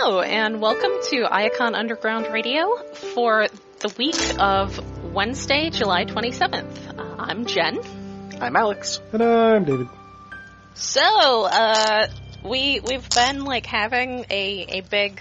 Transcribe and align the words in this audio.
Hello, 0.00 0.20
and 0.20 0.60
welcome 0.60 0.92
to 1.10 1.24
Iacon 1.24 1.74
Underground 1.74 2.28
Radio 2.32 2.68
for 2.94 3.48
the 3.80 3.92
week 3.98 4.38
of 4.38 5.12
Wednesday, 5.12 5.70
July 5.70 6.04
27th. 6.04 6.96
Uh, 6.96 7.16
I'm 7.18 7.46
Jen. 7.46 7.80
I'm 8.40 8.54
Alex. 8.54 9.00
And 9.12 9.20
I'm 9.20 9.64
David. 9.64 9.88
So, 10.74 11.02
uh, 11.02 12.06
we, 12.44 12.78
we've 12.78 13.10
been 13.10 13.44
like 13.44 13.66
having 13.66 14.24
a, 14.30 14.78
a 14.78 14.80
big, 14.82 15.20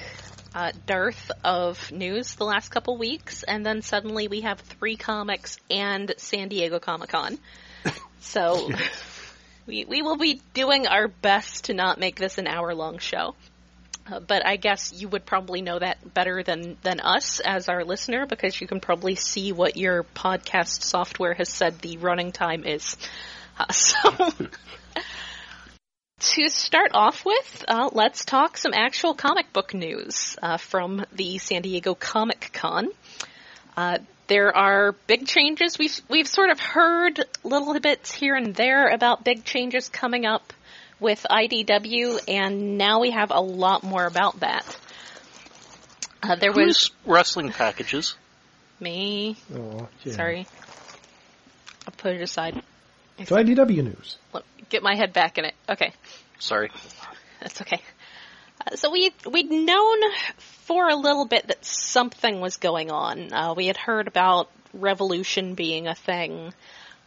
uh, 0.53 0.73
dearth 0.85 1.31
of 1.43 1.91
news 1.91 2.35
the 2.35 2.45
last 2.45 2.69
couple 2.69 2.99
weeks, 2.99 3.41
and 3.41 3.65
then 3.65 3.81
suddenly 3.81 4.27
we 4.27 4.41
have 4.41 4.59
three 4.59 4.95
comics 4.95 5.57
and 5.71 6.13
San 6.17 6.49
Diego 6.49 6.77
Comic 6.79 7.09
Con. 7.09 7.39
So, 8.19 8.69
we, 9.65 9.85
we 9.85 10.03
will 10.03 10.17
be 10.17 10.41
doing 10.53 10.85
our 10.85 11.07
best 11.07 11.65
to 11.65 11.73
not 11.73 11.99
make 11.99 12.17
this 12.17 12.37
an 12.37 12.45
hour 12.45 12.75
long 12.75 12.99
show. 12.99 13.33
Uh, 14.09 14.19
but 14.19 14.45
I 14.45 14.55
guess 14.55 14.93
you 14.93 15.07
would 15.09 15.25
probably 15.25 15.61
know 15.61 15.79
that 15.79 16.13
better 16.13 16.43
than, 16.43 16.77
than 16.81 16.99
us 16.99 17.39
as 17.39 17.69
our 17.69 17.83
listener 17.83 18.25
because 18.25 18.59
you 18.59 18.67
can 18.67 18.79
probably 18.79 19.15
see 19.15 19.51
what 19.51 19.77
your 19.77 20.03
podcast 20.03 20.83
software 20.83 21.33
has 21.33 21.49
said 21.49 21.79
the 21.79 21.97
running 21.97 22.31
time 22.31 22.63
is. 22.63 22.97
Uh, 23.59 23.71
so, 23.71 24.31
to 26.19 26.49
start 26.49 26.91
off 26.93 27.25
with, 27.25 27.65
uh, 27.67 27.89
let's 27.91 28.25
talk 28.25 28.57
some 28.57 28.73
actual 28.73 29.13
comic 29.13 29.53
book 29.53 29.73
news 29.73 30.35
uh, 30.41 30.57
from 30.57 31.05
the 31.13 31.37
San 31.37 31.61
Diego 31.61 31.93
Comic 31.93 32.49
Con. 32.53 32.89
Uh, 33.75 33.99
there 34.27 34.55
are 34.55 34.93
big 35.07 35.25
changes. 35.25 35.77
We've 35.77 36.01
we've 36.09 36.27
sort 36.27 36.49
of 36.49 36.59
heard 36.59 37.23
little 37.43 37.79
bits 37.79 38.13
here 38.13 38.35
and 38.35 38.53
there 38.53 38.89
about 38.89 39.23
big 39.23 39.45
changes 39.45 39.89
coming 39.89 40.25
up 40.25 40.53
with 40.99 41.25
IDW, 41.29 42.19
and 42.27 42.77
now 42.77 42.99
we 42.99 43.11
have 43.11 43.31
a 43.31 43.41
lot 43.41 43.83
more 43.83 44.05
about 44.05 44.39
that. 44.39 44.77
Uh, 46.23 46.35
there 46.35 46.51
Who's 46.51 46.65
was 46.65 46.91
wrestling 47.05 47.51
packages? 47.51 48.15
me. 48.79 49.37
Oh, 49.55 49.87
yeah. 50.03 50.13
Sorry, 50.13 50.47
I'll 51.85 51.93
put 51.97 52.15
it 52.15 52.21
aside. 52.21 52.61
To 53.25 53.33
IDW 53.33 53.83
news. 53.83 54.17
Let- 54.33 54.43
Get 54.69 54.83
my 54.83 54.95
head 54.95 55.13
back 55.13 55.37
in 55.37 55.45
it. 55.45 55.55
Okay. 55.69 55.93
Sorry. 56.39 56.69
That's 57.39 57.61
okay. 57.61 57.79
Uh, 58.65 58.75
so 58.75 58.91
we 58.91 59.11
we'd 59.25 59.49
known 59.49 59.97
for 60.37 60.89
a 60.89 60.95
little 60.95 61.25
bit 61.25 61.47
that 61.47 61.63
something 61.63 62.41
was 62.41 62.57
going 62.57 62.91
on. 62.91 63.31
Uh, 63.31 63.53
we 63.55 63.67
had 63.67 63.77
heard 63.77 64.07
about 64.07 64.49
revolution 64.73 65.53
being 65.55 65.87
a 65.87 65.95
thing, 65.95 66.53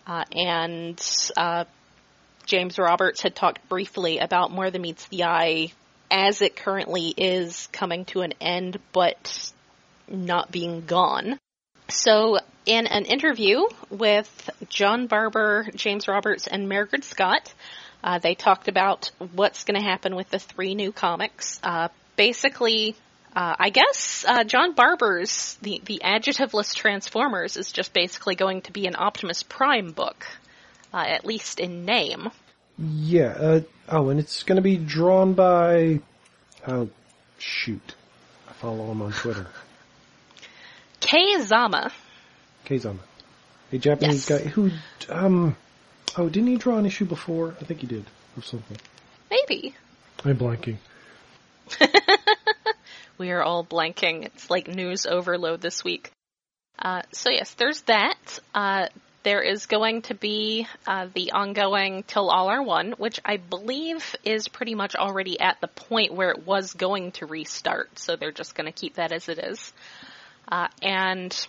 uh, 0.07 0.25
and 0.33 1.01
uh, 1.37 1.65
James 2.51 2.81
Roberts 2.81 3.23
had 3.23 3.37
talked 3.37 3.69
briefly 3.69 4.19
about 4.19 4.51
More 4.51 4.73
Than 4.73 4.83
Meets 4.83 5.07
the 5.07 5.23
Eye 5.23 5.71
as 6.11 6.43
it 6.43 6.57
currently 6.57 7.15
is 7.17 7.69
coming 7.71 8.05
to 8.07 8.23
an 8.23 8.35
end, 8.41 8.81
but 8.93 9.53
not 10.09 10.51
being 10.51 10.81
gone. 10.85 11.39
So, 11.91 12.39
in 12.67 12.89
an 12.89 13.05
interview 13.05 13.63
with 13.89 14.51
John 14.69 15.07
Barber, 15.07 15.69
James 15.77 16.09
Roberts, 16.09 16.49
and 16.49 16.69
Margaret 16.69 17.05
Scott, 17.05 17.55
uh, 18.03 18.19
they 18.19 18.35
talked 18.35 18.67
about 18.67 19.13
what's 19.33 19.63
going 19.63 19.81
to 19.81 19.87
happen 19.87 20.17
with 20.17 20.29
the 20.31 20.41
three 20.41 20.75
new 20.75 20.91
comics. 20.91 21.61
Uh, 21.63 21.87
basically, 22.17 22.97
uh, 23.37 23.55
I 23.61 23.71
guess 23.71 24.25
uh, 24.27 24.43
John 24.43 24.75
Barber's 24.75 25.57
the 25.63 25.81
the 25.85 26.01
adjectiveless 26.03 26.75
Transformers 26.75 27.57
is 27.57 27.71
just 27.71 27.93
basically 27.93 28.35
going 28.35 28.63
to 28.63 28.73
be 28.73 28.89
an 28.89 28.97
Optimus 28.97 29.45
Prime 29.45 29.93
book, 29.93 30.27
uh, 30.93 31.05
at 31.07 31.25
least 31.25 31.61
in 31.61 31.85
name. 31.85 32.31
Yeah. 32.81 33.29
Uh, 33.39 33.61
oh, 33.89 34.09
and 34.09 34.19
it's 34.19 34.43
going 34.43 34.57
to 34.57 34.63
be 34.63 34.77
drawn 34.77 35.35
by. 35.35 36.01
Oh, 36.67 36.89
shoot. 37.39 37.95
I 38.49 38.53
follow 38.55 38.91
him 38.91 39.03
on 39.03 39.13
Twitter. 39.13 39.47
Kei 41.01 41.41
Zama. 41.43 41.93
Keizama. 42.67 42.99
A 43.73 43.79
Japanese 43.79 44.29
Yes. 44.29 44.41
guy 44.43 44.49
who. 44.49 44.71
Um. 45.09 45.57
Oh, 46.17 46.29
didn't 46.29 46.49
he 46.49 46.57
draw 46.57 46.77
an 46.79 46.87
issue 46.87 47.05
before? 47.05 47.55
I 47.61 47.65
think 47.65 47.81
he 47.81 47.87
did. 47.87 48.05
Or 48.37 48.43
something. 48.43 48.77
Maybe. 49.31 49.75
I'm 50.25 50.37
blanking. 50.37 50.77
We 53.21 53.33
are 53.33 53.43
all 53.43 53.63
blanking. 53.63 54.25
It's 54.25 54.49
like 54.49 54.67
news 54.67 55.05
overload 55.05 55.61
this 55.61 55.85
week. 55.85 56.11
Uh, 56.79 57.03
so 57.13 57.29
yes, 57.29 57.53
there's 57.53 57.83
that. 57.83 58.17
Uh, 58.55 58.87
there 59.23 59.43
is 59.43 59.67
going 59.67 60.03
to 60.03 60.15
be 60.15 60.67
uh, 60.87 61.09
the 61.15 61.33
ongoing 61.33 62.05
Till 62.05 62.31
All 62.31 62.49
Are 62.49 62.63
One, 62.63 62.93
which 62.93 63.21
I 63.25 63.37
believe 63.37 64.17
is 64.25 64.49
pretty 64.49 64.75
much 64.75 64.97
already 64.97 65.39
at 65.39 65.61
the 65.61 65.69
point 65.69 66.15
where 66.15 66.31
it 66.31 66.47
was 66.47 66.73
going 66.73 67.13
to 67.13 67.27
restart. 67.27 67.99
So 67.99 68.17
they're 68.17 68.33
just 68.33 68.55
going 68.55 68.67
to 68.67 68.73
keep 68.73 68.95
that 68.95 69.13
as 69.13 69.29
it 69.29 69.39
is. 69.39 69.73
Uh, 70.49 70.69
and 70.83 71.47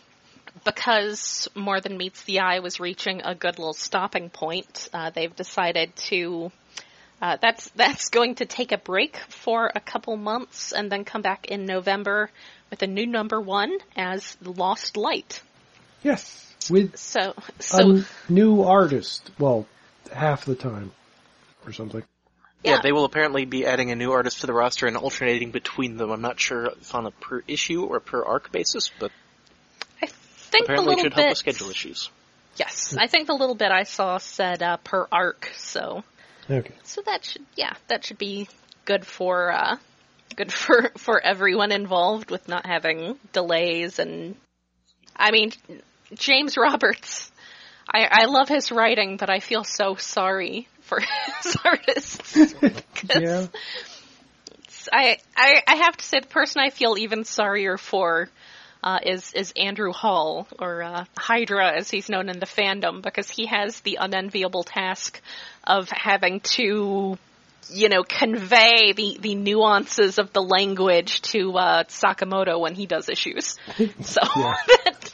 because 0.65 1.47
More 1.55 1.79
Than 1.79 1.97
Meets 1.97 2.23
the 2.23 2.39
Eye 2.39 2.59
was 2.59 2.79
reaching 2.79 3.21
a 3.23 3.35
good 3.35 3.57
little 3.57 3.73
stopping 3.73 4.29
point, 4.29 4.89
uh, 4.93 5.09
they've 5.11 5.35
decided 5.35 5.95
to 6.07 6.51
uh, 7.21 7.37
that's 7.39 7.69
that's 7.75 8.09
going 8.09 8.35
to 8.35 8.45
take 8.45 8.71
a 8.71 8.77
break 8.77 9.15
for 9.29 9.71
a 9.73 9.79
couple 9.79 10.17
months 10.17 10.71
and 10.71 10.91
then 10.91 11.05
come 11.05 11.21
back 11.21 11.45
in 11.45 11.65
November 11.65 12.31
with 12.69 12.81
a 12.81 12.87
new 12.87 13.05
number 13.05 13.39
one 13.39 13.77
as 13.95 14.35
Lost 14.41 14.97
Light. 14.97 15.41
Yes. 16.03 16.50
With 16.69 16.97
So 16.97 17.33
so 17.59 17.97
a 17.97 18.05
new 18.31 18.63
artist. 18.63 19.29
Well, 19.39 19.65
half 20.13 20.45
the 20.45 20.55
time. 20.55 20.91
Or 21.65 21.73
something. 21.73 22.03
Yeah. 22.63 22.75
Yeah. 22.75 22.81
they 22.81 22.91
will 22.91 23.05
apparently 23.05 23.45
be 23.45 23.65
adding 23.65 23.91
a 23.91 23.95
new 23.95 24.11
artist 24.11 24.41
to 24.41 24.47
the 24.47 24.53
roster 24.53 24.87
and 24.87 24.97
alternating 24.97 25.51
between 25.51 25.97
them. 25.97 26.11
I'm 26.11 26.21
not 26.21 26.39
sure 26.39 26.65
if 26.67 26.93
on 26.95 27.05
a 27.05 27.11
per 27.11 27.43
issue 27.47 27.83
or 27.85 27.99
per 27.99 28.23
arc 28.23 28.51
basis, 28.51 28.91
but 28.99 29.11
I 30.01 30.07
think 30.07 30.67
the 30.67 30.73
apparently 30.73 30.93
it 30.93 30.95
little 30.97 31.03
should 31.03 31.15
bit 31.15 31.21
help 31.21 31.29
with 31.29 31.37
schedule 31.37 31.69
issues. 31.69 32.09
yes, 32.57 32.95
I 32.97 33.07
think 33.07 33.27
the 33.27 33.33
little 33.33 33.55
bit 33.55 33.71
I 33.71 33.83
saw 33.83 34.17
said 34.17 34.61
uh, 34.61 34.77
per 34.77 35.07
arc. 35.11 35.51
So 35.55 36.03
Okay. 36.49 36.73
so 36.83 37.01
that 37.05 37.23
should 37.25 37.45
yeah 37.55 37.73
that 37.87 38.05
should 38.05 38.17
be 38.17 38.47
good 38.85 39.05
for 39.05 39.51
uh, 39.51 39.77
good 40.35 40.51
for 40.63 40.91
for 40.97 41.19
everyone 41.21 41.71
involved 41.71 42.31
with 42.31 42.47
not 42.47 42.65
having 42.65 43.17
delays 43.33 43.99
and 43.99 44.35
I 45.15 45.31
mean 45.31 45.51
James 46.15 46.57
Roberts. 46.57 47.31
I, 47.93 48.07
I 48.09 48.25
love 48.25 48.47
his 48.47 48.71
writing, 48.71 49.17
but 49.17 49.29
I 49.29 49.39
feel 49.39 49.63
so 49.63 49.95
sorry 49.95 50.67
for 50.81 50.99
his 51.43 51.57
artists. 51.63 52.53
Yeah. 53.19 53.47
I, 54.93 55.17
I 55.35 55.61
I 55.67 55.75
have 55.77 55.97
to 55.97 56.05
say 56.05 56.19
the 56.19 56.27
person 56.27 56.61
I 56.61 56.69
feel 56.69 56.97
even 56.97 57.23
sorrier 57.23 57.77
for 57.77 58.29
uh, 58.83 58.99
is 59.03 59.33
is 59.33 59.53
Andrew 59.55 59.91
Hall 59.91 60.47
or 60.59 60.83
uh, 60.83 61.05
Hydra 61.17 61.77
as 61.77 61.89
he's 61.89 62.09
known 62.09 62.29
in 62.29 62.39
the 62.39 62.45
fandom 62.45 63.01
because 63.01 63.29
he 63.29 63.47
has 63.47 63.79
the 63.81 63.97
unenviable 63.99 64.63
task 64.63 65.19
of 65.65 65.89
having 65.89 66.41
to 66.41 67.17
you 67.69 67.89
know 67.89 68.03
convey 68.03 68.93
the 68.93 69.17
the 69.21 69.35
nuances 69.35 70.17
of 70.19 70.33
the 70.33 70.41
language 70.41 71.21
to 71.21 71.53
uh, 71.57 71.83
Sakamoto 71.85 72.59
when 72.59 72.75
he 72.75 72.85
does 72.85 73.09
issues. 73.09 73.57
So 74.01 74.21
Yeah. 74.35 74.55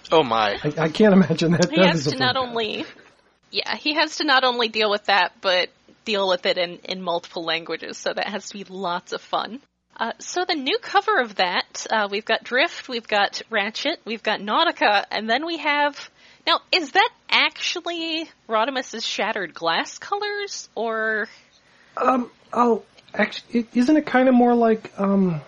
Oh 0.09 0.23
my. 0.23 0.57
I, 0.63 0.73
I 0.83 0.89
can't 0.89 1.13
imagine 1.13 1.51
that. 1.51 1.69
he 1.69 1.75
that 1.77 1.91
has 1.91 2.05
to 2.05 2.15
not 2.17 2.35
fun- 2.35 2.47
only 2.49 2.85
yeah 3.51 3.75
he 3.75 3.95
has 3.95 4.17
to 4.17 4.23
not 4.23 4.43
only 4.43 4.69
deal 4.69 4.89
with 4.89 5.05
that 5.05 5.33
but 5.41 5.69
deal 6.05 6.27
with 6.29 6.45
it 6.45 6.57
in 6.57 6.77
in 6.85 7.01
multiple 7.01 7.43
languages 7.43 7.97
so 7.97 8.13
that 8.13 8.27
has 8.27 8.47
to 8.49 8.53
be 8.57 8.63
lots 8.69 9.11
of 9.13 9.21
fun 9.21 9.59
uh, 9.99 10.13
so 10.19 10.45
the 10.47 10.55
new 10.55 10.77
cover 10.81 11.19
of 11.19 11.35
that 11.35 11.85
uh, 11.89 12.07
we've 12.09 12.25
got 12.25 12.43
drift 12.43 12.87
we've 12.87 13.07
got 13.07 13.41
ratchet 13.49 13.99
we've 14.05 14.23
got 14.23 14.39
nautica 14.39 15.03
and 15.11 15.29
then 15.29 15.45
we 15.45 15.57
have 15.57 16.09
now 16.45 16.59
is 16.71 16.91
that 16.91 17.09
actually 17.29 18.29
rodimus's 18.47 19.05
shattered 19.05 19.53
glass 19.53 19.97
colors 19.97 20.69
or 20.75 21.27
Um. 22.01 22.31
Oh, 22.53 22.83
actually, 23.13 23.67
isn't 23.73 23.97
it 23.97 24.05
kind 24.05 24.27
of 24.29 24.35
more 24.35 24.53
like 24.55 24.91
um. 24.99 25.41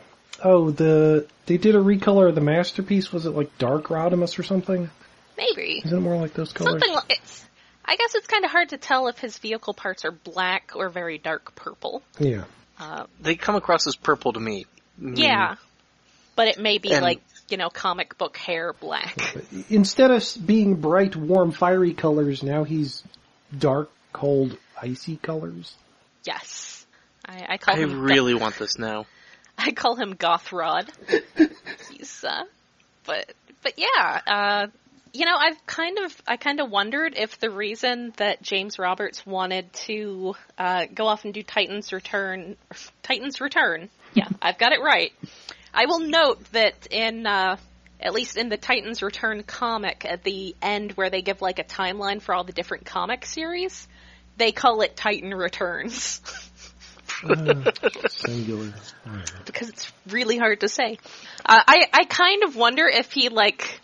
Oh, 0.44 0.72
the 0.72 1.28
they 1.48 1.58
did 1.58 1.76
a 1.76 1.80
recolor 1.80 2.30
of 2.30 2.36
the 2.36 2.42
masterpiece. 2.42 3.12
Was 3.12 3.26
it 3.26 3.32
like 3.32 3.58
Dark 3.58 3.86
Rodimus 3.86 4.38
or 4.40 4.44
something? 4.44 4.90
maybe 5.38 5.82
Isn't 5.86 5.98
it 5.98 6.02
more 6.02 6.18
like 6.18 6.34
those 6.34 6.52
colors? 6.52 6.74
something 6.74 6.94
like 6.94 7.06
it's 7.12 7.46
i 7.86 7.96
guess 7.96 8.14
it's 8.14 8.28
kind 8.28 8.44
of 8.44 8.52
hard 8.52 8.68
to 8.70 8.78
tell 8.78 9.08
if 9.08 9.18
his 9.20 9.38
vehicle 9.38 9.74
parts 9.74 10.04
are 10.04 10.12
black 10.12 10.74
or 10.76 10.90
very 10.90 11.18
dark 11.18 11.56
purple 11.56 12.04
Yeah. 12.20 12.44
uh, 12.78 13.06
They 13.22 13.36
come 13.36 13.56
across 13.56 13.88
as 13.88 13.96
purple 13.96 14.34
to 14.34 14.40
me. 14.42 14.66
Mm, 15.02 15.18
Yeah. 15.18 15.56
But 16.36 16.50
it 16.50 16.60
may 16.60 16.78
be 16.78 16.92
And- 16.92 17.02
like, 17.04 17.22
you 17.48 17.56
know, 17.56 17.70
comic 17.70 18.18
book 18.18 18.36
hair 18.36 18.74
black. 18.74 19.18
Instead 19.70 20.12
of 20.12 20.26
being 20.46 20.76
bright, 20.76 21.16
warm, 21.16 21.52
fiery 21.52 21.94
colors, 21.94 22.44
now 22.44 22.66
he's 22.66 23.02
dark, 23.58 23.90
cold, 24.12 24.58
icy 24.82 25.16
colors. 25.16 25.74
Yes. 26.24 26.86
I, 27.26 27.46
I 27.50 27.58
call 27.58 27.76
I 27.76 27.80
him 27.80 28.02
really 28.02 28.34
want 28.34 28.58
this 28.58 28.78
now. 28.78 29.06
I 29.58 29.72
call 29.72 29.96
him 29.96 30.16
Gothrod. 30.16 30.90
He's 31.92 32.24
uh 32.24 32.44
but 33.06 33.32
but 33.62 33.74
yeah, 33.78 34.22
uh 34.26 34.68
you 35.12 35.26
know, 35.26 35.36
I've 35.36 35.66
kind 35.66 35.98
of 36.00 36.22
I 36.28 36.38
kind 36.38 36.60
of 36.60 36.70
wondered 36.70 37.16
if 37.18 37.40
the 37.40 37.50
reason 37.50 38.14
that 38.18 38.42
James 38.42 38.80
Roberts 38.80 39.26
wanted 39.26 39.72
to 39.86 40.36
uh 40.58 40.86
go 40.94 41.08
off 41.08 41.26
and 41.26 41.34
do 41.34 41.44
Titans 41.44 41.92
Return 41.92 42.56
Titans 43.04 43.42
Return. 43.42 43.90
Yeah, 44.14 44.28
I've 44.42 44.58
got 44.58 44.72
it 44.72 44.82
right. 44.82 45.12
I 45.74 45.86
will 45.86 46.00
note 46.00 46.44
that 46.52 46.88
in 46.90 47.26
uh, 47.28 47.58
at 48.00 48.14
least 48.14 48.38
in 48.38 48.50
the 48.50 48.58
Titans 48.58 49.04
Return 49.04 49.44
comic, 49.44 50.06
at 50.06 50.24
the 50.24 50.56
end 50.62 50.94
where 50.94 51.10
they 51.10 51.22
give 51.22 51.42
like 51.42 51.60
a 51.60 51.64
timeline 51.64 52.22
for 52.22 52.34
all 52.34 52.44
the 52.44 52.54
different 52.54 52.86
comic 52.86 53.26
series, 53.26 53.88
they 54.40 54.52
call 54.52 54.82
it 54.82 54.96
Titan 54.96 55.34
Returns 55.34 56.22
Uh, 57.24 57.72
singular. 58.10 58.74
Alright. 59.06 59.32
because 59.46 59.70
it's 59.70 59.92
really 60.08 60.38
hard 60.38 60.62
to 60.62 60.70
say. 60.70 60.98
Uh, 61.46 61.62
I 61.68 61.86
I 61.94 62.04
kind 62.06 62.44
of 62.44 62.56
wonder 62.56 62.88
if 62.88 63.12
he 63.12 63.28
like 63.30 63.80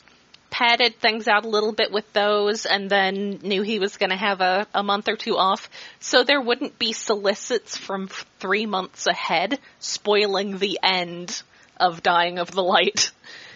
padded 0.52 0.96
things 1.02 1.28
out 1.28 1.44
a 1.44 1.50
little 1.50 1.74
bit 1.74 1.92
with 1.92 2.12
those 2.13 2.66
and 2.66 2.90
then 2.90 3.40
knew 3.44 3.62
he 3.62 3.78
was 3.78 3.98
going 3.98 4.10
to 4.12 4.16
have 4.16 4.40
a, 4.40 4.66
a 4.74 4.84
month 4.84 5.10
or 5.10 5.18
two 5.18 5.36
off 5.36 5.69
so 6.00 6.24
there 6.24 6.40
wouldn't 6.40 6.80
be 6.80 6.94
solicits 6.94 7.75
from 7.75 8.07
three 8.40 8.66
months 8.66 9.06
ahead 9.06 9.60
spoiling 9.80 10.57
the 10.57 10.80
end 10.81 11.42
of 11.78 12.02
Dying 12.02 12.40
of 12.40 12.52
the 12.52 12.63
Light. 12.63 13.12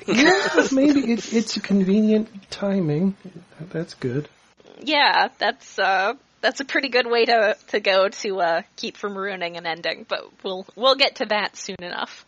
Yeah, 0.05 0.67
maybe 0.73 1.13
it, 1.13 1.33
it's 1.33 1.55
a 1.55 1.61
convenient 1.61 2.27
timing. 2.51 3.15
That's 3.71 3.93
good. 3.93 4.27
Yeah, 4.81 5.29
that's 5.37 5.79
uh 5.79 6.15
that's 6.41 6.59
a 6.59 6.65
pretty 6.65 6.89
good 6.89 7.07
way 7.07 7.25
to 7.25 7.57
to 7.69 7.79
go 7.79 8.09
to 8.09 8.39
uh 8.41 8.61
keep 8.75 8.97
from 8.97 9.17
ruining 9.17 9.57
an 9.57 9.65
ending, 9.65 10.05
but 10.07 10.21
we'll 10.43 10.65
we'll 10.75 10.95
get 10.95 11.15
to 11.15 11.25
that 11.25 11.57
soon 11.57 11.77
enough. 11.79 12.25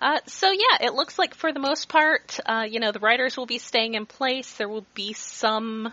Uh, 0.00 0.20
so 0.26 0.50
yeah, 0.52 0.86
it 0.86 0.94
looks 0.94 1.18
like 1.18 1.34
for 1.34 1.52
the 1.52 1.58
most 1.58 1.88
part, 1.88 2.38
uh, 2.46 2.64
you 2.70 2.78
know, 2.78 2.92
the 2.92 3.00
writers 3.00 3.36
will 3.36 3.46
be 3.46 3.58
staying 3.58 3.94
in 3.94 4.06
place. 4.06 4.52
There 4.54 4.68
will 4.68 4.86
be 4.94 5.12
some 5.12 5.92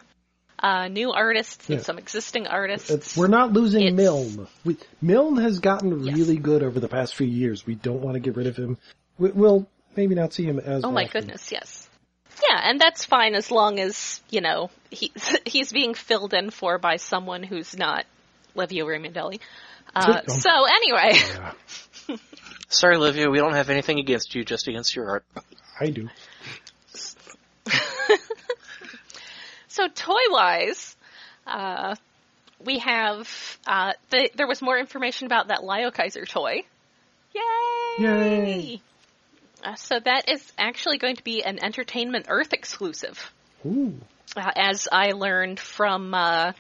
uh, 0.60 0.88
new 0.90 1.12
artists 1.12 1.68
and 1.70 1.80
Yeah. 1.80 1.84
some 1.84 1.98
existing 1.98 2.46
artists. 2.46 2.92
It's, 2.92 3.18
we're 3.18 3.28
not 3.28 3.52
losing 3.54 3.82
It's- 3.82 3.96
Milne. 3.98 4.48
We, 4.64 4.78
Milne 5.02 5.38
has 5.38 5.58
gotten 5.60 6.04
Yes. 6.06 6.16
really 6.16 6.38
good 6.38 6.62
over 6.62 6.80
the 6.80 6.88
past 6.88 7.16
few 7.16 7.26
years. 7.26 7.66
We 7.66 7.74
don't 7.74 8.02
want 8.02 8.14
to 8.14 8.20
get 8.20 8.36
rid 8.36 8.46
of 8.46 8.56
him. 8.56 8.78
We, 9.18 9.32
we'll 9.32 9.68
maybe 9.96 10.14
not 10.14 10.34
see 10.34 10.44
him 10.46 10.60
as 10.60 10.84
oh 10.86 10.92
my 10.92 11.08
goodness, 11.08 11.52
yes. 11.52 11.85
Yeah, 12.44 12.60
and 12.64 12.80
that's 12.80 13.06
fine 13.06 13.36
as 13.36 13.50
long 13.52 13.80
as 13.80 14.22
you 14.30 14.42
know 14.42 14.70
he's 14.92 15.38
he's 15.46 15.72
being 15.72 15.94
filled 15.94 16.34
in 16.34 16.50
for 16.50 16.78
by 16.78 16.98
someone 16.98 17.44
who's 17.44 17.78
not 17.78 18.06
Livio 18.56 18.86
Ramondelli. 18.86 19.40
Uh, 19.96 20.24
so 20.28 20.50
anyway, 20.68 21.14
Yeah, 22.08 22.18
Sorry, 22.68 22.98
Livia, 22.98 23.30
we 23.30 23.38
don't 23.38 23.54
have 23.54 23.70
anything 23.70 24.00
against 24.00 24.36
you, 24.36 24.44
just 24.44 24.68
against 24.68 24.96
your 24.96 25.10
art. 25.10 25.26
I 25.80 25.90
do. 25.92 26.10
So 29.76 29.90
toy 29.90 30.22
wise, 30.30 30.96
uh, 31.46 31.96
we 32.64 32.80
have 32.80 33.28
uh, 33.68 33.92
the, 34.10 34.30
there 34.34 34.48
was 34.48 34.62
more 34.62 34.80
information 34.80 35.26
about 35.26 35.50
that 35.50 35.66
Lio 35.66 35.92
Kaiser 35.92 36.24
toy. 36.24 36.64
Yay! 37.34 37.42
Yay. 38.00 38.82
Uh, 39.66 39.74
so 39.76 40.00
that 40.00 40.30
is 40.30 40.54
actually 40.60 41.00
going 41.00 41.16
to 41.16 41.24
be 41.24 41.44
an 41.44 41.58
Entertainment 41.62 42.28
Earth 42.30 42.54
exclusive, 42.54 43.32
Ooh. 43.66 43.96
uh, 44.38 44.52
as 44.56 44.88
I 44.92 45.14
learned 45.14 45.60
from 45.60 46.14
uh, 46.14 46.52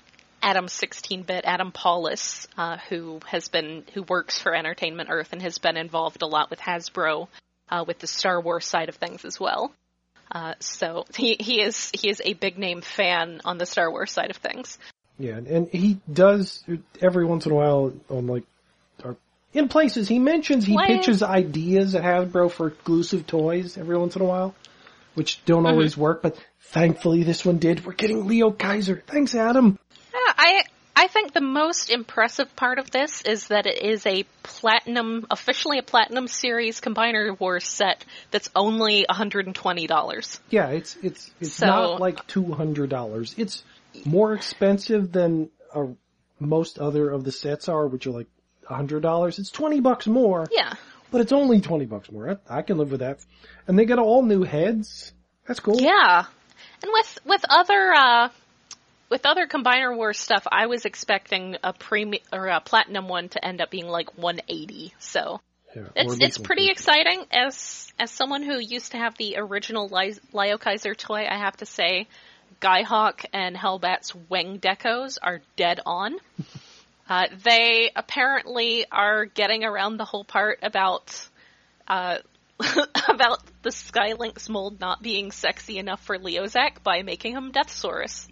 Adam 0.41 0.65
16-bit 0.65 1.45
Adam 1.45 1.71
Pawlus, 1.71 2.47
uh, 2.57 2.77
who 2.89 3.19
has 3.27 3.47
been 3.47 3.83
who 3.93 4.01
works 4.01 4.41
for 4.41 4.55
Entertainment 4.55 5.09
Earth 5.11 5.33
and 5.33 5.41
has 5.43 5.59
been 5.59 5.77
involved 5.77 6.23
a 6.23 6.25
lot 6.25 6.49
with 6.49 6.59
Hasbro 6.59 7.27
uh, 7.69 7.85
with 7.87 7.99
the 7.99 8.07
Star 8.07 8.41
Wars 8.41 8.65
side 8.65 8.89
of 8.89 8.95
things 8.95 9.23
as 9.23 9.39
well. 9.39 9.71
Uh, 10.31 10.55
so 10.59 11.05
he 11.15 11.37
he 11.39 11.61
is 11.61 11.91
he 11.93 12.09
is 12.09 12.19
a 12.25 12.33
big 12.33 12.57
name 12.57 12.81
fan 12.81 13.39
on 13.45 13.59
the 13.59 13.67
Star 13.67 13.91
Wars 13.91 14.11
side 14.11 14.31
of 14.31 14.37
things. 14.37 14.79
Yeah, 15.19 15.37
and 15.37 15.67
he 15.69 15.99
does 16.11 16.63
every 16.99 17.25
once 17.25 17.45
in 17.45 17.51
a 17.51 17.55
while 17.55 17.93
on 18.09 18.25
like 18.25 18.45
or 19.03 19.15
in 19.55 19.67
places 19.69 20.07
he 20.07 20.19
mentions 20.19 20.65
he 20.65 20.75
Play- 20.75 20.87
pitches 20.87 21.23
ideas 21.23 21.95
at 21.95 22.03
Hasbro 22.03 22.51
for 22.51 22.67
exclusive 22.67 23.25
toys 23.25 23.77
every 23.77 23.97
once 23.97 24.15
in 24.15 24.21
a 24.21 24.25
while, 24.25 24.53
which 25.15 25.43
don't 25.45 25.63
Mm-hmm. 25.63 25.71
always 25.73 25.97
work. 25.97 26.21
But 26.21 26.37
thankfully 26.59 27.23
this 27.23 27.43
one 27.45 27.57
did. 27.57 27.85
We're 27.85 27.93
getting 27.93 28.27
Lio 28.27 28.51
Kaiser. 28.51 29.01
Thanks, 29.07 29.33
Adam. 29.33 29.79
Yeah, 30.13 30.19
I 30.37 30.63
I 30.97 31.07
think 31.07 31.33
the 31.33 31.41
most 31.41 31.89
impressive 31.89 32.55
part 32.55 32.79
of 32.79 32.89
this 32.89 33.21
is 33.23 33.47
that 33.49 33.65
it 33.65 33.81
is 33.83 34.05
a 34.05 34.23
platinum, 34.43 35.25
officially 35.29 35.77
a 35.77 35.83
platinum 35.83 36.27
series 36.29 36.79
Combiner 36.79 37.37
Wars 37.37 37.67
set 37.67 38.05
that's 38.31 38.49
only 38.55 39.05
$120. 39.09 40.39
Yeah, 40.49 40.67
it's 40.69 40.95
it's 41.01 41.31
it's 41.39 41.53
So- 41.53 41.65
not 41.65 41.99
like 41.99 42.25
two 42.27 42.53
hundred 42.53 42.89
dollars. 42.89 43.35
It's 43.37 43.63
more 44.05 44.33
expensive 44.33 45.11
than 45.11 45.49
uh, 45.73 45.87
most 46.39 46.79
other 46.79 47.09
of 47.09 47.23
the 47.23 47.31
sets 47.31 47.69
are, 47.69 47.87
which 47.87 48.07
are 48.07 48.11
like 48.11 48.27
hundred 48.65 49.01
dollars. 49.01 49.39
It's 49.39 49.51
twenty 49.51 49.79
bucks 49.79 50.07
more, 50.07 50.47
Yeah. 50.51 50.73
but 51.11 51.21
it's 51.21 51.31
only 51.31 51.61
twenty 51.61 51.85
bucks 51.85 52.11
more. 52.11 52.39
I, 52.49 52.57
I 52.59 52.61
can 52.61 52.77
live 52.77 52.91
with 52.91 52.99
that. 53.01 53.23
And 53.67 53.77
they 53.77 53.85
got 53.85 53.99
all 53.99 54.23
new 54.23 54.43
heads. 54.43 55.13
That's 55.47 55.59
cool. 55.59 55.79
Yeah. 55.81 56.25
And 56.83 56.91
with 56.93 57.19
with 57.25 57.45
other 57.49 57.93
uh 57.93 58.29
with 59.09 59.25
other 59.25 59.45
Combiner 59.47 59.95
Wars 59.95 60.17
stuff, 60.19 60.47
I 60.51 60.65
was 60.65 60.85
expecting 60.85 61.57
a 61.63 61.73
premium 61.73 62.23
or 62.33 62.47
a 62.47 62.59
platinum 62.59 63.07
one 63.07 63.29
to 63.29 63.45
end 63.45 63.61
up 63.61 63.69
being 63.69 63.87
like 63.87 64.17
180. 64.17 64.93
So 64.99 65.41
Yeah, 65.75 65.83
it's 65.95 66.13
it's 66.19 66.37
pretty 66.39 66.67
150. 66.67 66.71
exciting 66.71 67.25
as 67.31 67.93
as 67.99 68.09
someone 68.11 68.41
who 68.43 68.59
used 68.59 68.91
to 68.93 68.97
have 68.97 69.15
the 69.17 69.35
original 69.37 69.87
Li- 69.89 70.17
Lio 70.33 70.57
Kaiser 70.57 70.95
toy. 70.95 71.25
I 71.29 71.37
have 71.37 71.55
to 71.57 71.65
say, 71.67 72.07
Guyhawk 72.61 73.25
and 73.31 73.55
Hellbat's 73.55 74.13
wing 74.29 74.59
decos 74.59 75.17
are 75.21 75.41
dead 75.55 75.79
on. 75.85 76.15
Uh, 77.07 77.25
they 77.43 77.91
apparently 77.95 78.85
are 78.91 79.25
getting 79.25 79.63
around 79.63 79.97
the 79.97 80.05
whole 80.05 80.23
part 80.23 80.59
about 80.63 81.27
uh, 81.87 82.17
about 83.09 83.39
the 83.61 83.69
Skylynx 83.69 84.49
mold 84.49 84.79
not 84.79 85.01
being 85.01 85.31
sexy 85.31 85.77
enough 85.77 86.01
for 86.03 86.17
Leozack 86.17 86.81
by 86.83 87.03
making 87.03 87.33
him 87.33 87.51
Deathsaurus. 87.51 88.27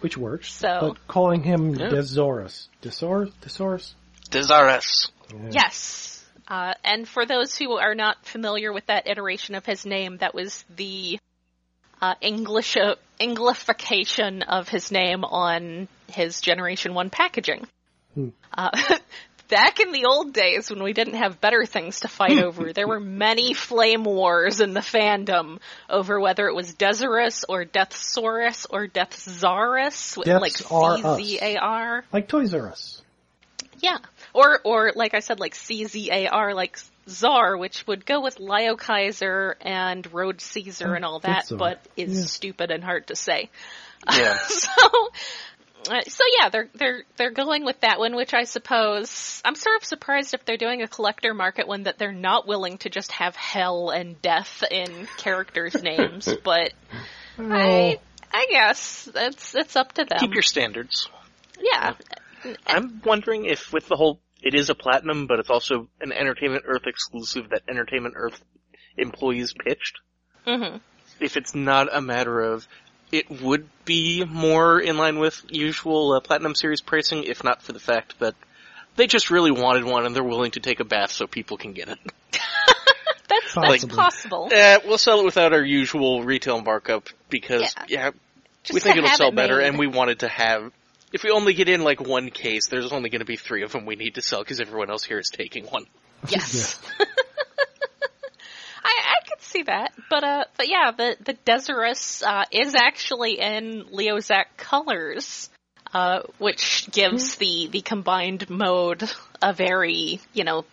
which 0.00 0.16
works. 0.16 0.52
So- 0.52 0.78
but 0.80 1.06
calling 1.08 1.42
him 1.42 1.74
Yeah. 1.74 1.88
Desaurus, 1.88 2.68
Desaurus, 2.82 3.32
Desaurus. 3.40 3.94
Desirous. 4.30 5.10
Yeah. 5.32 5.50
Yes. 5.50 6.24
Uh, 6.46 6.74
and 6.84 7.08
for 7.08 7.24
those 7.24 7.56
who 7.56 7.72
are 7.78 7.94
not 7.94 8.24
familiar 8.26 8.72
with 8.72 8.86
that 8.86 9.06
iteration 9.08 9.54
of 9.54 9.64
his 9.64 9.86
name, 9.86 10.18
that 10.18 10.34
was 10.34 10.62
the 10.76 11.18
uh, 12.02 12.14
English 12.20 12.76
Englification 13.18 14.42
of 14.46 14.68
his 14.68 14.92
name 14.92 15.24
on 15.24 15.88
his 16.08 16.40
Generation 16.42 16.92
One 16.92 17.08
packaging. 17.08 17.66
Hmm. 18.14 18.28
Uh, 18.52 18.70
back 19.48 19.80
in 19.80 19.92
the 19.92 20.06
old 20.06 20.32
days 20.32 20.70
when 20.70 20.82
we 20.82 20.92
didn't 20.92 21.14
have 21.14 21.40
better 21.40 21.66
things 21.66 22.00
to 22.00 22.08
fight 22.08 22.38
over, 22.42 22.72
there 22.74 22.88
were 22.88 23.00
many 23.00 23.54
flame 23.54 24.04
wars 24.04 24.60
in 24.60 24.72
the 24.74 24.80
fandom 24.80 25.58
over 25.90 26.18
whether 26.20 26.46
it 26.48 26.54
was 26.54 26.74
Desirus 26.74 27.44
or 27.48 27.64
Deathsaurus 27.64 28.66
or 28.70 28.86
Deathzarus, 28.86 30.16
with 30.16 30.28
like 30.28 30.52
Deaths 30.56 30.70
are. 30.70 31.18
C 31.18 31.24
Z 31.24 31.38
A 31.42 31.56
R. 31.58 32.04
Like 32.12 32.28
Toys 32.28 32.54
R 32.54 32.68
Us. 32.68 33.02
Yeah. 33.80 33.98
Or, 34.32 34.60
or 34.64 34.92
like 34.96 35.14
I 35.14 35.20
said, 35.20 35.38
like 35.40 35.54
CZAR, 35.54 36.54
like 36.54 36.78
Czar, 37.08 37.56
which 37.56 37.86
would 37.86 38.06
go 38.06 38.22
with 38.22 38.40
Lio 38.40 38.76
Kaiser 38.76 39.56
and 39.60 40.10
Road 40.12 40.40
Caesar 40.40 40.94
and 40.94 41.04
all 41.04 41.20
that, 41.20 41.40
it's 41.40 41.48
Czar. 41.50 41.58
but 41.58 41.86
is 41.96 42.18
Yeah. 42.18 42.24
stupid 42.24 42.70
and 42.70 42.82
hard 42.82 43.08
to 43.08 43.16
say. 43.16 43.50
Yeah. 44.10 44.36
so, 44.48 44.70
so 45.84 46.24
yeah, 46.38 46.48
they're 46.48 46.68
they're 46.74 47.02
they're 47.16 47.30
going 47.30 47.64
with 47.64 47.80
that 47.80 47.98
one, 47.98 48.16
which 48.16 48.34
I 48.34 48.44
suppose 48.44 49.40
I'm 49.44 49.54
sort 49.54 49.76
of 49.76 49.84
surprised 49.84 50.34
if 50.34 50.44
they're 50.44 50.56
doing 50.56 50.82
a 50.82 50.88
collector 50.88 51.34
market 51.34 51.68
one 51.68 51.84
that 51.84 51.98
they're 51.98 52.12
not 52.12 52.46
willing 52.46 52.78
to 52.78 52.90
just 52.90 53.12
have 53.12 53.36
hell 53.36 53.90
and 53.90 54.20
death 54.22 54.64
in 54.70 55.06
characters' 55.16 55.74
names. 55.82 56.28
But 56.42 56.72
I, 57.38 57.98
I 58.32 58.46
guess 58.50 59.08
it's 59.14 59.54
it's 59.54 59.76
up 59.76 59.92
to 59.92 60.04
them. 60.04 60.18
Keep 60.18 60.34
your 60.34 60.42
standards. 60.42 61.08
yeah, 61.60 61.94
I'm 62.66 63.00
wondering 63.04 63.44
if 63.46 63.72
with 63.72 63.88
the 63.88 63.96
whole, 63.96 64.20
it 64.42 64.54
is 64.54 64.70
a 64.70 64.74
platinum, 64.74 65.26
but 65.26 65.38
it's 65.38 65.50
also 65.50 65.88
an 66.00 66.12
Entertainment 66.12 66.64
Earth 66.66 66.86
exclusive 66.86 67.50
that 67.50 67.62
Entertainment 67.68 68.14
Earth 68.16 68.40
employees 68.96 69.52
pitched. 69.52 70.00
hmm 70.46 70.76
If 71.20 71.36
it's 71.36 71.54
not 71.54 71.94
a 71.94 72.00
matter 72.00 72.40
of, 72.40 72.66
it 73.14 73.42
would 73.42 73.68
be 73.84 74.24
more 74.24 74.80
in 74.80 74.96
line 74.96 75.18
with 75.18 75.40
usual 75.48 76.12
uh, 76.12 76.20
platinum 76.20 76.54
series 76.54 76.80
pricing, 76.80 77.24
if 77.24 77.44
not 77.44 77.62
for 77.62 77.72
the 77.72 77.78
fact 77.78 78.18
that 78.18 78.34
they 78.96 79.06
just 79.06 79.30
really 79.30 79.52
wanted 79.52 79.84
one 79.84 80.04
and 80.04 80.14
they're 80.14 80.24
willing 80.24 80.50
to 80.52 80.60
take 80.60 80.80
a 80.80 80.84
bath 80.84 81.12
so 81.12 81.26
people 81.26 81.56
can 81.56 81.72
get 81.72 81.88
it. 81.88 81.98
that's 83.28 83.54
that's 83.54 83.84
possible. 83.84 84.50
Uh, 84.54 84.78
we'll 84.84 84.98
sell 84.98 85.20
it 85.20 85.24
without 85.24 85.52
our 85.52 85.62
usual 85.64 86.24
retail 86.24 86.60
markup 86.60 87.08
because, 87.30 87.74
yeah, 87.88 88.10
Just 88.64 88.74
we 88.74 88.80
think 88.80 88.96
it'll 88.96 89.10
sell 89.10 89.28
it 89.28 89.36
better, 89.36 89.58
made. 89.58 89.68
and 89.68 89.78
we 89.78 89.86
wanted 89.86 90.20
to 90.20 90.28
have. 90.28 90.72
If 91.12 91.22
we 91.22 91.30
only 91.30 91.54
get 91.54 91.68
in 91.68 91.82
like 91.82 92.00
one 92.00 92.30
case, 92.30 92.66
there's 92.68 92.90
only 92.92 93.10
going 93.10 93.20
to 93.20 93.24
be 93.26 93.36
three 93.36 93.62
of 93.62 93.70
them 93.70 93.86
we 93.86 93.94
need 93.94 94.16
to 94.16 94.22
sell 94.22 94.40
because 94.42 94.60
everyone 94.60 94.90
else 94.90 95.04
here 95.04 95.18
is 95.18 95.30
taking 95.30 95.66
one. 95.66 95.86
Yes. 96.28 96.80
I, 96.98 97.04
I 97.04 97.04
could 97.04 97.23
see 99.54 99.62
that, 99.62 99.92
but 100.10 100.24
uh, 100.24 100.44
but 100.56 100.68
yeah, 100.68 100.90
the 100.96 101.16
the 101.24 101.34
Desirus 101.44 102.22
uh, 102.22 102.44
is 102.50 102.74
actually 102.74 103.38
in 103.38 103.84
Leozack 103.92 104.46
colors, 104.56 105.48
uh, 105.92 106.20
which 106.38 106.88
gives 106.90 107.36
the 107.36 107.68
the 107.70 107.80
combined 107.80 108.50
mode 108.50 109.08
a 109.40 109.52
very 109.52 110.20
you 110.32 110.44
know 110.44 110.64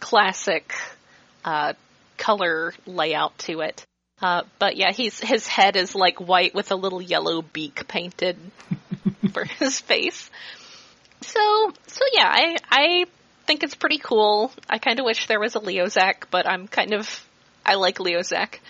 classic 0.00 0.74
uh, 1.44 1.74
color 2.18 2.74
layout 2.84 3.38
to 3.38 3.60
it. 3.60 3.84
Uh, 4.20 4.42
but 4.58 4.76
yeah, 4.76 4.92
he's 4.92 5.20
his 5.20 5.46
head 5.46 5.76
is 5.76 5.94
like 5.94 6.18
white 6.18 6.54
with 6.54 6.70
a 6.72 6.76
little 6.76 7.02
yellow 7.02 7.42
beak 7.42 7.86
painted 7.86 8.36
for 9.32 9.44
his 9.44 9.78
face. 9.80 10.30
So 11.22 11.72
so 11.86 12.00
yeah, 12.12 12.28
I 12.28 12.56
I 12.70 13.04
think 13.46 13.62
it's 13.62 13.74
pretty 13.76 13.98
cool. 13.98 14.50
I 14.68 14.78
kind 14.78 14.98
of 14.98 15.06
wish 15.06 15.28
there 15.28 15.38
was 15.38 15.54
a 15.54 15.60
Leozack, 15.60 16.24
but 16.30 16.48
I'm 16.48 16.66
kind 16.66 16.92
of 16.92 17.25
I 17.66 17.74
like 17.74 17.98
Leozack. 17.98 18.60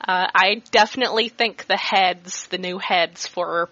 Uh, 0.00 0.26
I 0.34 0.62
definitely 0.70 1.28
think 1.28 1.66
the 1.66 1.76
heads, 1.76 2.46
the 2.48 2.58
new 2.58 2.78
heads 2.78 3.26
for 3.26 3.68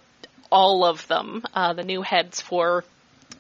all 0.50 0.84
of 0.84 1.06
them, 1.08 1.42
uh, 1.54 1.72
the 1.72 1.84
new 1.84 2.02
heads 2.02 2.40
for 2.40 2.84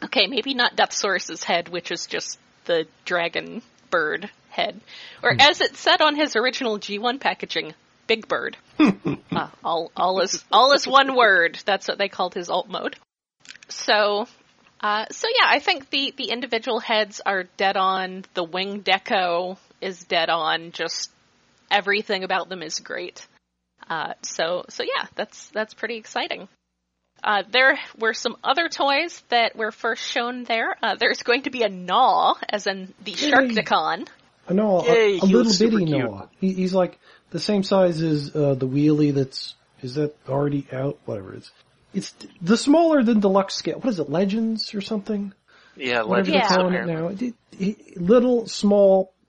okay, 0.02 0.26
maybe 0.26 0.54
not 0.54 0.76
Death 0.76 0.90
Deathsaurus's 0.90 1.44
head, 1.44 1.68
which 1.68 1.90
is 1.90 2.06
just 2.06 2.38
the 2.64 2.86
dragon 3.04 3.62
bird 3.90 4.30
head, 4.50 4.80
or 5.22 5.34
as 5.38 5.60
it 5.60 5.76
said 5.76 6.00
on 6.00 6.16
his 6.16 6.36
original 6.36 6.78
G1 6.78 7.20
packaging, 7.20 7.74
Big 8.06 8.28
Bird. 8.28 8.56
uh, 8.78 9.48
all 9.62 9.90
all 9.96 10.20
is 10.20 10.44
all 10.50 10.72
is 10.72 10.86
one 10.86 11.16
word. 11.16 11.58
That's 11.64 11.88
what 11.88 11.98
they 11.98 12.08
called 12.08 12.34
his 12.34 12.50
alt 12.50 12.68
mode. 12.68 12.96
So, 13.68 14.26
uh, 14.80 15.06
so 15.10 15.28
yeah, 15.40 15.46
I 15.48 15.58
think 15.58 15.90
the 15.90 16.12
the 16.16 16.30
individual 16.30 16.80
heads 16.80 17.20
are 17.24 17.44
dead 17.56 17.76
on. 17.76 18.24
The 18.34 18.44
wing 18.44 18.82
deco 18.82 19.58
is 19.80 20.04
dead 20.04 20.30
on. 20.30 20.72
Just 20.72 21.10
everything 21.70 22.24
about 22.24 22.48
them 22.48 22.62
is 22.62 22.80
great. 22.80 23.26
Uh, 23.88 24.14
so 24.22 24.64
so 24.68 24.82
yeah, 24.82 25.06
that's 25.14 25.48
that's 25.48 25.74
pretty 25.74 25.96
exciting. 25.96 26.48
Uh, 27.22 27.42
there 27.50 27.78
were 27.98 28.12
some 28.12 28.36
other 28.44 28.68
toys 28.68 29.22
that 29.30 29.56
were 29.56 29.72
first 29.72 30.06
shown 30.06 30.44
there. 30.44 30.76
Uh, 30.82 30.94
there's 30.94 31.22
going 31.22 31.42
to 31.42 31.50
be 31.50 31.62
a 31.62 31.68
Gnaw, 31.68 32.34
as 32.48 32.66
in 32.66 32.92
the 33.02 33.12
Sharkticon. 33.12 34.06
I 34.46 34.52
know 34.52 34.80
a, 34.80 34.86
Yay, 34.86 35.18
a 35.18 35.26
he 35.26 35.34
little 35.34 35.52
bitty 35.52 35.86
cute. 35.86 35.98
Noah. 35.98 36.28
He, 36.38 36.52
he's 36.52 36.74
like 36.74 36.98
the 37.30 37.40
same 37.40 37.62
size 37.62 38.02
as 38.02 38.34
uh, 38.34 38.54
the 38.54 38.68
wheelie. 38.68 39.14
That's 39.14 39.54
is 39.80 39.94
that 39.94 40.14
already 40.28 40.66
out? 40.72 40.98
Whatever 41.04 41.34
it's. 41.34 41.50
It's 41.94 42.12
the 42.42 42.56
smaller 42.56 43.04
than 43.04 43.20
deluxe 43.20 43.54
scale. 43.54 43.78
What 43.78 43.88
is 43.88 44.00
it? 44.00 44.10
Legends 44.10 44.74
or 44.74 44.80
something? 44.80 45.32
Yeah, 45.76 46.02
Whatever 46.02 46.32
Legends 46.32 46.56
they're 46.56 46.82
it 46.82 46.86
now. 46.86 47.08
It, 47.08 47.34
it, 47.52 48.00
little, 48.00 48.48
small, 48.48 49.12
like 49.14 49.23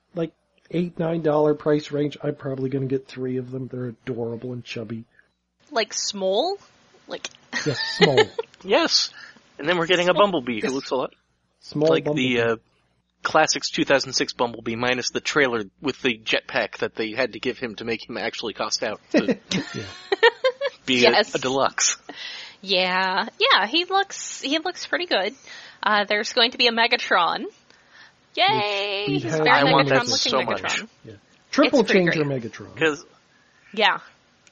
eight 0.71 0.97
nine 0.99 1.21
dollar 1.21 1.53
price 1.53 1.91
range. 1.91 2.17
I'm 2.23 2.35
probably 2.35 2.69
going 2.69 2.87
to 2.87 2.93
get 2.93 3.07
three 3.07 3.37
of 3.37 3.51
them. 3.51 3.67
They're 3.67 3.85
adorable 3.87 4.53
and 4.53 4.63
chubby. 4.63 5.05
Like 5.71 5.93
small? 5.93 6.57
Like, 7.07 7.27
Yes, 7.65 7.79
small, 7.97 8.19
Yes. 8.63 9.11
And 9.57 9.67
then 9.69 9.77
we're 9.77 9.85
getting 9.87 10.09
a 10.09 10.13
Bumblebee 10.13 10.61
who 10.61 10.69
looks 10.71 10.91
a 10.91 10.95
lot 10.95 11.13
small. 11.59 11.89
like 11.89 12.03
bumblebee. 12.05 12.35
the 12.37 12.41
uh, 12.41 12.55
Classics 13.23 13.69
2006 13.71 14.33
Bumblebee 14.33 14.75
minus 14.75 15.09
the 15.11 15.21
trailer 15.21 15.63
with 15.81 16.01
the 16.01 16.17
jetpack 16.17 16.77
that 16.79 16.95
they 16.95 17.11
had 17.11 17.33
to 17.33 17.39
give 17.39 17.57
him 17.57 17.75
to 17.75 17.85
make 17.85 18.07
him 18.07 18.17
actually 18.17 18.53
cost 18.53 18.83
out 18.83 18.99
to 19.11 19.37
Yeah. 19.73 19.83
be 20.85 21.01
Yes. 21.01 21.33
a, 21.33 21.37
a 21.37 21.41
deluxe. 21.41 21.97
yeah, 22.61 23.27
yeah, 23.39 23.65
he 23.67 23.85
looks, 23.85 24.41
he 24.41 24.59
looks 24.59 24.85
pretty 24.85 25.05
good. 25.07 25.33
Uh, 25.81 26.03
there's 26.05 26.33
going 26.33 26.51
to 26.51 26.57
be 26.57 26.67
a 26.67 26.71
Megatron. 26.71 27.45
Yay! 28.35 29.01
Which 29.07 29.07
we've 29.09 29.23
He's 29.23 29.31
had 29.31 29.43
very 29.43 29.49
I 29.49 29.63
want 29.71 29.87
Megatron 29.87 29.89
that 29.89 30.07
looking 30.07 30.17
so 30.17 30.39
Megatron. 30.41 30.81
much. 31.05 31.15
Triple 31.51 31.79
it's 31.81 31.91
pretty 31.91 32.05
changer 32.05 32.23
great. 32.25 32.41
Megatron. 32.43 32.73
Because 32.73 33.05
Yeah. 33.73 33.99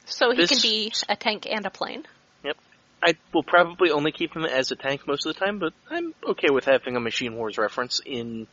So 0.06 0.32
he 0.32 0.38
This- 0.38 0.50
can 0.50 0.60
be 0.62 0.94
a 1.10 1.16
tank 1.16 1.48
and 1.50 1.66
a 1.66 1.70
plane. 1.70 2.06
Yep. 2.44 2.58
I 3.02 3.14
will 3.34 3.44
probably 3.44 3.92
only 3.92 4.12
keep 4.12 4.34
him 4.36 4.46
as 4.46 4.72
a 4.72 4.76
tank 4.76 5.08
most 5.08 5.26
of 5.26 5.34
the 5.34 5.40
time, 5.40 5.60
but 5.60 5.74
I'm 5.90 6.14
okay 6.28 6.50
with 6.52 6.66
having 6.66 6.96
a 6.96 7.00
Machine 7.00 7.36
Wars 7.36 7.58
reference 7.58 8.00
in, 8.06 8.48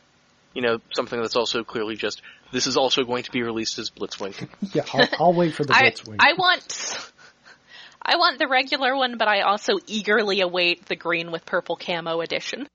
you 0.53 0.61
know, 0.61 0.79
something 0.93 1.19
that's 1.21 1.35
also 1.37 1.63
clearly 1.63 1.95
just, 1.95 2.21
this 2.51 2.67
is 2.67 2.75
also 2.75 3.03
going 3.03 3.23
to 3.23 3.31
be 3.31 3.41
released 3.43 3.79
as 3.79 3.89
Blitzwing. 3.89 4.35
Yeah, 4.73 4.83
I'll, 4.93 5.07
I'll 5.19 5.33
wait 5.33 5.53
for 5.53 5.63
the 5.63 5.73
I, 5.75 5.83
Blitzwing. 5.91 6.17
I 6.19 6.33
want, 6.33 7.11
I 8.01 8.17
want 8.17 8.39
the 8.39 8.47
regular 8.47 8.95
one, 8.95 9.17
but 9.17 9.27
I 9.29 9.41
also 9.41 9.73
eagerly 9.87 10.41
await 10.41 10.85
the 10.87 10.95
green 10.97 11.31
with 11.31 11.45
purple 11.45 11.75
camo 11.77 12.19
edition. 12.21 12.67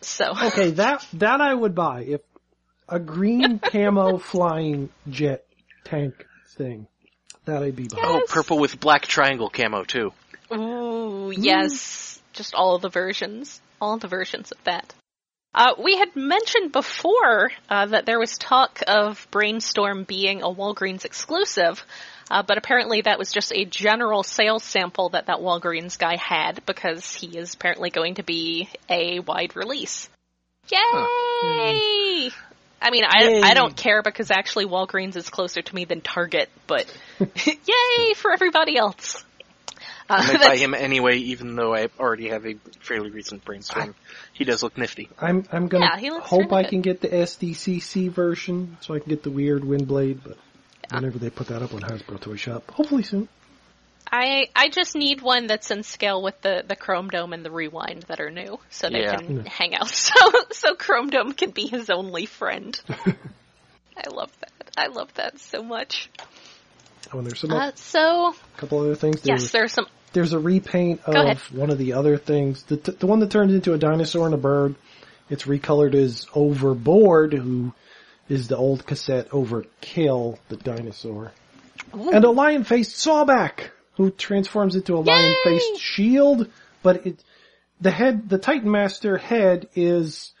So, 0.00 0.32
Okay, 0.44 0.70
that 0.72 1.06
that 1.14 1.40
I 1.40 1.54
would 1.54 1.74
buy 1.74 2.02
if 2.02 2.20
a 2.88 2.98
green 2.98 3.58
camo 3.72 4.18
flying 4.18 4.90
jet 5.08 5.44
tank 5.84 6.26
thing. 6.56 6.86
That 7.44 7.62
I'd 7.62 7.76
be 7.76 7.88
buying. 7.88 8.04
Oh, 8.04 8.22
purple 8.28 8.58
with 8.58 8.80
black 8.80 9.02
triangle 9.06 9.48
camo 9.48 9.84
too. 9.84 10.12
ooh, 10.52 11.32
yes, 11.36 12.20
just 12.32 12.54
all 12.54 12.74
of 12.74 12.82
the 12.82 12.88
versions, 12.88 13.60
all 13.80 13.94
of 13.94 14.00
the 14.00 14.08
versions 14.08 14.50
of 14.52 14.58
that. 14.64 14.92
Uh, 15.54 15.72
we 15.82 15.96
had 15.96 16.14
mentioned 16.14 16.70
before 16.70 17.50
uh, 17.70 17.86
that 17.86 18.04
there 18.04 18.18
was 18.18 18.36
talk 18.36 18.82
of 18.86 19.26
Brainstorm 19.30 20.04
being 20.04 20.42
a 20.42 20.48
Walgreens 20.48 21.06
exclusive, 21.06 21.82
uh, 22.30 22.42
but 22.42 22.58
apparently 22.58 23.02
that 23.02 23.18
was 23.18 23.32
just 23.32 23.52
a 23.52 23.64
general 23.64 24.22
sales 24.22 24.64
sample 24.64 25.10
that 25.10 25.26
that 25.26 25.38
Walgreens 25.38 25.98
guy 25.98 26.16
had 26.16 26.64
because 26.66 27.14
he 27.14 27.38
is 27.38 27.54
apparently 27.54 27.90
going 27.90 28.14
to 28.16 28.22
be 28.22 28.68
a 28.88 29.20
wide 29.20 29.54
release. 29.56 30.08
Yay! 30.68 32.30
I 32.82 32.90
mean, 32.90 33.04
I 33.08 33.24
Yay. 33.24 33.42
I 33.42 33.54
don't 33.54 33.76
care 33.76 34.02
because 34.02 34.30
actually 34.30 34.66
Walgreens 34.66 35.16
is 35.16 35.30
closer 35.30 35.62
to 35.62 35.74
me 35.74 35.84
than 35.84 36.00
Target, 36.00 36.48
but 36.66 36.86
yay 37.46 38.14
for 38.14 38.32
everybody 38.32 38.76
else. 38.76 39.24
Uh, 40.08 40.16
I 40.20 40.32
might 40.32 40.40
buy 40.48 40.56
him 40.56 40.74
anyway, 40.74 41.18
even 41.18 41.56
though 41.56 41.74
I 41.74 41.88
already 41.98 42.28
have 42.28 42.46
a 42.46 42.54
fairly 42.80 43.10
recent 43.10 43.44
brainstorm. 43.44 43.94
He 44.32 44.44
does 44.44 44.62
look 44.62 44.76
nifty. 44.78 45.08
I'm 45.18 45.44
I'm 45.50 45.68
gonna 45.68 45.90
Yeah, 46.00 46.20
hope 46.20 46.52
I 46.52 46.62
good. 46.62 46.70
can 46.70 46.80
get 46.82 47.00
the 47.00 47.08
SDCC 47.08 48.10
version 48.10 48.76
so 48.80 48.94
I 48.94 48.98
can 49.00 49.08
get 49.08 49.22
the 49.22 49.30
weird 49.30 49.62
Windblade, 49.62 50.20
but 50.24 50.36
whenever 50.90 51.18
they 51.18 51.30
put 51.30 51.48
that 51.48 51.62
up 51.62 51.74
on 51.74 51.80
Hasbro 51.80 52.20
Toy 52.20 52.36
Shop, 52.36 52.70
hopefully 52.70 53.02
soon. 53.02 53.28
I 54.10 54.48
I 54.54 54.68
just 54.68 54.94
need 54.94 55.20
one 55.20 55.46
that's 55.48 55.70
in 55.70 55.82
scale 55.82 56.22
with 56.22 56.40
the 56.40 56.62
the 56.66 56.76
Chrome 56.76 57.08
Dome 57.08 57.32
and 57.32 57.44
the 57.44 57.50
Rewind 57.50 58.02
that 58.04 58.20
are 58.20 58.30
new, 58.30 58.58
so 58.70 58.88
they 58.88 59.02
Yeah. 59.02 59.16
can 59.16 59.44
hang 59.46 59.74
out. 59.74 59.88
So 59.94 60.14
so 60.52 60.74
Chrome 60.74 61.10
Dome 61.10 61.32
can 61.32 61.50
be 61.50 61.66
his 61.66 61.90
only 61.90 62.26
friend. 62.26 62.80
I 62.88 64.08
love 64.10 64.30
that. 64.40 64.52
I 64.76 64.86
love 64.88 65.12
that 65.14 65.38
so 65.40 65.62
much. 65.62 66.08
Oh, 67.12 67.18
and 67.18 67.26
there's 67.26 67.40
some 67.40 67.50
Uh, 67.52 67.72
so 67.76 68.34
couple 68.56 68.78
other 68.80 68.94
things. 68.94 69.20
yes, 69.24 69.40
There's, 69.40 69.52
there's 69.52 69.72
some. 69.72 69.86
there's 70.12 70.32
a 70.32 70.38
repaint 70.38 71.00
of 71.06 71.38
one 71.52 71.70
of 71.70 71.78
the 71.78 71.94
other 71.94 72.16
things. 72.16 72.62
The 72.64 72.76
the 72.76 73.06
one 73.06 73.20
that 73.20 73.30
turned 73.30 73.50
into 73.50 73.72
a 73.72 73.78
dinosaur 73.78 74.26
and 74.26 74.34
a 74.34 74.38
bird. 74.38 74.74
It's 75.28 75.44
recolored 75.44 75.94
as 75.94 76.26
Overboard, 76.34 77.32
who 77.32 77.72
is 78.28 78.48
the 78.48 78.56
old 78.56 78.86
cassette 78.86 79.30
Overkill, 79.30 80.38
the 80.48 80.56
dinosaur. 80.56 81.32
And 81.92 82.24
a 82.24 82.30
lion-faced 82.30 82.96
Sawback, 82.96 83.70
who 83.94 84.10
transforms 84.10 84.76
into 84.76 84.96
a 84.96 85.00
lion-faced 85.00 85.80
shield, 85.80 86.50
but 86.82 87.06
it, 87.06 87.24
the 87.80 87.90
head, 87.90 88.28
the 88.28 88.38
Titan 88.38 88.70
Master 88.70 89.16
head 89.16 89.68
is, 89.74 90.32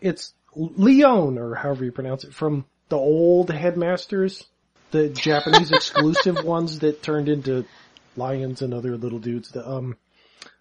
it's 0.00 0.34
Leon, 0.54 1.38
or 1.38 1.54
however 1.54 1.84
you 1.84 1.92
pronounce 1.92 2.24
it, 2.24 2.34
from 2.34 2.64
the 2.88 2.96
old 2.96 3.50
headmasters, 3.50 4.44
the 4.90 5.08
Japanese 5.08 5.72
exclusive 5.72 6.44
ones 6.44 6.80
that 6.80 7.02
turned 7.02 7.28
into 7.28 7.64
lions 8.16 8.62
and 8.62 8.74
other 8.74 8.96
little 8.96 9.18
dudes. 9.18 9.50
The, 9.50 9.68
um, 9.68 9.96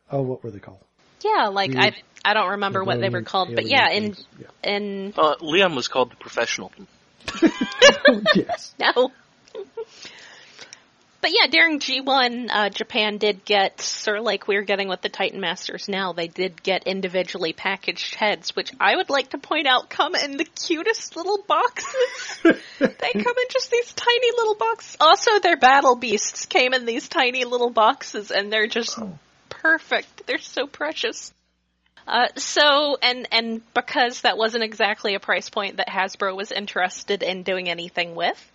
oh, 0.10 0.22
what 0.22 0.44
were 0.44 0.52
they 0.52 0.60
called? 0.60 0.84
Yeah, 1.24 1.48
like 1.48 1.76
I 1.76 1.80
Weird. 1.80 1.96
I 2.24 2.34
don't 2.34 2.50
remember 2.52 2.84
what 2.84 3.00
they 3.00 3.10
were 3.10 3.24
called, 3.24 3.56
but 3.56 3.66
yeah, 3.66 3.90
in 3.90 4.14
things. 4.14 4.26
Yeah. 4.40 4.48
in 4.64 5.14
Uh, 5.18 5.36
Leon 5.42 5.76
was 5.76 5.88
called 5.88 6.12
the 6.12 6.16
professional. 6.18 6.72
yes. 8.36 8.76
no. 8.80 9.12
But 11.22 11.32
yeah, 11.34 11.46
during 11.52 11.80
G1, 11.80 12.50
uh, 12.52 12.70
Japan 12.70 13.20
did 13.20 13.46
get, 13.46 13.80
sort 13.80 14.18
of 14.18 14.24
like 14.24 14.48
we're 14.48 14.64
getting 14.64 14.88
with 14.88 15.02
the 15.02 15.10
Titan 15.10 15.40
Masters 15.40 15.88
now, 15.88 16.14
they 16.14 16.28
did 16.28 16.64
get 16.64 16.88
individually 16.88 17.54
packaged 17.54 18.16
heads, 18.16 18.56
which 18.56 18.72
I 18.80 18.96
would 18.96 19.12
like 19.12 19.30
to 19.30 19.38
point 19.38 19.68
out 19.68 19.88
come 19.88 20.16
in 20.16 20.38
the 20.38 20.46
cutest 20.46 21.16
little 21.16 21.38
boxes. 21.48 22.40
they 22.44 23.12
come 23.14 23.36
in 23.38 23.48
just 23.52 23.70
these 23.70 23.94
tiny 23.94 24.32
little 24.36 24.56
boxes. 24.56 24.98
Also, 25.00 25.40
their 25.40 25.58
battle 25.58 25.96
beasts 25.96 26.48
came 26.48 26.74
in 26.74 26.88
these 26.88 27.08
tiny 27.08 27.46
little 27.46 27.70
boxes, 27.70 28.32
and 28.32 28.52
they're 28.52 28.66
just 28.66 28.98
perfect. 29.62 30.26
They're 30.28 30.40
so 30.40 30.68
precious. 30.68 31.34
Uh, 32.08 32.28
so, 32.36 32.98
and, 33.02 33.28
and 33.32 33.62
because 33.74 34.22
that 34.22 34.38
wasn't 34.38 34.64
exactly 34.64 35.14
a 35.14 35.20
price 35.20 35.50
point 35.50 35.78
that 35.78 35.88
Hasbro 35.88 36.36
was 36.36 36.52
interested 36.52 37.22
in 37.22 37.44
doing 37.44 37.70
anything 37.70 38.16
with, 38.16 38.52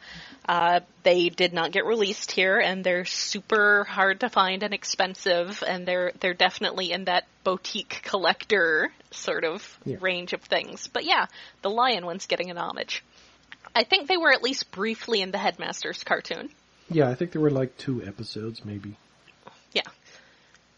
uh, 0.48 0.80
they 1.04 1.28
did 1.28 1.52
not 1.52 1.70
get 1.70 1.86
released 1.86 2.32
here, 2.32 2.58
and 2.58 2.82
they're 2.82 3.04
super 3.04 3.84
hard 3.84 4.20
to 4.20 4.28
find 4.28 4.62
and 4.62 4.74
expensive, 4.74 5.62
and 5.66 5.86
they're 5.86 6.12
they're 6.20 6.34
definitely 6.34 6.92
in 6.92 7.04
that 7.04 7.24
boutique 7.44 8.00
collector 8.04 8.92
sort 9.10 9.44
of 9.44 9.78
Yeah. 9.84 9.96
range 10.00 10.32
of 10.32 10.42
things. 10.42 10.88
But 10.88 11.04
yeah, 11.04 11.26
the 11.62 11.70
lion 11.70 12.06
one's 12.06 12.26
getting 12.26 12.50
an 12.50 12.58
homage. 12.58 13.02
I 13.74 13.84
think 13.84 14.08
they 14.08 14.16
were 14.16 14.32
at 14.32 14.42
least 14.42 14.70
briefly 14.70 15.20
in 15.20 15.32
the 15.32 15.38
Headmasters 15.38 16.04
cartoon. 16.04 16.48
Yeah, 16.88 17.08
I 17.08 17.14
think 17.14 17.32
there 17.32 17.42
were 17.42 17.50
like 17.50 17.76
two 17.76 18.02
episodes, 18.04 18.64
maybe. 18.64 18.96
Yeah. 19.72 19.82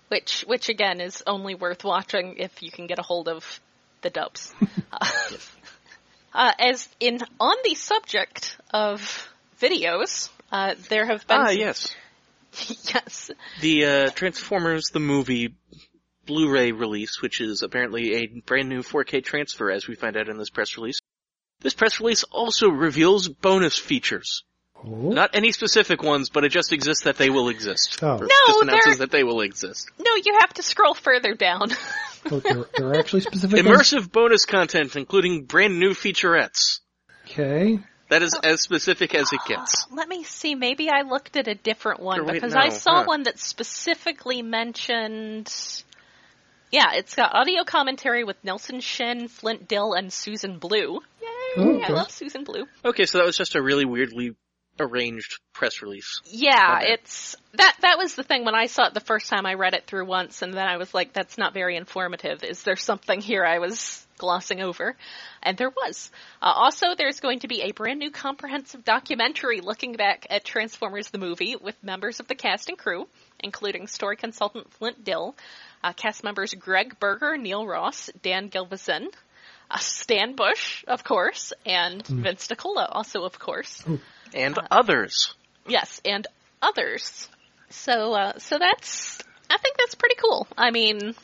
Which, 0.09 0.45
which 0.47 0.69
again 0.69 1.01
is 1.01 1.23
only 1.27 1.55
worth 1.55 1.85
watching 1.85 2.37
if 2.39 2.63
you 2.63 2.71
can 2.71 2.87
get 2.87 2.99
a 2.99 3.03
hold 3.03 3.29
of 3.29 3.61
the 4.03 4.11
dubs. 4.11 4.53
Uh, 4.93 5.07
Uh, 6.35 6.53
as 6.59 6.89
in 7.01 7.21
on 7.41 7.57
the 7.65 7.75
subject 7.75 8.57
of 8.73 9.29
videos, 9.61 10.29
uh, 10.53 10.75
there 10.89 11.07
have 11.07 11.27
been 11.27 11.39
Ah, 11.41 11.47
some- 11.49 11.57
yes. 11.59 11.95
yes, 12.95 13.31
The 13.61 13.85
uh, 13.87 14.11
Transformers 14.11 14.91
the 14.93 15.01
movie 15.01 15.55
Blu-ray 16.27 16.73
release, 16.73 17.23
which 17.23 17.41
is 17.41 17.63
apparently 17.63 18.15
a 18.17 18.27
brand 18.27 18.69
new 18.69 18.83
4K 18.83 19.25
transfer, 19.25 19.71
as 19.71 19.89
we 19.89 19.95
find 19.95 20.17
out 20.17 20.29
in 20.29 20.37
this 20.37 20.51
press 20.51 20.77
release. 20.77 20.99
This 21.61 21.75
press 21.75 21.99
release 22.01 22.23
also 22.25 22.69
reveals 22.69 23.29
bonus 23.29 23.77
features. 23.79 24.45
Oh. 24.85 25.11
Not 25.11 25.31
any 25.35 25.53
specific 25.53 26.03
ones, 26.03 26.31
but 26.31 26.45
it 26.45 26.51
just 26.51 26.73
exists 26.73 27.05
that 27.05 27.17
they 27.17 27.31
will 27.31 27.49
exist. 27.49 27.99
Oh. 28.03 28.19
Or 28.19 28.21
No, 28.21 28.27
just 28.47 28.63
announces 28.63 28.85
they're- 28.85 29.07
that 29.07 29.11
they 29.11 29.25
will 29.25 29.41
exist. 29.41 29.91
no, 29.99 30.15
you 30.15 30.37
have 30.41 30.55
to 30.55 30.63
scroll 30.63 30.95
further 30.95 31.35
down. 31.35 31.71
Look, 32.31 32.45
there, 32.45 32.65
there 32.77 32.89
are 32.89 32.99
actually 32.99 33.23
specific 33.23 33.65
ones. 33.65 33.79
Immersive 33.79 34.11
bonus 34.13 34.45
content, 34.45 34.95
including 34.97 35.45
brand 35.45 35.79
new 35.79 35.91
featurettes. 35.91 36.81
Okay. 37.27 37.79
That 38.11 38.23
is 38.23 38.35
as 38.43 38.63
specific 38.63 39.15
as 39.15 39.33
it 39.33 39.41
gets. 39.47 39.87
Let 39.93 40.09
me 40.09 40.25
see. 40.25 40.55
Maybe 40.55 40.89
I 40.91 41.03
looked 41.03 41.37
at 41.37 41.47
a 41.49 41.55
different 41.55 42.01
one 42.01 42.25
wait, 42.25 42.35
because 42.35 42.55
no, 42.55 42.61
I 42.61 42.69
saw 42.71 43.01
huh. 43.01 43.05
one 43.05 43.25
that 43.25 43.39
specifically 43.39 44.43
mentioned. 44.43 45.53
Yeah, 46.71 46.93
it's 46.95 47.15
got 47.15 47.35
audio 47.35 47.65
commentary 47.65 48.25
with 48.25 48.37
Nelson 48.45 48.81
Shin, 48.81 49.29
Flint 49.29 49.69
Dille, 49.69 49.95
and 49.99 50.13
Susan 50.13 50.59
Blu. 50.59 51.01
Yay! 51.21 51.29
Oh, 51.57 51.77
okay. 51.77 51.85
I 51.85 51.89
love 51.97 52.11
Susan 52.11 52.45
Blu. 52.45 52.67
Okay, 52.85 53.07
so 53.07 53.19
that 53.19 53.27
was 53.27 53.37
just 53.37 53.55
a 53.55 53.63
really 53.63 53.87
weirdly 53.87 54.37
arranged 54.81 55.39
press 55.53 55.83
release. 55.83 56.21
Yeah, 56.27 56.79
Okay. 56.79 56.93
it's 56.93 57.37
that. 57.55 57.77
That 57.81 57.99
was 57.99 58.15
the 58.15 58.23
thing 58.23 58.45
when 58.45 58.55
I 58.55 58.67
saw 58.67 58.87
it 58.87 58.95
the 58.95 59.01
first 59.01 59.29
time. 59.29 59.47
I 59.47 59.55
read 59.55 59.75
it 59.75 59.87
through 59.87 60.07
once, 60.07 60.43
and 60.43 60.55
then 60.55 60.67
I 60.67 60.77
was 60.77 60.95
like, 60.95 61.13
"That's 61.13 61.37
not 61.39 61.53
very 61.55 61.77
informative. 61.77 62.45
Is 62.45 62.63
there 62.63 62.77
something 62.77 63.21
here 63.21 63.45
I 63.45 63.59
was 63.59 64.07
glossing 64.19 64.61
over?" 64.61 64.97
And 65.43 65.57
there 65.57 65.71
was. 65.71 66.11
Uh, 66.41 66.53
also, 66.55 66.95
there's 66.97 67.21
going 67.21 67.41
to 67.41 67.49
be 67.49 67.63
a 67.63 67.73
brand 67.73 67.99
new 67.99 68.11
comprehensive 68.11 68.85
documentary 68.85 69.61
looking 69.61 69.95
back 69.95 70.27
at 70.31 70.45
Transformers 70.45 71.11
the 71.11 71.19
movie 71.19 71.57
with 71.57 71.83
members 71.83 72.21
of 72.21 72.29
the 72.29 72.35
cast 72.35 72.69
and 72.69 72.79
crew, 72.79 73.09
including 73.41 73.87
story 73.87 74.17
consultant 74.17 74.73
Flint 74.75 75.05
Dille, 75.05 75.35
uh, 75.83 75.93
cast 75.93 76.23
members 76.23 76.55
Gregg 76.55 76.99
Berger, 77.01 77.37
Neil 77.37 77.67
Ross, 77.67 78.11
Dan 78.23 78.49
Gilvezan. 78.51 79.09
Uh, 79.71 79.79
Stan 79.79 80.35
Bush, 80.35 80.85
of 80.89 81.05
course, 81.05 81.53
and 81.67 82.07
Vince 82.07 82.49
DiCola, 82.49 82.89
also 82.91 83.25
of 83.25 83.39
course. 83.39 83.85
And 84.33 84.59
others. 84.71 85.35
Yes, 85.67 86.01
and 86.05 86.27
others. 86.63 87.29
So, 87.71 88.15
uh, 88.15 88.39
so 88.39 88.59
that's, 88.59 89.19
I 89.51 89.59
think 89.59 89.77
that's 89.77 89.95
pretty 89.95 90.17
cool. 90.17 90.47
I 90.57 90.71
mean, 90.71 91.15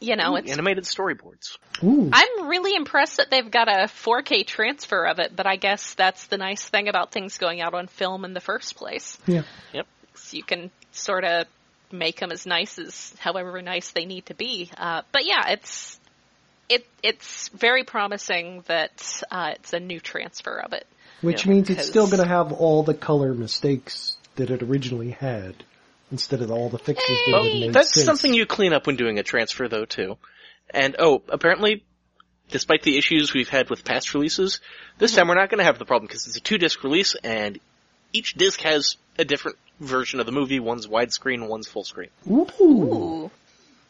you 0.00 0.16
know, 0.16 0.36
it's, 0.36 0.50
Animated 0.50 0.84
storyboards. 0.84 1.58
Ooh. 1.82 2.10
I'm 2.12 2.48
really 2.48 2.74
impressed 2.74 3.18
that 3.18 3.30
they've 3.30 3.50
got 3.50 3.68
a 3.68 3.86
4K 3.86 4.46
transfer 4.46 5.04
of 5.04 5.18
it, 5.18 5.34
but 5.34 5.46
I 5.46 5.56
guess 5.56 5.94
that's 5.94 6.26
the 6.26 6.36
nice 6.36 6.68
thing 6.68 6.88
about 6.88 7.12
things 7.12 7.38
going 7.38 7.60
out 7.60 7.74
on 7.74 7.86
film 7.86 8.24
in 8.24 8.34
the 8.34 8.40
first 8.40 8.76
place. 8.76 9.18
yeah. 9.26 9.42
Yep. 9.72 9.86
So 10.14 10.36
you 10.36 10.42
can 10.42 10.70
sort 10.92 11.24
of 11.24 11.46
make 11.92 12.18
them 12.18 12.32
as 12.32 12.44
nice 12.44 12.78
as 12.78 13.14
however 13.18 13.62
nice 13.62 13.92
they 13.92 14.04
need 14.04 14.26
to 14.26 14.34
be. 14.34 14.70
Uh, 14.76 15.02
but 15.12 15.24
yeah, 15.24 15.50
it's, 15.50 15.98
it, 16.68 16.86
it's 17.02 17.48
very 17.48 17.84
promising 17.84 18.62
that, 18.66 19.22
uh, 19.30 19.52
it's 19.56 19.72
a 19.72 19.80
new 19.80 20.00
transfer 20.00 20.58
of 20.58 20.72
it. 20.72 20.86
Which 21.20 21.46
Yeah, 21.46 21.52
means 21.52 21.70
it's 21.70 21.86
still 21.86 22.06
going 22.06 22.22
to 22.22 22.28
have 22.28 22.52
all 22.52 22.82
the 22.82 22.94
color 22.94 23.34
mistakes 23.34 24.16
that 24.36 24.50
it 24.50 24.62
originally 24.62 25.10
had, 25.10 25.54
instead 26.12 26.42
of 26.42 26.50
all 26.50 26.68
the 26.68 26.78
fixes 26.78 27.18
that 27.26 27.32
Well, 27.32 27.44
it 27.44 27.58
made 27.58 27.72
That's 27.72 27.92
sense. 27.92 28.06
something 28.06 28.32
you 28.32 28.46
clean 28.46 28.72
up 28.72 28.86
when 28.86 28.96
doing 28.96 29.18
a 29.18 29.22
transfer, 29.22 29.66
though, 29.68 29.84
too. 29.84 30.16
And 30.70 30.94
oh, 30.98 31.22
apparently, 31.28 31.82
despite 32.50 32.82
the 32.82 32.96
issues 32.96 33.34
we've 33.34 33.48
had 33.48 33.68
with 33.68 33.84
past 33.84 34.14
releases, 34.14 34.60
this 34.98 35.14
time 35.14 35.28
we're 35.28 35.34
not 35.34 35.50
going 35.50 35.58
to 35.58 35.64
have 35.64 35.78
the 35.78 35.84
problem 35.84 36.06
because 36.06 36.26
it's 36.26 36.36
a 36.36 36.40
two-disc 36.40 36.84
release, 36.84 37.16
and 37.24 37.58
each 38.12 38.34
disc 38.34 38.60
has 38.60 38.96
a 39.18 39.24
different 39.24 39.58
version 39.80 40.20
of 40.20 40.26
the 40.26 40.32
movie. 40.32 40.60
One's 40.60 40.86
widescreen, 40.86 41.48
one's 41.48 41.66
full 41.66 41.84
screen. 41.84 42.10
Ooh. 42.30 42.46
Ooh, 42.60 43.30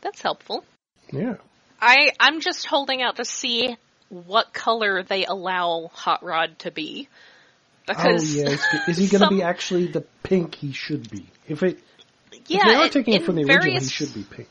that's 0.00 0.22
helpful. 0.22 0.64
Yeah. 1.12 1.34
I 1.80 2.12
I'm 2.18 2.40
just 2.40 2.66
holding 2.66 3.02
out 3.02 3.16
to 3.16 3.24
see 3.24 3.76
what 4.08 4.52
color 4.52 5.02
they 5.02 5.24
allow 5.24 5.90
Hot 5.92 6.22
Rod 6.22 6.58
to 6.60 6.70
be. 6.70 7.08
Oh 7.10 7.94
Because 7.94 8.34
yeah. 8.34 8.56
Is, 8.86 8.98
he 8.98 9.08
going 9.08 9.22
to 9.22 9.30
be 9.30 9.42
actually 9.42 9.86
the 9.86 10.02
pink 10.22 10.54
he 10.54 10.72
should 10.72 11.10
be? 11.10 11.26
If 11.46 11.62
it, 11.62 11.78
yeah, 12.46 12.58
if 12.58 12.64
they 12.64 12.74
are 12.74 12.84
in- 12.84 12.90
taking 12.90 13.14
it 13.14 13.22
from 13.22 13.36
the 13.36 13.42
original, 13.42 13.62
he 13.62 13.70
various, 13.70 13.90
should 13.90 14.14
be 14.14 14.24
pink. 14.24 14.48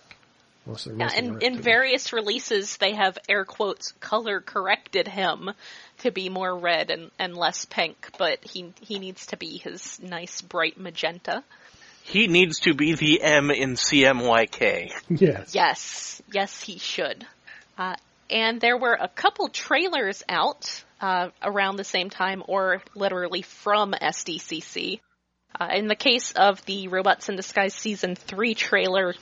Unless 0.65 0.85
they're 0.85 0.95
Yeah, 0.95 1.13
in, 1.15 1.41
in 1.41 1.61
various 1.61 2.13
releases, 2.13 2.77
they 2.77 2.93
have 2.93 3.17
air 3.29 3.45
quotes 3.45 3.91
color 3.93 4.41
corrected 4.41 5.07
him 5.07 5.51
to 5.99 6.11
be 6.11 6.29
more 6.29 6.57
red 6.57 6.89
and, 6.89 7.11
and 7.19 7.37
less 7.37 7.65
pink, 7.65 8.09
but 8.17 8.43
he 8.43 8.73
he 8.81 8.99
needs 8.99 9.27
to 9.27 9.37
be 9.37 9.57
his 9.57 9.99
nice 10.01 10.41
bright 10.41 10.79
magenta. 10.79 11.43
He 12.08 12.28
needs 12.28 12.62
to 12.62 12.74
be 12.74 12.93
the 12.93 13.22
M 13.22 13.52
in 13.52 13.76
CMYK. 13.76 14.91
Yes. 15.10 15.54
Yes, 15.54 16.22
yes, 16.32 16.62
he 16.62 16.78
should. 16.78 17.26
Uh, 17.78 17.98
and 18.30 18.62
there 18.62 18.78
were 18.78 18.98
a 19.00 19.10
couple 19.10 19.50
trailers 19.50 20.24
out 20.30 20.84
uh, 21.02 21.30
around 21.43 21.76
the 21.76 21.84
same 21.84 22.10
time, 22.10 22.43
or 22.48 22.82
literally 22.96 23.41
from 23.41 23.91
SDCC. 23.91 25.02
Uh, 25.60 25.67
in 25.74 25.88
the 25.88 25.96
case 25.96 26.32
of 26.32 26.63
the 26.65 26.88
Robots 26.88 27.28
in 27.28 27.36
Disguise 27.36 27.74
season 27.74 28.15
three 28.15 28.56
trailer, 28.56 29.13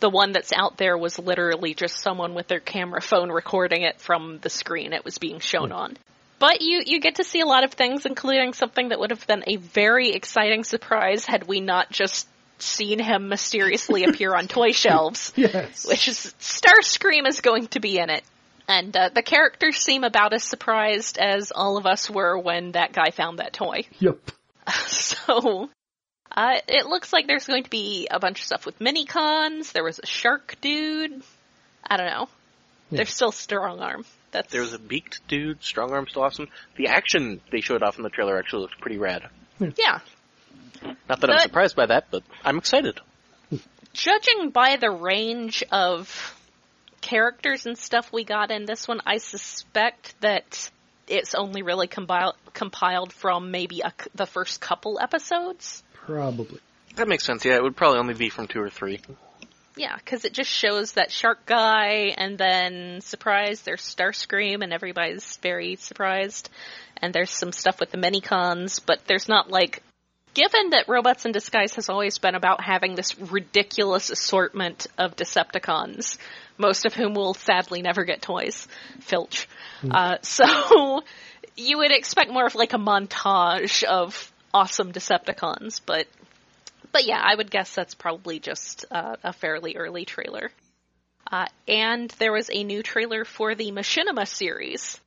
the 0.00 0.10
one 0.10 0.32
that's 0.32 0.52
out 0.52 0.76
there 0.76 0.98
was 0.98 1.20
literally 1.20 1.72
just 1.72 2.00
someone 2.00 2.34
with 2.34 2.48
their 2.48 2.60
camera 2.60 3.00
phone 3.00 3.30
recording 3.30 3.82
it 3.82 4.00
from 4.00 4.40
the 4.40 4.50
screen 4.50 4.92
it 4.92 5.04
was 5.04 5.18
being 5.18 5.38
shown 5.38 5.70
on. 5.70 5.96
But 6.44 6.60
you, 6.60 6.82
you 6.84 7.00
get 7.00 7.14
to 7.14 7.24
see 7.24 7.40
a 7.40 7.46
lot 7.46 7.64
of 7.64 7.72
things, 7.72 8.04
including 8.04 8.52
something 8.52 8.90
that 8.90 9.00
would 9.00 9.12
have 9.12 9.26
been 9.26 9.44
a 9.46 9.56
very 9.56 10.10
exciting 10.10 10.62
surprise 10.62 11.24
had 11.24 11.48
we 11.48 11.60
not 11.60 11.90
just 11.90 12.28
seen 12.58 12.98
him 12.98 13.30
mysteriously 13.30 14.04
appear 14.08 14.34
on 14.34 14.46
toy 14.46 14.72
shelves 14.72 15.32
Yes. 15.36 15.86
which 15.86 16.06
is 16.06 16.34
Starscream 16.40 17.26
is 17.26 17.40
going 17.40 17.68
to 17.68 17.80
be 17.80 17.96
in 17.96 18.10
it. 18.10 18.22
And 18.68 18.94
uh, 18.94 19.08
the 19.14 19.22
characters 19.22 19.78
seem 19.78 20.04
about 20.04 20.34
as 20.34 20.44
surprised 20.44 21.16
as 21.16 21.50
all 21.50 21.78
of 21.78 21.86
us 21.86 22.10
were 22.10 22.36
when 22.38 22.72
that 22.72 22.92
guy 22.92 23.10
found 23.10 23.38
that 23.38 23.54
toy. 23.54 23.86
Yep. 24.00 24.18
so, 24.86 25.70
uh, 26.30 26.56
it 26.68 26.84
looks 26.84 27.10
like 27.10 27.26
there's 27.26 27.46
going 27.46 27.64
to 27.64 27.70
be 27.70 28.06
a 28.10 28.20
bunch 28.20 28.40
of 28.40 28.44
stuff 28.44 28.66
with 28.66 28.82
mini 28.82 29.06
cons. 29.06 29.72
There 29.72 29.82
was 29.82 29.98
a 29.98 30.06
shark 30.06 30.56
dude. 30.60 31.22
I 31.82 31.96
don't 31.96 32.10
know. 32.10 32.28
Yeah. 32.90 32.98
There's 32.98 33.14
still 33.14 33.32
strong 33.32 33.80
arm. 33.80 34.04
That's 34.34 34.50
There 34.50 34.62
was 34.62 34.72
a 34.72 34.80
beaked 34.80 35.26
dude, 35.28 35.62
strong 35.62 35.92
arm 35.92 36.08
still 36.08 36.24
awesome. 36.24 36.48
The 36.76 36.88
action 36.88 37.40
they 37.52 37.60
showed 37.60 37.84
off 37.84 37.98
in 37.98 38.02
the 38.02 38.10
trailer 38.10 38.36
actually 38.36 38.62
looked 38.62 38.80
pretty 38.80 38.98
rad. 38.98 39.28
Hmm. 39.58 39.68
yeah. 39.78 40.00
Not 41.08 41.20
that 41.20 41.30
I'm 41.30 41.38
surprised 41.38 41.76
by 41.76 41.86
that, 41.86 42.08
but 42.10 42.24
I'm 42.44 42.58
excited. 42.58 43.00
Judging 43.92 44.50
by 44.50 44.74
the 44.74 44.90
range 44.90 45.62
of 45.70 46.36
characters 47.00 47.64
and 47.64 47.78
stuff 47.78 48.12
we 48.12 48.24
got 48.24 48.50
in 48.50 48.66
this 48.66 48.88
one, 48.88 49.00
I 49.06 49.18
suspect 49.18 50.20
that 50.20 50.68
it's 51.06 51.36
only 51.36 51.62
really 51.62 51.86
compiled 51.86 52.34
compiled 52.54 53.12
from 53.12 53.52
maybe 53.52 53.82
a 53.82 53.92
c 53.96 54.10
the 54.16 54.26
first 54.26 54.60
couple 54.60 54.98
episodes. 55.00 55.84
Probably. 55.92 56.58
That 56.96 57.06
makes 57.06 57.24
sense. 57.24 57.44
Yeah, 57.44 57.54
it 57.54 57.62
would 57.62 57.76
probably 57.76 58.00
only 58.00 58.14
be 58.14 58.30
from 58.30 58.48
two 58.48 58.60
or 58.60 58.70
three. 58.70 59.00
Yeah, 59.76 59.96
because 59.96 60.24
it 60.24 60.32
just 60.32 60.50
shows 60.50 60.92
that 60.92 61.10
shark 61.10 61.46
guy, 61.46 62.14
and 62.16 62.38
then 62.38 63.00
surprise, 63.00 63.62
there's 63.62 63.82
Starscream, 63.82 64.62
and 64.62 64.72
everybody's 64.72 65.36
very 65.38 65.76
surprised. 65.76 66.48
And 66.98 67.12
there's 67.12 67.30
some 67.30 67.50
stuff 67.50 67.80
with 67.80 67.90
the 67.90 67.98
mini 67.98 68.20
cons, 68.20 68.78
but 68.78 69.04
there's 69.06 69.28
not 69.28 69.50
like. 69.50 69.82
Given 70.32 70.70
that 70.70 70.88
Robots 70.88 71.26
in 71.26 71.32
Disguise 71.32 71.74
has 71.74 71.88
always 71.88 72.18
been 72.18 72.34
about 72.34 72.62
having 72.62 72.94
this 72.94 73.18
ridiculous 73.18 74.10
assortment 74.10 74.88
of 74.98 75.14
Decepticons, 75.14 76.18
most 76.58 76.86
of 76.86 76.94
whom 76.94 77.14
will 77.14 77.34
sadly 77.34 77.82
never 77.82 78.04
get 78.04 78.20
toys, 78.20 78.66
Filch. 79.00 79.48
Uh, 79.88 80.16
so 80.22 81.02
you 81.56 81.78
would 81.78 81.92
expect 81.92 82.32
more 82.32 82.46
of 82.46 82.54
like 82.54 82.72
a 82.72 82.78
montage 82.78 83.84
of 83.84 84.32
awesome 84.52 84.92
Decepticons, 84.92 85.80
but 85.84 86.06
but 86.94 87.04
yeah, 87.06 87.20
I 87.20 87.34
would 87.34 87.50
guess 87.50 87.74
that's 87.74 87.94
probably 87.96 88.38
just 88.38 88.84
uh, 88.90 89.16
a 89.24 89.32
fairly 89.32 89.74
early 89.76 90.04
trailer. 90.04 90.52
Uh, 91.30 91.46
and 91.66 92.08
there 92.20 92.32
was 92.32 92.48
a 92.52 92.62
new 92.62 92.84
trailer 92.84 93.24
for 93.24 93.56
the 93.56 93.72
Machinima 93.72 94.28
series, 94.28 95.00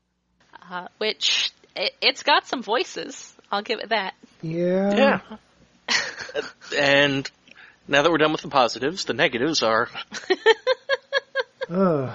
uh, 0.70 0.90
which 0.98 1.50
it, 1.78 1.94
it's 2.02 2.24
got 2.24 2.46
some 2.46 2.62
voices. 2.62 3.34
I'll 3.50 3.62
give 3.62 3.80
it 3.80 3.90
that. 3.90 4.16
Yeah. 4.42 5.22
Yeah. 5.88 6.42
and 6.78 7.32
now 7.88 8.02
that 8.02 8.12
we're 8.12 8.18
done 8.18 8.34
with 8.34 8.42
the 8.42 8.50
positives, 8.50 9.06
the 9.06 9.14
negatives 9.14 9.64
are 9.64 9.88
Uh, 11.70 12.14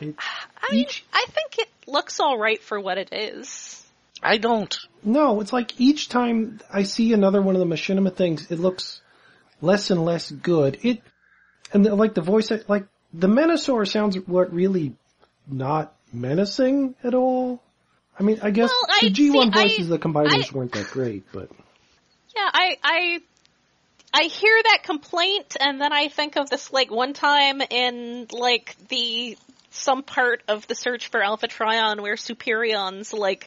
it, 0.00 0.14
I 0.62 0.72
mean, 0.72 0.80
Each- 0.82 1.04
I 1.12 1.24
think 1.28 1.58
it 1.58 1.68
looks 1.86 2.20
all 2.20 2.38
right 2.38 2.62
for 2.62 2.78
what 2.78 2.98
it 2.98 3.12
is. 3.12 3.82
I 4.22 4.38
don't. 4.38 4.74
no, 5.04 5.40
it's 5.40 5.52
like 5.52 5.78
each 5.80 6.08
time 6.08 6.60
I 6.70 6.82
see 6.84 7.12
another 7.12 7.40
one 7.40 7.54
of 7.54 7.60
the 7.60 7.66
machinima 7.66 8.14
things, 8.14 8.50
it 8.50 8.58
looks 8.58 9.00
less 9.60 9.90
and 9.90 10.04
less 10.04 10.30
good. 10.30 10.78
It, 10.82 11.00
and 11.72 11.84
the, 11.84 11.94
like 11.94 12.14
the 12.14 12.20
voice, 12.22 12.50
like 12.68 12.86
the 13.12 13.26
Menasor 13.28 13.86
sounds 13.88 14.16
what 14.26 14.52
really 14.52 14.94
not 15.48 15.94
menacing 16.12 16.94
at 17.02 17.14
all. 17.14 17.62
I 18.18 18.22
mean, 18.22 18.40
I 18.42 18.50
guess 18.50 18.70
Well, 18.70 18.96
I- 19.02 19.08
the 19.08 19.10
G1 19.10 19.32
see, 19.32 19.50
I- 19.52 19.62
voices, 19.62 19.88
the 19.88 19.98
combiners 19.98 20.52
I- 20.52 20.56
weren't 20.56 20.72
that 20.72 20.90
great, 20.90 21.24
but 21.32 21.50
Yeah, 22.34 22.50
I, 22.52 22.76
I, 22.82 23.20
I 24.14 24.22
hear 24.24 24.58
that 24.62 24.80
complaint, 24.84 25.56
and 25.60 25.80
then 25.80 25.92
I 25.92 26.08
think 26.08 26.36
of 26.36 26.48
this 26.50 26.72
like 26.72 26.90
one 26.90 27.12
time 27.12 27.60
in 27.70 28.26
like 28.32 28.74
the 28.88 29.36
some 29.70 30.02
part 30.02 30.42
of 30.48 30.66
the 30.68 30.74
search 30.74 31.08
for 31.08 31.22
Alpha 31.22 31.48
Trion 31.48 32.00
where 32.00 32.14
Superion's 32.16 33.12
like 33.12 33.46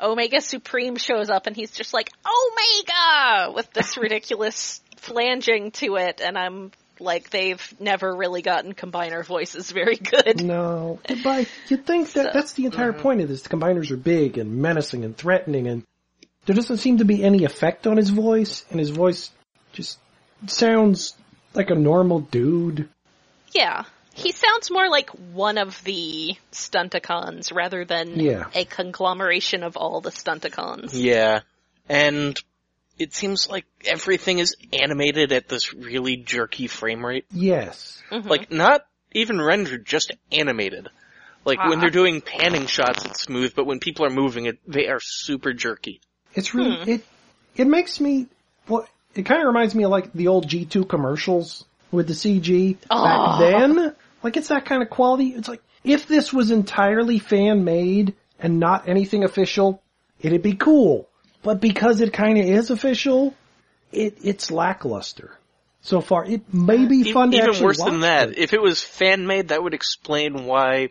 Omega 0.00 0.40
Supreme 0.40 0.96
shows 0.96 1.30
up, 1.30 1.46
and 1.46 1.54
he's 1.54 1.70
just 1.70 1.94
like 1.94 2.10
Omega 2.26 3.52
with 3.54 3.72
this 3.72 3.96
ridiculous 3.96 4.80
flanging 5.02 5.70
to 5.72 5.96
it, 5.96 6.20
and 6.20 6.38
I'm 6.38 6.72
like, 7.00 7.30
they've 7.30 7.74
never 7.80 8.14
really 8.14 8.42
gotten 8.42 8.74
combiner 8.74 9.24
voices 9.24 9.70
very 9.70 9.96
good. 9.96 10.42
no. 10.42 11.00
But 11.24 11.48
you'd 11.68 11.84
think 11.86 12.12
that 12.12 12.26
So- 12.26 12.30
that's 12.32 12.52
the 12.52 12.64
entire 12.66 12.92
mm-hmm. 12.92 13.02
point 13.02 13.20
of 13.20 13.28
this. 13.28 13.42
The 13.42 13.48
combiners 13.48 13.90
are 13.90 13.96
big 13.96 14.38
and 14.38 14.56
menacing 14.58 15.04
and 15.04 15.16
threatening, 15.16 15.66
and 15.66 15.82
there 16.46 16.54
doesn't 16.56 16.78
seem 16.78 16.98
to 16.98 17.04
be 17.04 17.22
any 17.22 17.44
effect 17.44 17.86
on 17.86 17.96
his 17.96 18.10
voice, 18.10 18.64
and 18.70 18.78
his 18.78 18.90
voice 18.90 19.30
just 19.72 19.98
sounds 20.46 21.14
like 21.54 21.70
a 21.70 21.74
normal 21.74 22.20
dude. 22.20 22.88
Yeah. 23.52 23.84
He 24.14 24.32
sounds 24.32 24.70
more 24.70 24.88
like 24.90 25.08
one 25.10 25.56
of 25.56 25.82
the 25.84 26.36
Stunticons 26.52 27.52
rather 27.54 27.84
than 27.84 28.20
Yeah. 28.20 28.44
a 28.54 28.64
conglomeration 28.64 29.62
of 29.62 29.76
all 29.76 30.00
the 30.00 30.10
Stunticons. 30.10 30.90
Yeah. 30.92 31.40
And 31.88 32.38
it 32.98 33.14
seems 33.14 33.48
like 33.48 33.64
everything 33.84 34.38
is 34.38 34.56
animated 34.72 35.32
at 35.32 35.48
this 35.48 35.72
really 35.74 36.16
jerky 36.16 36.66
frame 36.66 37.04
rate. 37.04 37.24
Yes. 37.32 38.02
Mhm. 38.10 38.28
Like, 38.28 38.50
not 38.52 38.84
even 39.12 39.40
rendered, 39.40 39.84
just 39.86 40.12
animated. 40.30 40.88
Like, 41.44 41.58
when 41.58 41.78
Ah. 41.78 41.80
they're 41.80 41.90
doing 41.90 42.20
panning 42.20 42.66
shots, 42.66 43.04
it's 43.04 43.22
smooth, 43.22 43.54
but 43.56 43.66
when 43.66 43.80
people 43.80 44.06
are 44.06 44.10
moving 44.10 44.46
it, 44.46 44.58
they 44.66 44.86
are 44.86 45.00
super 45.00 45.52
jerky. 45.52 46.00
It's 46.34 46.54
really 46.54 46.76
Hmm. 46.76 46.90
it. 46.90 47.04
It 47.56 47.66
makes 47.66 48.00
me. 48.00 48.28
Well, 48.68 48.86
it 49.14 49.24
kind 49.24 49.40
of 49.40 49.46
reminds 49.46 49.74
me 49.74 49.82
of 49.84 49.90
like 49.90 50.12
the 50.12 50.28
old 50.28 50.48
G 50.48 50.64
two 50.64 50.84
commercials 50.84 51.64
with 51.90 52.06
the 52.08 52.14
CG 52.14 52.78
Oh. 52.90 53.04
back 53.04 53.38
then. 53.40 53.94
Like 54.22 54.36
it's 54.36 54.48
that 54.48 54.64
kind 54.64 54.82
of 54.82 54.88
quality. 54.88 55.30
It's 55.30 55.48
like 55.48 55.62
if 55.84 56.06
this 56.06 56.32
was 56.32 56.50
entirely 56.52 57.18
fan 57.18 57.64
made 57.64 58.14
and 58.38 58.60
not 58.60 58.88
anything 58.88 59.24
official, 59.24 59.82
it'd 60.20 60.42
be 60.42 60.54
cool. 60.54 61.08
But 61.42 61.60
because 61.60 62.00
it 62.00 62.12
kind 62.12 62.38
of 62.38 62.44
is 62.46 62.70
official, 62.70 63.34
it 63.90 64.18
it's 64.22 64.50
lackluster. 64.50 65.36
So 65.80 66.00
far, 66.00 66.24
it 66.24 66.54
may 66.54 66.86
be 66.86 67.12
fun 67.12 67.32
to 67.32 67.36
Even 67.36 67.50
actually 67.50 67.64
worse 67.66 67.82
than 67.82 68.00
that, 68.00 68.28
but- 68.28 68.38
if 68.38 68.52
it 68.52 68.62
was 68.62 68.82
fan 68.82 69.26
made, 69.26 69.48
that 69.48 69.62
would 69.62 69.74
explain 69.74 70.44
why 70.46 70.90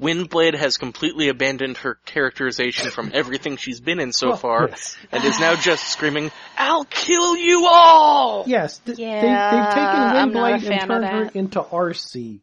Windblade 0.00 0.56
has 0.56 0.76
completely 0.76 1.28
abandoned 1.28 1.76
her 1.78 1.94
characterization 2.04 2.90
from 2.90 3.12
everything 3.14 3.56
she's 3.56 3.78
been 3.80 4.00
in 4.00 4.12
so 4.12 4.28
Well, 4.28 4.34
oh, 4.36 4.38
far, 4.38 4.68
yes. 4.70 4.96
and 5.12 5.22
is 5.24 5.38
now 5.38 5.54
just 5.54 5.86
screaming, 5.88 6.32
"I'll 6.58 6.84
kill 6.84 7.36
you 7.36 7.68
all!" 7.70 8.42
Yes, 8.48 8.78
th- 8.78 8.98
Yeah, 8.98 9.20
they, 9.20 9.56
they've 9.56 9.68
taken 9.68 9.84
I'm 9.84 10.32
not 10.32 10.52
a 10.52 10.56
Windblade 10.56 10.70
and 10.72 10.90
turned 10.90 11.04
her 11.04 11.30
into 11.38 11.62
RC, 11.62 12.40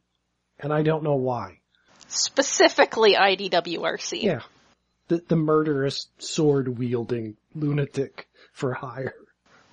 and 0.61 0.71
I 0.71 0.81
don't 0.83 1.03
know 1.03 1.15
why. 1.15 1.59
Specifically 2.07 3.15
IDWRC. 3.15 4.23
Yeah. 4.23 4.39
The, 5.11 5.21
the 5.27 5.35
murderous 5.35 6.07
sword 6.19 6.77
wielding 6.77 7.35
lunatic 7.53 8.29
for 8.53 8.71
hire. 8.73 9.13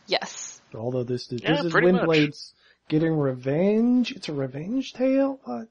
Yes. 0.08 0.60
Although 0.74 1.04
this, 1.04 1.28
this 1.28 1.42
Yeah, 1.42 1.62
is. 1.62 1.72
Windblade's 1.72 2.54
getting 2.88 3.16
revenge. 3.16 4.10
It's 4.10 4.28
a 4.28 4.32
revenge 4.32 4.94
tale? 4.94 5.38
What? 5.44 5.68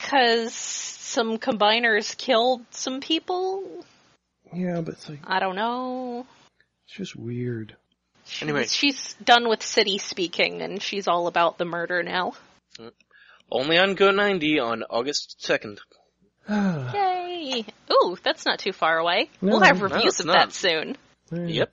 Cause 0.00 0.52
some 0.54 1.38
combiners 1.38 2.16
killed 2.18 2.62
some 2.70 2.98
people? 3.00 3.62
Yeah, 4.52 4.80
but 4.80 4.94
it's 4.94 5.08
like, 5.08 5.20
I 5.24 5.38
don't 5.38 5.54
know. 5.54 6.26
it's 6.88 6.96
just 6.96 7.14
weird. 7.14 7.76
She's, 8.24 8.42
Anyway. 8.42 8.66
she's 8.66 9.14
done 9.22 9.48
with 9.48 9.62
city 9.62 9.98
speaking 9.98 10.62
and 10.62 10.82
she's 10.82 11.06
all 11.06 11.28
about 11.28 11.58
the 11.58 11.64
murder 11.64 12.02
now. 12.02 12.32
Uh, 12.76 12.90
only 13.52 13.78
on 13.78 13.94
Go 13.94 14.10
90 14.10 14.58
on 14.58 14.82
August 14.90 15.36
2nd. 15.46 15.78
Yay! 16.94 17.64
Ooh, 17.92 18.16
that's 18.22 18.44
not 18.44 18.58
too 18.58 18.72
far 18.72 18.98
away. 18.98 19.30
No, 19.40 19.52
we'll 19.52 19.60
have 19.60 19.82
reviews 19.82 20.04
it's 20.14 20.20
of 20.20 20.26
not. 20.26 20.34
that 20.34 20.52
soon. 20.52 20.96
Yep. 21.32 21.72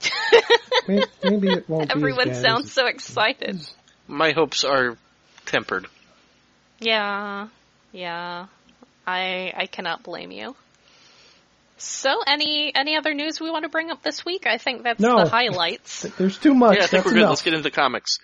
Maybe, 0.88 1.04
maybe 1.22 1.48
it 1.48 1.68
won't 1.68 1.88
be 1.88 1.94
Everyone 1.94 2.34
sounds 2.34 2.72
so 2.72 2.86
excited. 2.86 3.60
My 4.08 4.32
hopes 4.32 4.64
are 4.64 4.96
tempered. 5.46 5.86
Yeah, 6.80 7.48
yeah. 7.92 8.46
I 9.06 9.52
I 9.56 9.66
cannot 9.66 10.02
blame 10.02 10.32
you. 10.32 10.56
So, 11.76 12.10
any 12.26 12.72
any 12.74 12.96
other 12.96 13.14
news 13.14 13.40
we 13.40 13.50
want 13.50 13.62
to 13.64 13.68
bring 13.68 13.90
up 13.92 14.02
this 14.02 14.24
week? 14.24 14.46
I 14.46 14.58
think 14.58 14.82
that's 14.82 14.98
No. 15.00 15.22
the 15.22 15.30
highlights. 15.30 16.02
There's 16.18 16.38
too 16.38 16.54
much. 16.54 16.78
Yeah, 16.78 16.84
I 16.84 16.86
think 16.86 16.90
That's 16.90 17.04
we're 17.06 17.12
good. 17.12 17.18
enough. 17.18 17.30
Let's 17.30 17.42
get 17.42 17.54
into 17.54 17.62
the 17.64 17.70
comics. 17.70 18.18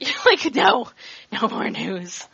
You're 0.00 0.12
like, 0.26 0.54
no, 0.54 0.88
no 1.32 1.48
more 1.48 1.68
news. 1.70 2.24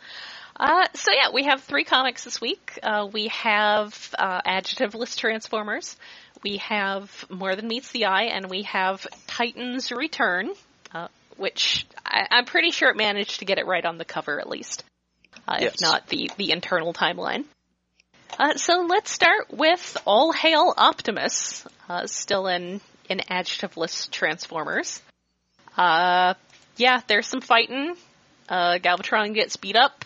Uh, 0.61 0.85
so 0.93 1.11
yeah, 1.11 1.29
we 1.33 1.45
have 1.45 1.63
three 1.63 1.83
comics 1.83 2.23
this 2.23 2.39
week. 2.39 2.77
Uh, 2.83 3.07
we 3.11 3.29
have 3.29 4.13
uh, 4.17 4.41
adjectiveless 4.43 5.17
Transformers. 5.17 5.97
We 6.43 6.57
have 6.57 7.25
More 7.31 7.55
Than 7.55 7.67
Meets 7.67 7.91
the 7.91 8.05
Eye, 8.05 8.25
and 8.25 8.47
we 8.47 8.61
have 8.63 9.07
Titans 9.25 9.91
Return, 9.91 10.51
uh, 10.93 11.07
which 11.37 11.87
I, 12.05 12.27
I'm 12.29 12.45
pretty 12.45 12.69
sure 12.69 12.91
it 12.91 12.95
managed 12.95 13.39
to 13.39 13.45
get 13.45 13.57
it 13.57 13.65
right 13.65 13.83
on 13.83 13.97
the 13.97 14.05
cover 14.05 14.39
at 14.39 14.47
least, 14.47 14.83
uh, 15.47 15.57
Yes. 15.59 15.73
if 15.73 15.81
not 15.81 16.05
the 16.07 16.29
the 16.37 16.51
internal 16.51 16.93
timeline. 16.93 17.45
Uh, 18.37 18.53
so 18.53 18.85
let's 18.87 19.09
start 19.11 19.47
with 19.51 19.97
All 20.05 20.31
Hail 20.31 20.75
Optimus, 20.77 21.65
uh, 21.89 22.05
still 22.05 22.45
in 22.45 22.81
in 23.09 23.17
adjectiveless 23.31 24.11
Transformers. 24.11 25.01
Uh, 25.75 26.35
yeah, 26.77 27.01
there's 27.07 27.25
some 27.25 27.41
fighting. 27.41 27.95
Uh, 28.47 28.77
Galvatron 28.77 29.33
gets 29.33 29.55
beat 29.55 29.75
up. 29.75 30.05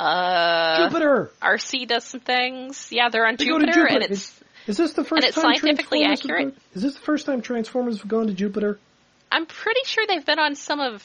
Uh, 0.00 0.88
Jupiter! 0.88 1.30
RC 1.42 1.86
does 1.88 2.04
some 2.04 2.20
things. 2.20 2.88
Yeah, 2.90 3.08
they're 3.10 3.26
on 3.26 3.36
They 3.36 3.44
Jupiter, 3.44 3.72
Jupiter. 3.72 3.86
and 3.86 4.02
it's. 4.04 4.40
Is 4.66 4.76
this 4.76 4.92
the 4.92 5.04
first 5.04 5.24
it's 5.24 5.34
time 5.34 5.56
scientifically 5.56 6.04
accurate? 6.04 6.54
gone- 6.54 6.60
is 6.74 6.82
this 6.82 6.94
the 6.94 7.00
first 7.00 7.26
time 7.26 7.42
Transformers 7.42 7.98
have 7.98 8.08
gone 8.08 8.26
to 8.28 8.32
Jupiter? 8.32 8.78
I'm 9.32 9.46
pretty 9.46 9.80
sure 9.84 10.04
they've 10.06 10.24
been 10.24 10.38
on 10.38 10.54
some 10.54 10.80
of. 10.80 11.02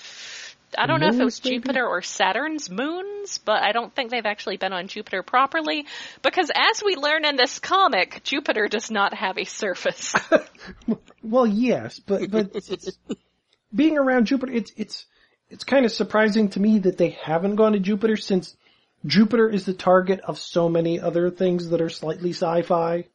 I 0.78 0.88
don't 0.88 1.00
know 1.00 1.08
if 1.08 1.20
it 1.20 1.24
was 1.24 1.42
maybe? 1.44 1.58
Jupiter 1.58 1.86
or 1.88 2.02
Saturn's 2.02 2.70
moons, 2.70 3.38
but 3.38 3.62
I 3.64 3.72
don't 3.72 3.94
think 3.96 4.12
they've 4.12 4.26
actually 4.26 4.58
been 4.58 4.74
on 4.74 4.88
Jupiter 4.88 5.24
properly. 5.24 5.86
Because 6.22 6.52
as 6.54 6.84
we 6.84 6.96
learn 6.96 7.24
in 7.24 7.38
this 7.38 7.60
comic, 7.60 8.22
Jupiter 8.24 8.68
does 8.68 8.92
not 8.92 9.14
have 9.14 9.38
a 9.38 9.46
surface. 9.46 10.14
Well, 11.24 11.48
yes, 11.48 12.00
but 12.00 12.30
but 12.30 12.52
being 13.74 13.98
around 13.98 14.26
Jupiter, 14.28 14.52
it's 14.54 14.72
it's 14.78 15.06
it's 15.50 15.64
kind 15.64 15.84
of 15.86 15.92
surprising 15.92 16.50
to 16.50 16.60
me 16.60 16.80
that 16.80 16.98
they 16.98 17.10
haven't 17.10 17.56
gone 17.56 17.72
to 17.74 17.80
Jupiter 17.80 18.16
since 18.16 18.56
Jupiter 19.06 19.50
is 19.50 19.66
the 19.66 19.74
target 19.74 20.20
of 20.22 20.40
so 20.40 20.70
many 20.70 21.00
other 21.00 21.30
things 21.30 21.70
that 21.70 21.82
are 21.82 21.90
slightly 21.90 22.32
sci-fi. 22.32 23.06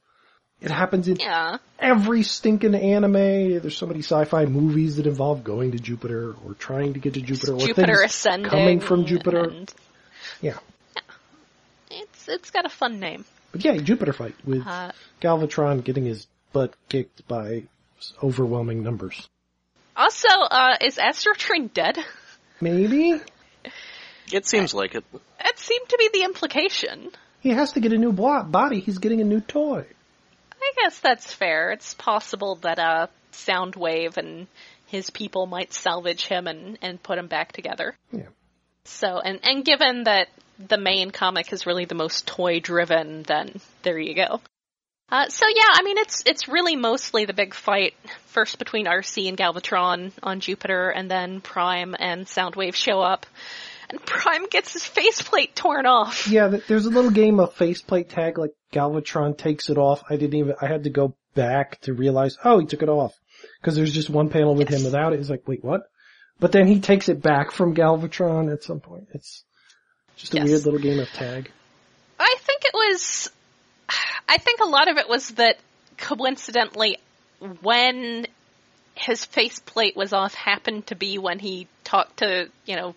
It 0.61 0.71
happens 0.71 1.09
in 1.09 1.17
yeah. 1.17 1.57
every 1.79 2.23
stinking 2.23 2.75
anime. 2.75 3.13
There's 3.61 3.77
so 3.77 3.87
many 3.87 4.01
sci-fi 4.01 4.45
movies 4.45 4.97
that 4.97 5.07
involve 5.07 5.43
going 5.43 5.73
to 5.73 5.79
Jupiter 5.79 6.35
or 6.45 6.55
trying 6.55 6.93
to 6.95 7.01
get 7.01 7.15
to 7.15 7.21
Jupiter 7.23 7.55
or 7.55 7.61
Jupiter 7.61 7.97
things 7.97 8.11
ascending. 8.13 8.51
coming 8.51 8.81
from 8.81 9.07
Jupiter. 9.07 9.49
and 9.49 9.73
Yeah, 10.43 10.59
It's 11.91 12.29
it's 12.29 12.51
got 12.51 12.67
a 12.67 12.69
fun 12.69 13.01
name. 13.01 13.25
but 13.53 13.65
yeah, 13.65 13.77
Jupiter 13.79 14.13
fight 14.13 14.35
with 14.45 14.67
Uh, 14.67 14.93
Galvatron 15.23 15.83
getting 15.83 16.05
his 16.05 16.27
butt 16.53 16.75
kicked 16.91 17.27
by 17.27 17.65
overwhelming 18.23 18.83
numbers. 18.83 19.29
also, 19.97 20.29
uh, 20.29 20.77
is 20.83 20.97
Astrotrain 20.99 21.73
dead? 21.73 21.99
Maybe 22.61 23.19
It 24.33 24.47
seems 24.47 24.75
like 24.75 24.95
it. 24.95 25.05
That 25.43 25.59
seemed 25.59 25.89
to 25.89 25.97
be 25.99 26.09
the 26.13 26.25
implication. 26.25 27.11
he 27.41 27.51
has 27.51 27.73
to 27.73 27.81
get 27.81 27.93
a 27.93 27.99
new 27.99 28.13
bo- 28.13 28.45
body. 28.45 28.81
He's 28.81 28.99
getting 28.99 29.21
a 29.21 29.25
new 29.25 29.41
toy. 29.41 29.85
I 30.63 30.73
guess 30.83 30.99
that's 30.99 31.33
fair. 31.33 31.73
It's 31.73 31.95
possible 31.95 32.57
that 32.63 32.79
uh, 32.79 33.07
Soundwave 33.33 34.17
and 34.17 34.47
his 34.87 35.11
people 35.11 35.47
might 35.47 35.73
salvage 35.73 36.27
him 36.27 36.47
and, 36.47 36.79
and 36.83 37.03
put 37.03 37.19
him 37.19 37.29
back 37.29 37.53
together. 37.53 37.97
Yeah. 38.13 38.29
So, 38.85 39.19
and, 39.21 39.41
and 39.43 39.65
given 39.65 40.05
that 40.05 40.29
the 40.59 40.79
main 40.79 41.11
comic 41.11 41.53
is 41.53 41.67
really 41.67 41.87
the 41.87 41.95
most 41.95 42.27
toy 42.27 42.61
driven, 42.61 43.23
then 43.23 43.61
there 43.83 43.99
you 43.99 44.15
go. 44.15 44.41
Uh, 45.09 45.29
so 45.29 45.47
yeah, 45.49 45.67
I 45.73 45.83
mean, 45.83 45.99
it's, 45.99 46.23
it's 46.27 46.47
really 46.49 46.77
mostly 46.77 47.25
the 47.25 47.33
big 47.33 47.55
fight, 47.55 47.95
first 48.27 48.59
between 48.59 48.87
RC 48.87 49.29
and 49.29 49.37
Galvatron 49.37 50.13
on 50.23 50.41
Jupiter, 50.41 50.91
and 50.91 51.11
then 51.11 51.41
Prime 51.41 51.97
and 51.99 52.27
Soundwave 52.27 52.75
show 52.75 53.01
up, 53.01 53.27
and 53.91 54.01
Prime 54.07 54.47
gets 54.47 54.73
his 54.73 54.85
faceplate 54.87 55.55
torn 55.55 55.87
off. 55.87 56.29
Yeah, 56.29 56.49
there's 56.69 56.87
a 56.87 56.91
little 56.91 57.11
game 57.11 57.41
of 57.41 57.55
faceplate 57.55 58.09
tag, 58.09 58.39
like 58.39 58.53
Galvatron 58.73 59.37
takes 59.37 59.69
it 59.69 59.79
off. 59.79 60.03
I 60.09 60.17
didn't 60.17 60.39
even, 60.39 60.55
I 60.61 60.67
had 60.67 60.85
to 60.85 60.91
go 60.91 61.15
back 61.35 61.81
to 61.83 61.93
realize, 61.93 62.37
oh, 62.45 62.59
he 62.59 62.67
took 62.67 62.83
it 62.83 62.89
off. 62.89 63.15
Cause 63.63 63.75
there's 63.75 63.93
just 63.93 64.11
one 64.11 64.29
panel 64.31 64.55
with 64.55 64.69
him 64.69 64.85
without 64.85 65.13
it. 65.13 65.19
He's 65.19 65.31
like, 65.31 65.47
wait, 65.47 65.65
what? 65.65 65.83
But 66.39 66.53
then 66.53 66.67
he 66.67 66.81
takes 66.81 67.09
it 67.09 67.23
back 67.23 67.53
from 67.53 67.75
Galvatron 67.75 68.51
at 68.53 68.63
some 68.63 68.81
point. 68.81 69.09
It's 69.13 69.45
just 70.17 70.33
a 70.35 70.39
Yes. 70.39 70.49
weird 70.49 70.65
little 70.65 70.81
game 70.81 70.99
of 70.99 71.09
tag. 71.11 71.51
I 72.19 72.35
think 72.39 72.63
it 72.65 72.73
was. 72.75 73.31
I 74.29 74.39
think 74.39 74.61
a 74.61 74.67
lot 74.67 74.89
of 74.89 74.97
it 74.97 75.09
was 75.09 75.31
that 75.33 75.59
coincidentally, 75.97 76.99
when 77.63 78.27
his 78.95 79.25
faceplate 79.25 79.97
was 79.97 80.13
off, 80.13 80.35
happened 80.35 80.87
to 80.89 80.95
be 80.95 81.19
when 81.19 81.39
he 81.39 81.67
talked 81.85 82.19
to, 82.19 82.49
you 82.67 82.77
know, 82.77 82.95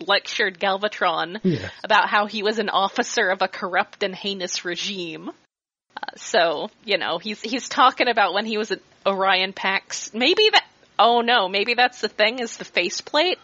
lectured 0.00 0.58
Galvatron 0.58 1.40
about 1.84 2.08
how 2.08 2.26
he 2.26 2.42
was 2.42 2.58
an 2.58 2.68
officer 2.68 3.28
of 3.28 3.42
a 3.42 3.48
corrupt 3.48 4.02
and 4.02 4.14
heinous 4.14 4.64
regime. 4.64 5.28
Uh, 5.28 6.16
so, 6.16 6.70
you 6.84 6.98
know, 6.98 7.18
he's 7.18 7.40
he's 7.40 7.68
talking 7.68 8.08
about 8.08 8.34
when 8.34 8.46
he 8.46 8.58
was 8.58 8.70
at 8.70 8.80
Orion 9.06 9.52
Pax. 9.52 10.12
Maybe 10.12 10.48
that. 10.52 10.64
Oh 10.98 11.20
no, 11.20 11.48
maybe 11.48 11.74
that's 11.74 12.00
the 12.00 12.08
thing 12.08 12.38
is 12.38 12.56
the 12.56 12.64
faceplate. 12.64 13.38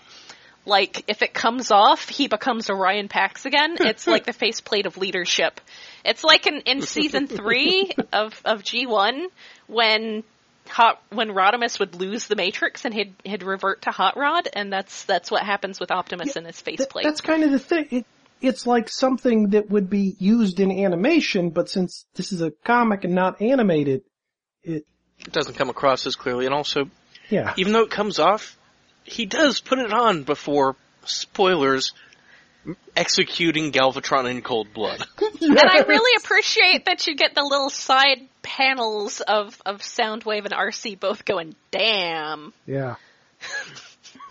Like, 0.65 1.05
if 1.09 1.23
it 1.23 1.35
comes 1.35 1.73
off, 1.73 2.09
he 2.09 2.29
becomes 2.29 2.71
Orion 2.71 3.09
Pax 3.09 3.47
again. 3.47 3.77
It's 3.81 4.07
like 4.07 4.27
the 4.27 4.33
faceplate 4.33 4.87
of 4.87 4.97
leadership. 4.97 5.61
It's 6.05 6.23
like 6.23 6.47
in, 6.47 6.61
in 6.61 6.83
season 6.83 7.27
three 7.27 7.91
of, 8.13 8.41
of 8.45 8.63
G1 8.63 9.27
when 9.67 10.23
Hot, 10.69 11.03
when 11.11 11.31
Rodimus 11.31 11.79
would 11.81 11.95
lose 11.95 12.27
the 12.27 12.37
Matrix 12.37 12.85
and 12.85 12.95
he'd, 12.95 13.15
he'd 13.25 13.43
revert 13.43 13.83
to 13.83 13.91
Hot 13.91 14.17
Rod, 14.17 14.49
and 14.53 14.73
that's, 14.73 15.05
that's 15.05 15.31
what 15.31 15.43
happens 15.43 15.79
with 15.81 15.91
Optimus 15.91 16.37
and 16.37 16.47
his 16.47 16.61
Th- 16.63 16.79
faceplate. 16.79 17.05
that's 17.05 17.21
kind 17.21 17.43
of 17.45 17.51
the 17.51 17.59
thing. 17.59 17.87
It, 17.91 18.07
it's 18.41 18.67
like 18.67 18.89
something 18.89 19.51
that 19.51 19.71
would 19.71 19.89
be 19.91 20.17
used 20.19 20.61
in 20.61 20.71
animation, 20.71 21.51
but 21.51 21.69
since 21.69 22.07
this 22.15 22.33
is 22.33 22.41
a 22.43 22.51
comic 22.65 23.05
and 23.05 23.15
not 23.15 23.41
animated, 23.43 24.03
it, 24.63 24.85
It 25.19 25.33
doesn't 25.33 25.55
come 25.55 25.69
across 25.69 26.07
as 26.07 26.17
clearly, 26.17 26.47
and 26.47 26.55
also, 26.55 26.89
yeah. 27.29 27.55
even 27.57 27.73
though 27.73 27.83
it 27.83 27.91
comes 27.91 28.19
off, 28.19 28.57
he 29.05 29.27
does 29.27 29.61
put 29.61 29.79
it 29.79 29.93
on 29.93 30.23
before, 30.23 30.77
spoilers, 31.05 31.93
executing 32.97 33.73
Galvatron 33.73 34.31
in 34.31 34.43
cold 34.43 34.73
blood. 34.73 35.05
And 35.41 35.59
I 35.59 35.81
really 35.81 36.23
appreciate 36.23 36.85
that 36.85 37.07
you 37.07 37.17
get 37.17 37.35
the 37.35 37.43
little 37.43 37.69
side 37.69 38.29
panels 38.43 39.21
of, 39.21 39.61
of 39.67 39.81
Soundwave 39.81 40.45
and 40.45 40.55
RC 40.55 41.01
both 41.01 41.25
going, 41.25 41.57
damn, 41.73 42.53
Yeah. 42.65 42.95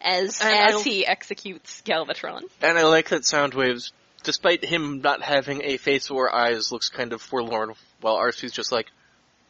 as, 0.00 0.40
And 0.42 0.74
as 0.74 0.82
he 0.84 1.06
executes 1.06 1.82
Galvatron. 1.82 2.42
And 2.60 2.78
I 2.78 2.84
like 2.84 3.08
that 3.08 3.22
Soundwaves, 3.22 3.92
despite 4.22 4.64
him 4.64 5.00
not 5.00 5.22
having 5.22 5.62
a 5.64 5.78
face 5.78 6.10
or 6.10 6.34
eyes, 6.34 6.70
looks 6.70 6.90
kind 6.90 7.14
of 7.14 7.22
forlorn, 7.22 7.72
while 8.02 8.16
RC's 8.18 8.52
just 8.52 8.70
like, 8.70 8.86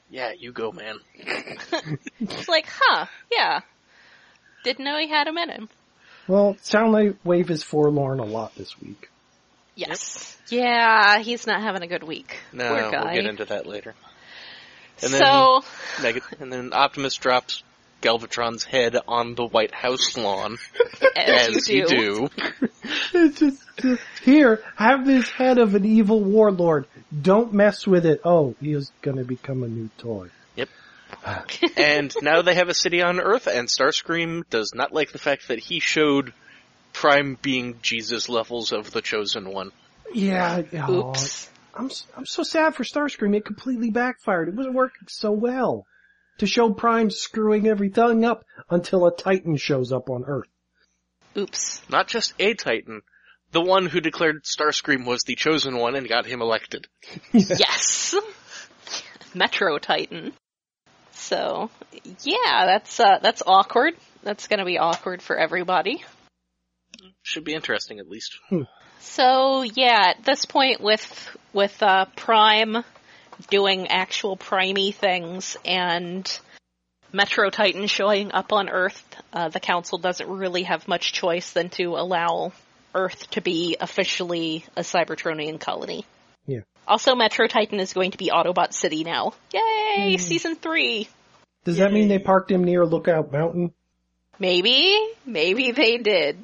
yeah, 0.09 0.33
you 0.39 0.53
go, 0.53 0.71
man. 0.71 1.01
It's 2.21 2.49
like, 2.49 2.67
huh, 2.69 3.07
yeah. 3.33 3.61
Didn't 4.63 4.85
know 4.85 4.99
he 4.99 5.09
had 5.09 5.27
him 5.27 5.39
in 5.39 5.51
him. 5.51 5.69
Well, 6.29 6.55
Soundwave 6.63 7.51
is 7.51 7.63
forlorn 7.63 8.19
a 8.19 8.25
lot 8.25 8.55
this 8.57 8.79
week. 8.81 9.09
Yes. 9.75 10.37
Yeah, 10.49 11.19
he's 11.19 11.47
not 11.47 11.61
having 11.63 11.83
a 11.83 11.87
good 11.87 12.03
week. 12.03 12.39
No, 12.53 12.69
Poor 12.69 12.91
guy. 12.91 13.05
we'll 13.05 13.15
get 13.15 13.27
into 13.27 13.45
that 13.47 13.67
later. 13.67 13.95
And 15.03 15.13
then- 15.13 15.21
so, 15.23 15.63
and 16.41 16.53
then 16.53 16.73
Optimus 16.73 17.15
drops 17.17 17.63
Galvatron's 18.03 18.65
head 18.65 18.97
on 19.09 19.35
the 19.35 19.47
White 19.47 19.75
House 19.75 20.17
lawn, 20.17 20.57
as, 21.17 21.57
as 21.57 21.69
you 21.69 21.87
do. 21.87 22.29
do. 22.29 22.69
It's 23.15 23.41
just, 23.41 23.63
uh, 23.85 23.97
here, 24.23 24.63
have 24.77 25.07
this 25.07 25.29
head 25.31 25.59
of 25.59 25.75
an 25.75 25.85
evil 25.85 26.23
warlord. 26.23 26.87
Don't 27.23 27.53
mess 27.53 27.87
with 27.87 28.05
it. 28.07 28.21
Oh, 28.25 28.55
he 28.61 28.73
is 28.73 28.93
gonna 29.03 29.25
become 29.25 29.63
a 29.63 29.69
new 29.69 29.91
toy. 29.99 30.29
and 31.77 32.15
now 32.23 32.43
they 32.43 32.55
have 32.55 32.69
a 32.69 32.75
city 32.75 33.03
on 33.03 33.21
Earth, 33.21 33.47
and 33.47 33.69
Starscream 33.69 34.49
does 34.51 34.75
not 34.75 34.93
like 34.93 35.13
the 35.13 35.19
fact 35.19 35.49
that 35.49 35.59
he 35.59 35.81
showed 35.81 36.33
Prime 36.93 37.37
being 37.43 37.79
Jesus 37.83 38.29
levels 38.29 38.73
of 38.73 38.91
the 38.93 39.03
Chosen 39.03 39.53
One. 39.53 39.73
Yeah, 40.13 40.63
oh, 40.87 41.11
Oops. 41.11 41.51
I'm 41.75 41.87
s- 41.87 42.07
I'm 42.17 42.27
so 42.27 42.43
sad 42.43 42.75
for 42.75 42.85
Starscream. 42.85 43.37
It 43.37 43.45
completely 43.45 43.91
backfired. 43.91 44.49
It 44.49 44.55
wasn't 44.55 44.77
working 44.77 45.09
so 45.09 45.33
well 45.33 45.85
to 46.39 46.47
show 46.47 46.73
Prime 46.73 47.11
screwing 47.11 47.67
everything 47.67 48.25
up 48.25 48.45
until 48.71 49.07
a 49.07 49.15
Titan 49.15 49.57
shows 49.57 49.93
up 49.93 50.09
on 50.09 50.25
Earth. 50.27 50.49
Oops. 51.37 51.83
Not 51.91 52.09
just 52.09 52.35
a 52.39 52.55
Titan, 52.55 53.03
the 53.53 53.61
one 53.61 53.87
who 53.87 54.01
declared 54.01 54.45
Starscream 54.45 55.05
was 55.07 55.23
the 55.23 55.35
Chosen 55.35 55.77
One 55.77 55.97
and 55.97 56.09
got 56.09 56.25
him 56.27 56.41
elected. 56.41 56.87
Yes. 57.33 58.15
Metro 59.35 59.79
Titan. 59.79 60.33
So, 61.27 61.71
yeah, 62.23 62.67
that's, 62.67 63.01
uh, 63.01 63.19
that's 63.21 63.43
awkward. 63.45 63.95
That's 64.23 64.47
gonna 64.47 64.65
be 64.65 64.79
awkward 64.79 65.23
for 65.23 65.37
everybody. 65.37 66.05
Should 67.23 67.43
be 67.43 67.55
interesting 67.55 67.99
at 67.99 68.09
least. 68.09 68.39
So, 69.01 69.63
yeah, 69.63 70.13
at 70.17 70.25
this 70.25 70.45
point 70.45 70.81
with, 70.81 71.37
with, 71.53 71.83
uh, 71.83 72.05
Prime 72.15 72.85
doing 73.51 73.89
actual 73.89 74.37
primey 74.37 74.95
things 74.95 75.57
and 75.65 76.41
Metro 77.13 77.51
Titan 77.51 77.89
showing 77.89 78.31
up 78.31 78.53
on 78.53 78.69
Earth, 78.69 79.03
uh, 79.33 79.49
the 79.49 79.61
Council 79.61 79.99
doesn't 79.99 80.29
really 80.29 80.63
have 80.63 80.87
much 80.87 81.13
choice 81.13 81.51
than 81.53 81.71
to 81.71 81.97
allow 81.97 82.53
Earth 82.95 83.31
to 83.33 83.41
be 83.41 83.77
officially 83.81 84.65
a 84.77 84.83
Cybertronian 84.83 85.59
colony. 85.59 86.07
Also, 86.87 87.15
Metro 87.15 87.47
Titan 87.47 87.81
is 87.81 87.93
going 87.93 88.13
to 88.13 88.19
be 88.19 88.31
Autobot 88.33 88.73
City 88.73 89.03
now. 89.05 89.33
Yay! 89.53 90.17
Season 90.19 90.55
3! 90.55 91.09
Does 91.65 91.79
that 91.79 91.93
mean 91.93 92.09
they 92.09 92.21
parked 92.21 92.51
him 92.51 92.63
near 92.63 92.87
Lookout 92.87 93.33
Mountain? 93.33 93.73
Maybe, 94.39 94.97
maybe 95.25 95.73
they 95.73 95.99
did. 95.99 96.39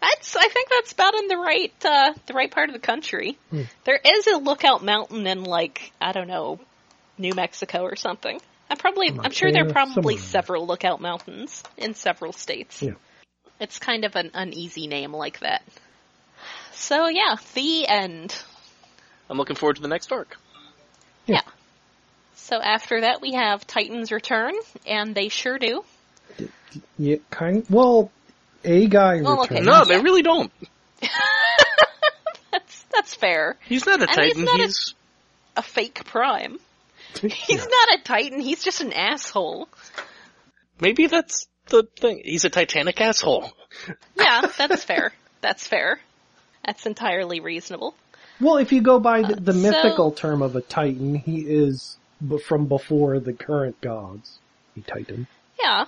That's, 0.00 0.36
I 0.36 0.48
think 0.48 0.68
that's 0.70 0.92
about 0.92 1.14
in 1.14 1.28
the 1.28 1.36
right, 1.36 1.72
uh, 1.84 2.12
the 2.26 2.34
right 2.34 2.50
part 2.50 2.68
of 2.68 2.74
the 2.74 2.80
country. 2.80 3.38
Hmm. 3.50 3.62
There 3.84 3.98
is 4.02 4.26
a 4.26 4.36
lookout 4.36 4.84
mountain 4.84 5.26
in 5.26 5.42
like, 5.44 5.92
I 6.00 6.12
don't 6.12 6.28
know, 6.28 6.60
New 7.16 7.34
Mexico 7.34 7.82
or 7.82 7.96
something. 7.96 8.40
I'm 8.70 8.76
probably, 8.76 9.08
I'm 9.08 9.30
sure 9.30 9.50
there 9.50 9.66
are 9.66 9.72
probably 9.72 10.16
somewhere. 10.16 10.30
several 10.30 10.66
lookout 10.66 11.00
mountains 11.00 11.62
in 11.76 11.94
several 11.94 12.32
states. 12.32 12.82
Yeah. 12.82 12.92
It's 13.60 13.78
kind 13.78 14.04
of 14.04 14.14
an 14.14 14.30
uneasy 14.34 14.86
name 14.86 15.12
like 15.12 15.40
that. 15.40 15.62
So 16.74 17.08
yeah, 17.08 17.36
the 17.54 17.88
end. 17.88 18.40
I'm 19.28 19.36
looking 19.38 19.56
forward 19.56 19.76
to 19.76 19.82
the 19.82 19.88
next 19.88 20.10
arc. 20.12 20.36
Yeah. 21.26 21.36
Yeah. 21.36 21.52
So 22.34 22.56
after 22.60 23.02
that 23.02 23.20
we 23.20 23.34
have 23.34 23.66
Titans 23.66 24.10
Return, 24.10 24.54
and 24.86 25.14
they 25.14 25.28
sure 25.28 25.58
do. 25.58 25.84
Yeah, 26.96 27.16
kind. 27.30 27.64
Well, 27.68 28.10
a 28.64 28.86
guy 28.86 29.20
Well, 29.20 29.42
okay. 29.42 29.60
No, 29.60 29.78
Yeah. 29.78 29.84
they 29.84 30.00
really 30.00 30.22
don't. 30.22 30.50
That's, 32.50 32.84
that's 32.92 33.14
fair. 33.14 33.56
He's 33.66 33.84
not 33.86 34.00
a 34.00 34.08
And 34.08 34.10
he's 34.10 34.34
Titan, 34.34 34.44
not 34.44 34.60
he's... 34.60 34.94
A 35.56 35.62
fake 35.62 36.04
Prime. 36.06 36.58
He's 37.22 37.66
not 37.66 37.98
a 37.98 38.02
Titan, 38.04 38.40
he's 38.40 38.62
just 38.62 38.80
an 38.80 38.92
asshole. 38.92 39.68
Maybe 40.80 41.06
that's 41.08 41.48
the 41.68 41.86
thing. 41.98 42.22
He's 42.24 42.44
a 42.44 42.50
Titanic 42.50 43.00
asshole. 43.00 43.50
Yeah, 44.16 44.42
that's 44.56 44.84
fair. 44.84 45.12
That's 45.40 45.66
fair. 45.66 45.98
That's 46.64 46.86
entirely 46.86 47.40
reasonable. 47.40 47.94
Well, 48.40 48.56
if 48.58 48.72
you 48.72 48.80
go 48.80 49.00
by 49.00 49.22
the, 49.22 49.36
the 49.36 49.50
Uh, 49.52 49.54
so- 49.54 49.60
mythical 49.60 50.12
term 50.12 50.42
of 50.42 50.54
a 50.56 50.60
Titan, 50.60 51.14
he 51.16 51.40
is 51.40 51.96
b- 52.26 52.38
from 52.38 52.66
before 52.66 53.18
the 53.20 53.32
current 53.32 53.80
gods. 53.80 54.38
A 54.76 54.80
Titan. 54.80 55.26
Yeah, 55.60 55.86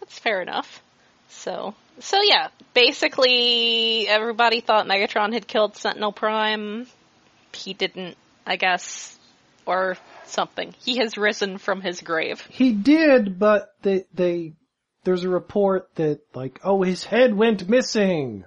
that's 0.00 0.18
fair 0.18 0.42
enough. 0.42 0.82
So, 1.28 1.74
so 2.00 2.20
yeah, 2.22 2.48
basically 2.74 4.06
everybody 4.08 4.60
thought 4.60 4.86
Megatron 4.86 5.32
had 5.32 5.46
killed 5.46 5.76
Sentinel 5.76 6.12
Prime. 6.12 6.86
He 7.54 7.72
didn't, 7.72 8.16
I 8.46 8.56
guess, 8.56 9.18
or 9.64 9.96
something. 10.26 10.74
He 10.84 10.98
has 10.98 11.16
risen 11.16 11.58
from 11.58 11.80
his 11.80 12.02
grave. 12.02 12.40
He 12.50 12.72
did, 12.72 13.38
but 13.38 13.72
they, 13.82 14.04
they, 14.12 14.52
there's 15.04 15.24
a 15.24 15.28
report 15.28 15.88
that 15.94 16.20
like, 16.34 16.60
oh, 16.62 16.82
his 16.82 17.04
head 17.04 17.34
went 17.34 17.68
missing. 17.68 18.44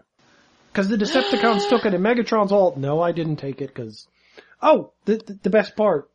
Cause 0.74 0.90
the 0.90 0.98
Decepticons 0.98 1.70
took 1.70 1.86
it 1.86 1.94
and 1.94 2.04
Megatron's 2.04 2.52
all, 2.52 2.74
no, 2.76 3.00
I 3.00 3.12
didn't 3.12 3.36
take 3.36 3.62
it 3.62 3.76
cause, 3.76 4.08
oh, 4.62 4.92
the, 5.06 5.18
the, 5.18 5.40
the 5.44 5.50
best 5.52 5.76
part, 5.76 6.10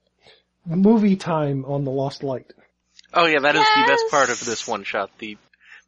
movie 0.66 1.16
time 1.16 1.64
on 1.64 1.84
the 1.84 1.90
Lost 1.90 2.22
Light. 2.24 2.52
Oh 3.14 3.26
yeah, 3.26 3.40
that 3.40 3.54
is 3.54 3.62
the 3.62 3.84
best 3.86 4.04
part 4.10 4.30
of 4.30 4.44
this 4.44 4.66
one 4.66 4.84
shot, 4.84 5.10
the 5.18 5.38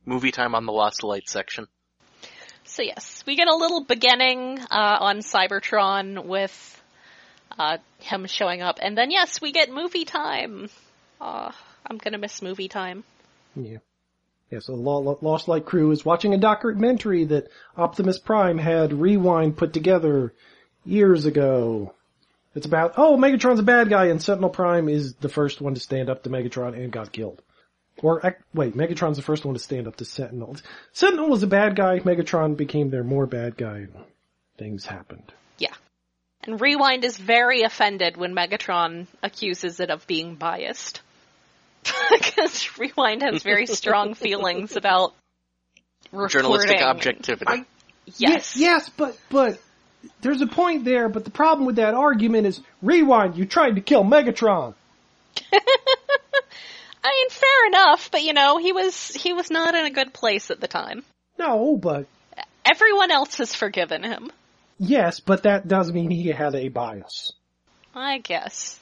movie 0.06 0.30
time 0.30 0.54
on 0.54 0.66
the 0.66 0.72
Lost 0.72 1.02
Light 1.02 1.28
section. 1.28 1.66
So 2.64 2.82
yes, 2.82 3.24
we 3.26 3.36
get 3.36 3.48
a 3.48 3.56
little 3.56 3.84
beginning 3.84 4.58
uh, 4.58 4.98
on 5.00 5.18
Cybertron 5.18 6.24
with 6.24 6.82
uh, 7.58 7.78
him 7.98 8.26
showing 8.26 8.62
up, 8.62 8.78
and 8.80 8.96
then 8.96 9.10
yes, 9.10 9.40
we 9.40 9.52
get 9.52 9.70
movie 9.70 10.04
time. 10.04 10.68
Uh, 11.20 11.50
I'm 11.84 11.98
gonna 11.98 12.18
miss 12.18 12.40
movie 12.40 12.68
time. 12.68 13.04
Yeah. 13.56 13.78
Yeah, 14.50 14.58
so 14.58 14.74
Lost 14.74 15.46
Light 15.46 15.64
crew 15.64 15.92
is 15.92 16.04
watching 16.04 16.34
a 16.34 16.38
documentary 16.38 17.24
that 17.26 17.48
Optimus 17.76 18.18
Prime 18.18 18.58
had 18.58 18.92
Rewind 18.92 19.56
put 19.56 19.72
together 19.72 20.34
years 20.84 21.24
ago. 21.24 21.94
It's 22.56 22.66
about, 22.66 22.94
oh, 22.96 23.16
Megatron's 23.16 23.60
a 23.60 23.62
bad 23.62 23.88
guy 23.88 24.06
and 24.06 24.20
Sentinel 24.20 24.50
Prime 24.50 24.88
is 24.88 25.14
the 25.14 25.28
first 25.28 25.60
one 25.60 25.74
to 25.74 25.80
stand 25.80 26.10
up 26.10 26.24
to 26.24 26.30
Megatron 26.30 26.74
and 26.74 26.90
got 26.90 27.12
killed. 27.12 27.42
Or, 28.02 28.36
wait, 28.52 28.74
Megatron's 28.74 29.18
the 29.18 29.22
first 29.22 29.44
one 29.44 29.54
to 29.54 29.60
stand 29.60 29.86
up 29.86 29.94
to 29.96 30.04
Sentinel. 30.04 30.56
Sentinel 30.92 31.28
was 31.28 31.44
a 31.44 31.46
bad 31.46 31.76
guy, 31.76 32.00
Megatron 32.00 32.56
became 32.56 32.90
their 32.90 33.04
more 33.04 33.26
bad 33.26 33.56
guy. 33.56 33.86
Things 34.58 34.84
happened. 34.84 35.32
Yeah. 35.58 35.74
And 36.42 36.60
Rewind 36.60 37.04
is 37.04 37.16
very 37.16 37.62
offended 37.62 38.16
when 38.16 38.34
Megatron 38.34 39.06
accuses 39.22 39.78
it 39.78 39.90
of 39.90 40.08
being 40.08 40.34
biased. 40.34 41.02
Because 42.10 42.68
Rewind 42.78 43.22
has 43.22 43.42
very 43.42 43.66
strong 43.66 44.14
feelings 44.26 44.76
about 44.76 45.14
Journalistic 46.28 46.80
objectivity. 46.82 47.46
I- 47.46 47.64
Yes. 48.16 48.56
Ye- 48.56 48.64
yes, 48.64 48.88
but 48.88 49.16
but 49.30 49.60
there's 50.20 50.40
a 50.40 50.46
point 50.48 50.84
there. 50.84 51.08
But 51.08 51.24
the 51.24 51.30
problem 51.30 51.64
with 51.66 51.76
that 51.76 51.94
argument 51.94 52.46
is, 52.48 52.60
rewind. 52.82 53.36
You 53.36 53.44
tried 53.44 53.76
to 53.76 53.80
kill 53.80 54.02
Megatron. 54.02 54.74
I 55.52 55.58
mean, 57.04 57.30
fair 57.30 57.66
enough, 57.68 58.10
but 58.10 58.22
you 58.24 58.32
know, 58.32 58.58
he 58.58 58.72
was 58.72 59.08
he 59.14 59.32
was 59.32 59.50
not 59.50 59.74
in 59.76 59.84
a 59.86 59.90
good 59.90 60.12
place 60.12 60.50
at 60.50 60.60
the 60.60 60.66
time. 60.66 61.04
No, 61.38 61.76
but 61.76 62.06
Everyone 62.64 63.10
else 63.10 63.38
has 63.38 63.54
forgiven 63.54 64.02
him, 64.02 64.30
yes, 64.78 65.20
but 65.20 65.44
that 65.44 65.66
does 65.68 65.92
mean 65.92 66.10
he 66.10 66.28
had 66.28 66.54
a 66.54 66.68
bias. 66.68 67.32
I 67.94 68.18
guess. 68.18 68.78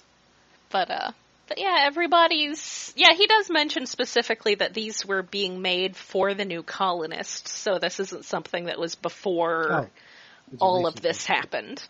But 0.70 0.90
uh 0.90 1.10
but 1.48 1.58
yeah, 1.58 1.78
everybody's 1.82 2.92
yeah, 2.96 3.12
he 3.16 3.26
does 3.26 3.50
mention 3.50 3.86
specifically 3.86 4.54
that 4.56 4.74
these 4.74 5.04
were 5.06 5.22
being 5.22 5.62
made 5.62 5.96
for 5.96 6.34
the 6.34 6.44
new 6.44 6.62
colonists, 6.62 7.50
so 7.50 7.78
this 7.78 7.98
isn't 8.00 8.24
something 8.24 8.66
that 8.66 8.78
was 8.78 8.94
before 8.94 9.72
Oh, 9.72 9.88
all 10.60 10.86
of 10.86 11.00
this 11.00 11.26
thing. 11.26 11.36
happened. 11.36 11.82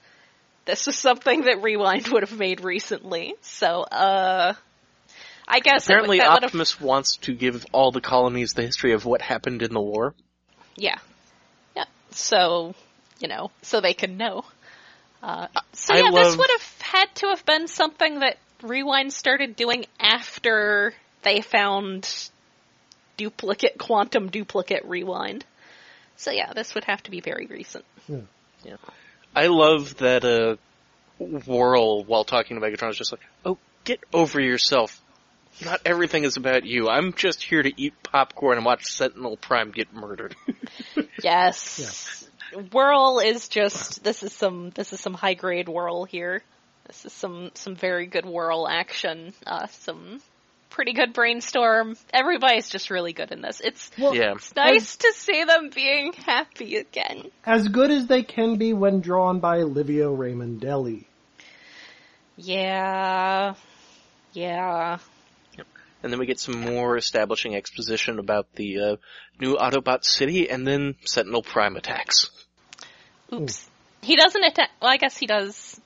This 0.64 0.86
was 0.86 0.96
something 0.96 1.42
that 1.42 1.62
Rewind 1.62 2.08
would 2.08 2.22
have 2.28 2.38
made 2.38 2.60
recently. 2.62 3.34
So, 3.40 3.82
uh, 3.82 4.52
I 5.46 5.60
guess 5.60 5.88
it 5.88 5.92
would- 5.92 5.94
Apparently, 5.94 6.18
that 6.18 6.28
would 6.32 6.42
have, 6.42 6.48
Optimus 6.50 6.78
wants 6.80 7.16
to 7.22 7.34
give 7.34 7.64
all 7.72 7.90
the 7.90 8.02
colonies 8.02 8.52
the 8.52 8.62
history 8.62 8.92
of 8.92 9.04
what 9.06 9.22
happened 9.22 9.62
in 9.62 9.72
the 9.72 9.80
war. 9.80 10.14
yeah, 10.76 10.98
yeah. 11.74 11.84
So, 12.10 12.74
you 13.18 13.28
know, 13.28 13.50
so 13.62 13.80
they 13.80 13.94
can 13.94 14.16
know. 14.18 14.44
Uh, 15.22 15.46
so 15.72 15.94
I 15.94 15.98
yeah, 15.98 16.10
this 16.12 16.36
would 16.36 16.50
have 16.50 16.80
had 16.80 17.14
to 17.16 17.28
have 17.28 17.44
been 17.44 17.66
something 17.66 18.20
that 18.20 18.36
Rewind 18.62 19.12
started 19.12 19.56
doing 19.56 19.86
after 20.00 20.94
they 21.22 21.40
found 21.40 22.30
duplicate, 23.16 23.78
quantum 23.78 24.28
duplicate 24.28 24.84
Rewind. 24.84 25.44
So 26.16 26.30
yeah, 26.30 26.52
this 26.52 26.74
would 26.74 26.84
have 26.84 27.02
to 27.04 27.10
be 27.10 27.20
very 27.20 27.46
recent. 27.46 27.84
Yeah, 28.64 28.76
I 29.34 29.46
love 29.46 29.98
that 29.98 30.24
uh, 30.24 30.56
Whirl, 31.18 32.02
while 32.04 32.24
talking 32.24 32.58
to 32.58 32.66
Megatron, 32.66 32.90
is 32.90 32.96
just 32.96 33.12
like, 33.12 33.20
"Oh, 33.44 33.58
get 33.84 34.00
over 34.12 34.40
yourself. 34.40 35.00
Not 35.64 35.80
everything 35.84 36.24
is 36.24 36.36
about 36.36 36.64
you. 36.64 36.88
I'm 36.88 37.12
just 37.12 37.42
here 37.42 37.62
to 37.62 37.72
eat 37.80 37.94
popcorn 38.02 38.56
and 38.56 38.66
watch 38.66 38.86
Sentinel 38.86 39.36
Prime 39.36 39.70
get 39.70 39.92
murdered." 39.92 40.34
Yes. 41.22 42.28
Whirl 42.72 43.18
is 43.18 43.48
just 43.48 44.04
this 44.04 44.22
is 44.22 44.32
some 44.32 44.70
this 44.70 44.92
is 44.92 45.00
some 45.00 45.14
high 45.14 45.34
grade 45.34 45.68
whirl 45.68 46.04
here. 46.04 46.42
This 46.88 47.04
is 47.04 47.12
some 47.12 47.50
some 47.54 47.76
very 47.76 48.06
good 48.06 48.26
whirl 48.26 48.66
action. 48.68 49.32
Uh 49.46 49.66
some 49.68 50.20
pretty 50.70 50.92
good 50.92 51.12
brainstorm. 51.12 51.96
Everybody's 52.12 52.68
just 52.68 52.90
really 52.90 53.12
good 53.12 53.30
in 53.30 53.40
this. 53.42 53.60
It's 53.60 53.90
Well, 53.98 54.14
yeah, 54.14 54.32
it's 54.32 54.54
nice 54.54 54.96
to 54.96 55.12
see 55.14 55.44
them 55.44 55.70
being 55.74 56.12
happy 56.12 56.76
again. 56.76 57.30
as 57.44 57.68
good 57.68 57.90
as 57.90 58.06
they 58.06 58.22
can 58.22 58.56
be 58.56 58.72
when 58.72 59.00
drawn 59.00 59.40
by 59.40 59.58
Livio 59.62 60.14
Ramondelli. 60.16 61.04
Yeah. 62.36 63.54
Yeah. 64.32 64.98
and 66.02 66.12
then 66.12 66.18
we 66.20 66.26
get 66.26 66.38
some 66.38 66.60
more 66.60 66.96
establishing 66.96 67.56
exposition 67.56 68.18
about 68.18 68.46
the 68.54 68.80
uh, 68.80 68.96
new 69.40 69.56
Autobot 69.56 70.04
city, 70.04 70.48
and 70.48 70.64
then 70.66 70.94
Sentinel 71.04 71.42
Prime 71.42 71.76
attacks. 71.76 72.30
Oops. 73.32 73.68
He 74.02 74.14
doesn't 74.14 74.44
attack 74.44 74.70
well, 74.80 74.90
I 74.92 74.96
guess 74.96 75.16
he 75.16 75.26
does 75.26 75.80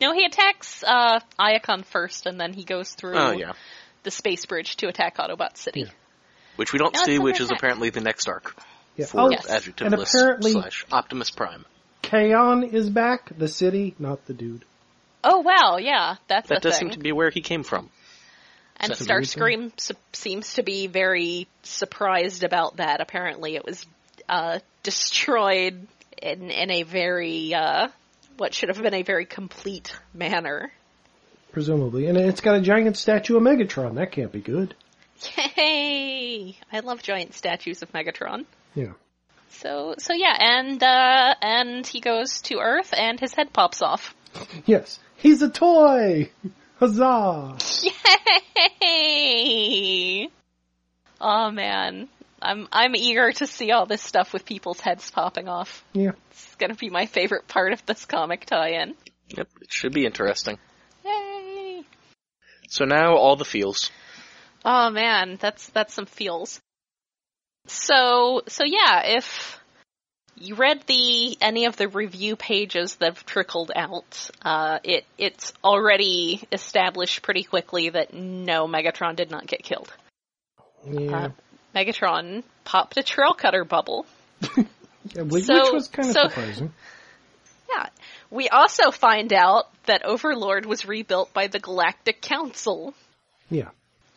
no, 0.00 0.12
he 0.12 0.24
attacks 0.24 0.82
uh 0.86 1.20
Iacon 1.38 1.84
first 1.84 2.26
and 2.26 2.40
then 2.40 2.52
he 2.52 2.64
goes 2.64 2.92
through 2.92 3.16
Oh 3.16 3.30
yeah, 3.32 3.52
the 4.02 4.10
space 4.10 4.46
bridge 4.46 4.76
to 4.76 4.88
attack 4.88 5.16
Autobot 5.18 5.56
City. 5.56 5.80
Yeah. 5.80 5.90
which 6.56 6.72
we 6.72 6.78
don't 6.78 6.94
No, 6.94 7.02
see, 7.04 7.18
which 7.18 7.40
is 7.40 7.46
attack. 7.48 7.58
apparently 7.58 7.90
the 7.90 8.00
next 8.00 8.28
arc 8.28 8.56
Yeah. 8.96 9.06
for 9.06 9.20
Oh, 9.22 9.30
Yes. 9.30 9.48
Adjective 9.48 9.86
and 9.88 9.98
List 9.98 10.14
apparently- 10.14 10.52
slash 10.52 10.86
Optimus 10.90 11.30
Prime. 11.30 11.64
Kaon 12.02 12.62
is 12.72 12.88
back. 12.88 13.36
The 13.36 13.48
city, 13.48 13.94
not 13.98 14.24
the 14.26 14.32
dude. 14.34 14.64
Oh 15.24 15.40
wow, 15.40 15.76
yeah, 15.78 16.16
that's 16.28 16.48
That 16.50 16.58
a 16.58 16.60
does 16.60 16.78
thing. 16.78 16.88
seem 16.88 16.90
to 16.92 16.98
be 17.00 17.10
where 17.12 17.30
he 17.30 17.40
came 17.40 17.62
from. 17.64 17.90
and 18.78 18.92
Is 18.92 18.98
that 19.00 19.04
the 19.08 19.12
Starscream 19.12 19.72
su- 19.80 19.94
seems 20.12 20.54
to 20.54 20.62
be 20.62 20.86
very 20.86 21.48
surprised 21.62 22.44
about 22.44 22.76
that. 22.76 23.00
Apparently, 23.00 23.56
it 23.56 23.64
was 23.64 23.84
uh, 24.28 24.60
destroyed 24.84 25.86
in 26.22 26.50
in 26.50 26.70
a 26.70 26.82
very 26.84 27.52
uh, 27.54 27.88
what 28.36 28.54
should 28.54 28.68
have 28.68 28.82
been 28.82 28.94
a 28.94 29.02
very 29.02 29.26
complete 29.26 29.96
manner. 30.14 30.72
Presumably, 31.52 32.06
and 32.06 32.18
it's 32.18 32.40
got 32.40 32.56
a 32.56 32.60
giant 32.60 32.96
statue 32.96 33.36
of 33.36 33.42
Megatron. 33.42 33.94
That 33.94 34.12
can't 34.12 34.32
be 34.32 34.40
good. 34.40 34.74
Yay! 35.56 36.56
I 36.72 36.80
love 36.80 37.02
giant 37.02 37.34
statues 37.34 37.82
of 37.82 37.92
Megatron. 37.92 38.44
Yeah. 38.74 38.92
So 39.48 39.94
so 39.98 40.12
yeah, 40.12 40.36
and 40.38 40.82
uh, 40.82 41.34
and 41.40 41.86
he 41.86 42.00
goes 42.00 42.42
to 42.42 42.58
Earth, 42.58 42.92
and 42.96 43.18
his 43.18 43.32
head 43.34 43.52
pops 43.52 43.82
off. 43.82 44.14
Yes, 44.66 44.98
he's 45.16 45.40
a 45.40 45.48
toy. 45.48 46.30
Huzzah! 46.78 47.56
Yay! 48.82 50.28
Oh 51.18 51.50
man, 51.50 52.08
I'm 52.46 52.68
I'm 52.70 52.94
eager 52.94 53.32
to 53.32 53.46
see 53.46 53.72
all 53.72 53.86
this 53.86 54.02
stuff 54.02 54.32
with 54.32 54.44
people's 54.44 54.80
heads 54.80 55.10
popping 55.10 55.48
off. 55.48 55.84
Yeah. 55.92 56.12
It's 56.30 56.54
gonna 56.54 56.76
be 56.76 56.90
my 56.90 57.06
favorite 57.06 57.48
part 57.48 57.72
of 57.72 57.84
this 57.86 58.04
comic 58.04 58.46
tie-in. 58.46 58.94
Yep, 59.36 59.48
it 59.62 59.72
should 59.72 59.92
be 59.92 60.06
interesting. 60.06 60.58
Yay! 61.04 61.82
So 62.68 62.84
now 62.84 63.16
all 63.16 63.34
the 63.34 63.44
feels. 63.44 63.90
Oh 64.64 64.90
man, 64.90 65.38
that's 65.40 65.68
that's 65.70 65.92
some 65.92 66.06
feels. 66.06 66.60
So 67.66 68.42
so 68.46 68.62
yeah, 68.64 69.02
if 69.04 69.58
you 70.36 70.54
read 70.54 70.82
the 70.86 71.36
any 71.40 71.64
of 71.64 71.76
the 71.76 71.88
review 71.88 72.36
pages 72.36 72.94
that 72.96 73.14
have 73.14 73.26
trickled 73.26 73.72
out, 73.74 74.30
uh, 74.42 74.78
it 74.84 75.04
it's 75.18 75.52
already 75.64 76.46
established 76.52 77.22
pretty 77.22 77.42
quickly 77.42 77.90
that 77.90 78.14
no, 78.14 78.68
Megatron 78.68 79.16
did 79.16 79.32
not 79.32 79.48
get 79.48 79.64
killed. 79.64 79.92
Yeah. 80.88 81.16
Uh, 81.16 81.28
Megatron 81.76 82.42
popped 82.64 82.96
a 82.96 83.02
Trailcutter 83.02 83.68
bubble. 83.68 84.06
Yeah, 85.14 85.22
which, 85.22 85.44
so- 85.44 85.54
which 85.66 85.72
was 85.72 85.86
kind 85.88 86.08
of 86.08 86.14
so- 86.14 86.28
surprising. 86.28 86.72
Yeah. 87.70 87.86
We 88.28 88.48
also 88.48 88.90
find 88.90 89.32
out 89.32 89.66
that 89.84 90.04
Overlord 90.04 90.66
was 90.66 90.84
rebuilt 90.84 91.32
by 91.32 91.46
the 91.46 91.60
Galactic 91.60 92.20
Council 92.20 92.92
Yeah. 93.48 93.68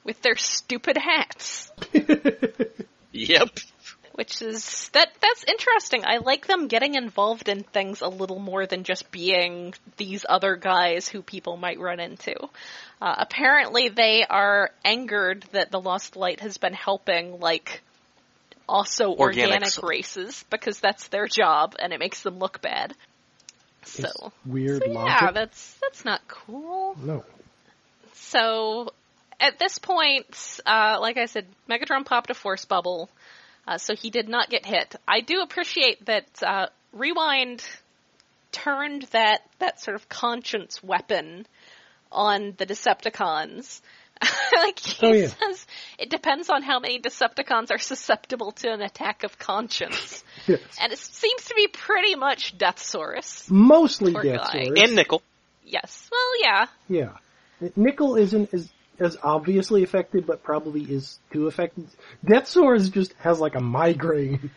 with 0.03 0.19
their 0.23 0.35
stupid 0.35 0.97
hats. 0.97 1.71
Yep. 3.11 3.49
Which 4.19 4.41
is 4.41 4.89
that 4.89 5.07
that's 5.21 5.45
interesting. 5.45 6.03
I 6.05 6.17
like 6.17 6.45
them 6.45 6.67
getting 6.67 6.95
involved 6.95 7.47
in 7.47 7.63
things 7.63 8.01
a 8.01 8.09
little 8.09 8.37
more 8.37 8.65
than 8.65 8.83
just 8.83 9.09
being 9.11 9.73
these 9.95 10.25
other 10.27 10.57
guys 10.57 11.07
who 11.07 11.21
people 11.21 11.55
might 11.55 11.79
run 11.79 12.01
into. 12.01 12.35
Uh, 13.01 13.15
apparently 13.17 13.87
they 13.87 14.25
are 14.29 14.71
angered 14.83 15.45
that 15.53 15.71
the 15.71 15.79
Lost 15.79 16.17
Light 16.17 16.41
has 16.41 16.57
been 16.57 16.73
helping 16.73 17.39
like 17.39 17.81
also 18.67 19.13
organic 19.15 19.61
Organics. 19.63 19.87
races 19.87 20.45
because 20.49 20.81
that's 20.81 21.07
their 21.07 21.27
job 21.27 21.75
and 21.79 21.93
it 21.93 21.99
makes 21.99 22.21
them 22.21 22.39
look 22.39 22.61
bad. 22.61 22.93
So, 23.85 24.03
It's 24.03 24.21
weird 24.45 24.83
so 24.83 24.91
yeah, 24.91 24.99
logic. 24.99 25.33
that's 25.33 25.77
that's 25.81 26.03
not 26.03 26.27
cool. 26.27 26.97
No. 27.01 27.23
So 28.15 28.89
at 29.39 29.59
this 29.59 29.79
point, 29.79 30.59
uh, 30.65 30.97
like 30.99 31.15
I 31.15 31.27
said, 31.27 31.45
Megatron 31.69 32.05
popped 32.05 32.29
a 32.29 32.33
force 32.33 32.65
bubble, 32.65 33.09
uh, 33.67 33.77
so 33.77 33.95
he 33.95 34.09
did 34.09 34.27
not 34.29 34.49
get 34.49 34.65
hit. 34.65 34.95
I 35.07 35.21
do 35.21 35.41
appreciate 35.41 36.05
that 36.05 36.25
uh, 36.43 36.67
Rewind 36.93 37.63
turned 38.51 39.03
that 39.11 39.41
that 39.59 39.79
sort 39.79 39.95
of 39.95 40.09
conscience 40.09 40.81
weapon 40.83 41.45
on 42.11 42.55
the 42.57 42.65
Decepticons. 42.65 43.81
like 44.53 44.79
he 44.79 45.07
Oh, 45.07 45.13
yeah. 45.13 45.27
says, 45.27 45.65
it 45.97 46.09
depends 46.09 46.49
on 46.49 46.61
how 46.61 46.79
many 46.79 46.99
Decepticons 46.99 47.71
are 47.71 47.77
susceptible 47.77 48.51
to 48.53 48.69
an 48.73 48.81
attack 48.81 49.23
of 49.23 49.37
conscience, 49.39 50.23
Yes. 50.47 50.59
and 50.81 50.91
it 50.91 50.99
seems 50.99 51.45
to 51.45 51.53
be 51.55 51.67
pretty 51.67 52.15
much 52.15 52.57
Deathsaurus. 52.57 53.49
Mostly 53.49 54.11
Poor 54.11 54.23
Death 54.23 54.51
guy. 54.51 54.65
Saurus. 54.65 54.83
And 54.83 54.95
Nickel. 54.95 55.21
Yes, 55.63 56.09
well, 56.11 56.41
yeah, 56.41 56.65
Yeah. 56.89 57.69
Nickel 57.75 58.15
isn't 58.15 58.53
as 58.53 58.69
as 58.99 59.17
obviously 59.23 59.83
affected, 59.83 60.25
but 60.27 60.43
probably 60.43 60.81
is 60.83 61.19
too 61.31 61.47
affected. 61.47 61.87
Deathsaurus 62.25 62.91
just 62.91 63.13
has 63.19 63.39
like 63.39 63.55
a 63.55 63.59
migraine. 63.61 64.51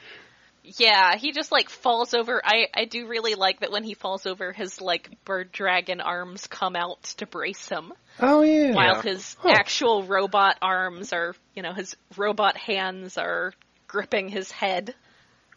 Yeah, 0.65 1.17
he 1.17 1.33
just 1.33 1.51
like 1.51 1.69
falls 1.69 2.15
over. 2.15 2.41
I 2.45 2.67
I 2.73 2.85
do 2.85 3.09
really 3.09 3.35
like 3.35 3.61
that 3.61 3.73
when 3.73 3.83
he 3.83 3.95
falls 3.95 4.27
over, 4.27 4.53
his 4.53 4.81
like 4.81 5.11
bird 5.25 5.51
dragon 5.51 6.01
arms 6.01 6.47
come 6.47 6.77
out 6.77 7.03
to 7.19 7.27
brace 7.27 7.69
him, 7.69 7.93
Oh 8.21 8.43
yeah. 8.43 8.73
while 8.73 9.03
his 9.03 9.37
Huh. 9.41 9.49
actual 9.51 10.05
robot 10.05 10.59
arms 10.63 11.13
are, 11.13 11.35
you 11.57 11.63
know, 11.63 11.73
his 11.73 11.97
robot 12.17 12.57
hands 12.57 13.19
are 13.19 13.53
gripping 13.89 14.29
his 14.29 14.53
head. 14.53 14.95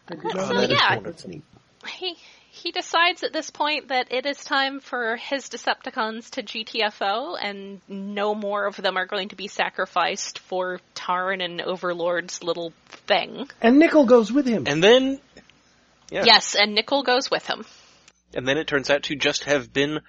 I 0.10 0.16
did 0.16 0.24
not 0.36 0.48
So, 0.48 0.62
yeah. 0.62 1.00
neat. 1.28 1.44
he 1.88 2.18
he 2.56 2.72
decides 2.72 3.22
at 3.24 3.34
this 3.34 3.50
point 3.50 3.90
that 3.90 4.14
it 4.14 4.26
is 4.26 4.38
time 4.38 4.80
for 4.80 5.18
his 5.18 5.50
Decepticons 5.50 6.30
to 6.32 6.44
GTFO, 6.44 7.38
and 7.40 7.82
no 7.90 8.34
more 8.34 8.66
of 8.66 8.78
them 8.78 8.96
are 8.96 9.06
going 9.06 9.30
to 9.30 9.36
be 9.36 9.50
sacrificed 9.50 10.40
for 10.40 10.80
Tarn 10.94 11.42
and 11.42 11.62
Overlord's 11.62 12.42
little 12.44 12.72
thing. 13.08 13.50
And 13.62 13.78
Nickel 13.78 14.06
goes 14.06 14.32
with 14.32 14.46
him. 14.46 14.64
And 14.68 14.82
then, 14.82 15.20
yeah. 16.10 16.24
Yes, 16.26 16.56
and 16.56 16.74
Nickel 16.74 17.04
goes 17.04 17.30
with 17.30 17.46
him. 17.46 17.66
And 18.34 18.48
then 18.48 18.58
it 18.58 18.68
turns 18.68 18.90
out 18.90 19.04
to 19.04 19.16
just 19.16 19.44
have 19.44 19.74
been 19.74 20.00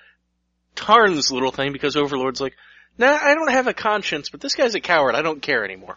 Tarn's 0.76 1.32
little 1.32 1.50
thing 1.50 1.72
because 1.72 1.96
Overlord's 1.96 2.40
like, 2.40 2.54
nah, 2.96 3.18
I 3.20 3.34
don't 3.34 3.50
have 3.50 3.66
a 3.66 3.74
conscience, 3.74 4.30
but 4.30 4.40
this 4.40 4.54
guy's 4.54 4.76
a 4.76 4.80
coward. 4.80 5.16
I 5.16 5.22
don't 5.22 5.42
care 5.42 5.64
anymore. 5.64 5.96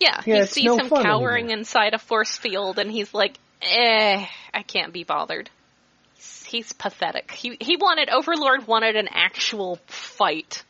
Yeah, 0.00 0.20
Yeah, 0.26 0.40
he 0.40 0.46
sees 0.46 0.64
no 0.64 0.78
him 0.78 0.88
cowering 0.88 1.44
anymore. 1.44 1.58
inside 1.58 1.94
a 1.94 1.98
force 1.98 2.36
field, 2.36 2.78
and 2.80 2.90
he's 2.90 3.14
like, 3.14 3.38
"Eh, 3.62 4.26
I 4.52 4.62
can't 4.62 4.92
be 4.92 5.04
bothered." 5.04 5.48
He's, 6.46 6.72
pathetic. 6.72 7.30
He 7.32 7.56
he 7.60 7.76
wanted 7.76 8.08
Overlord 8.08 8.66
wanted 8.66 8.96
an 8.96 9.08
actual 9.10 9.76
fight, 9.86 10.62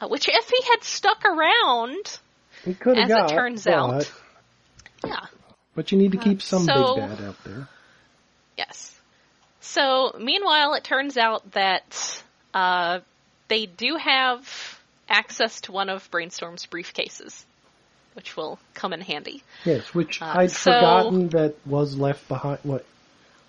uh, 0.00 0.08
which 0.08 0.28
if 0.28 0.48
he 0.48 0.62
had 0.70 0.82
stuck 0.82 1.24
around, 1.24 2.18
He 2.64 2.74
could 2.74 2.96
have 2.96 3.10
as 3.10 3.30
it 3.30 3.34
turns 3.34 3.64
but, 3.64 3.72
out. 3.72 4.12
yeah, 5.04 5.26
But 5.74 5.92
you 5.92 5.98
need 5.98 6.12
to 6.12 6.18
keep 6.18 6.42
some 6.42 6.64
so- 6.64 6.96
big 6.96 7.08
bad 7.08 7.20
out 7.24 7.44
there. 7.44 7.68
yes. 8.58 8.98
So 9.60 10.14
meanwhile, 10.18 10.74
it 10.74 10.84
turns 10.84 11.16
out 11.16 11.52
that 11.52 12.22
uh, 12.52 13.00
they 13.48 13.66
do 13.66 13.96
have 13.96 14.78
access 15.08 15.60
to 15.62 15.72
one 15.72 15.88
of 15.88 16.10
Brainstorm's 16.10 16.66
briefcases, 16.66 17.44
which 18.14 18.36
will 18.36 18.58
come 18.74 18.92
in 18.92 19.00
handy. 19.00 19.42
Yes, 19.64 19.94
which 19.94 20.20
Uh, 20.20 20.32
I'd 20.36 20.50
so- 20.50 20.72
forgotten 20.72 21.28
that 21.30 21.54
was 21.64 21.96
left 21.96 22.26
behind. 22.28 22.58
What 22.64 22.84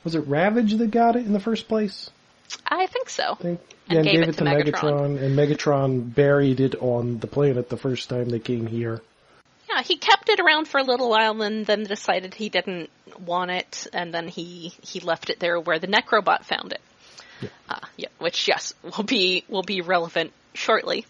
was 0.04 0.16
it? 0.16 0.28
Ravage 0.28 0.74
that 0.74 0.91
got 0.91 1.16
it 1.16 1.26
in 1.26 1.34
the 1.34 1.39
first 1.39 1.68
place. 1.68 2.10
I 2.66 2.88
think 2.88 3.10
so. 3.10 3.34
I 3.39 3.41
think. 3.41 3.60
And 3.88 3.93
yeah, 3.93 3.97
and 3.97 4.06
gave 4.06 4.14
gave 4.14 4.24
it 4.24 4.30
it 4.30 4.38
to 4.38 4.43
to 4.43 4.43
Megatron. 4.43 5.18
Megatron, 5.18 5.24
and 5.24 5.38
Megatron 5.38 6.16
buried 6.16 6.60
it 6.60 6.76
on 6.76 7.20
the 7.20 7.28
planet 7.28 7.70
the 7.70 7.78
first 7.78 8.10
time 8.10 8.30
they 8.30 8.39
came 8.39 8.68
here. 8.68 9.02
Yeah, 9.70 9.82
he 9.82 9.97
kept 9.97 10.30
it 10.30 10.39
around 10.39 10.68
for 10.68 10.80
a 10.80 10.84
little 10.84 11.10
while 11.10 11.41
and 11.41 11.66
then 11.66 11.84
decided 11.84 12.34
he 12.34 12.49
didn't 12.49 12.89
want 13.20 13.52
it, 13.52 13.88
and 13.93 14.14
then 14.14 14.28
he 14.28 14.74
he 14.82 14.99
left 14.99 15.30
it 15.30 15.39
there 15.39 15.60
where 15.60 15.80
the 15.80 15.88
Necrobot 15.88 16.43
found 16.43 16.74
it. 16.74 16.82
Yeah. 17.41 17.49
Uh, 17.70 17.80
yeah, 17.97 18.10
which 18.20 18.47
yes 18.47 18.74
will 18.84 19.04
be 19.04 19.45
will 19.47 19.64
be 19.64 19.82
relevant 19.82 20.34
shortly. 20.54 21.06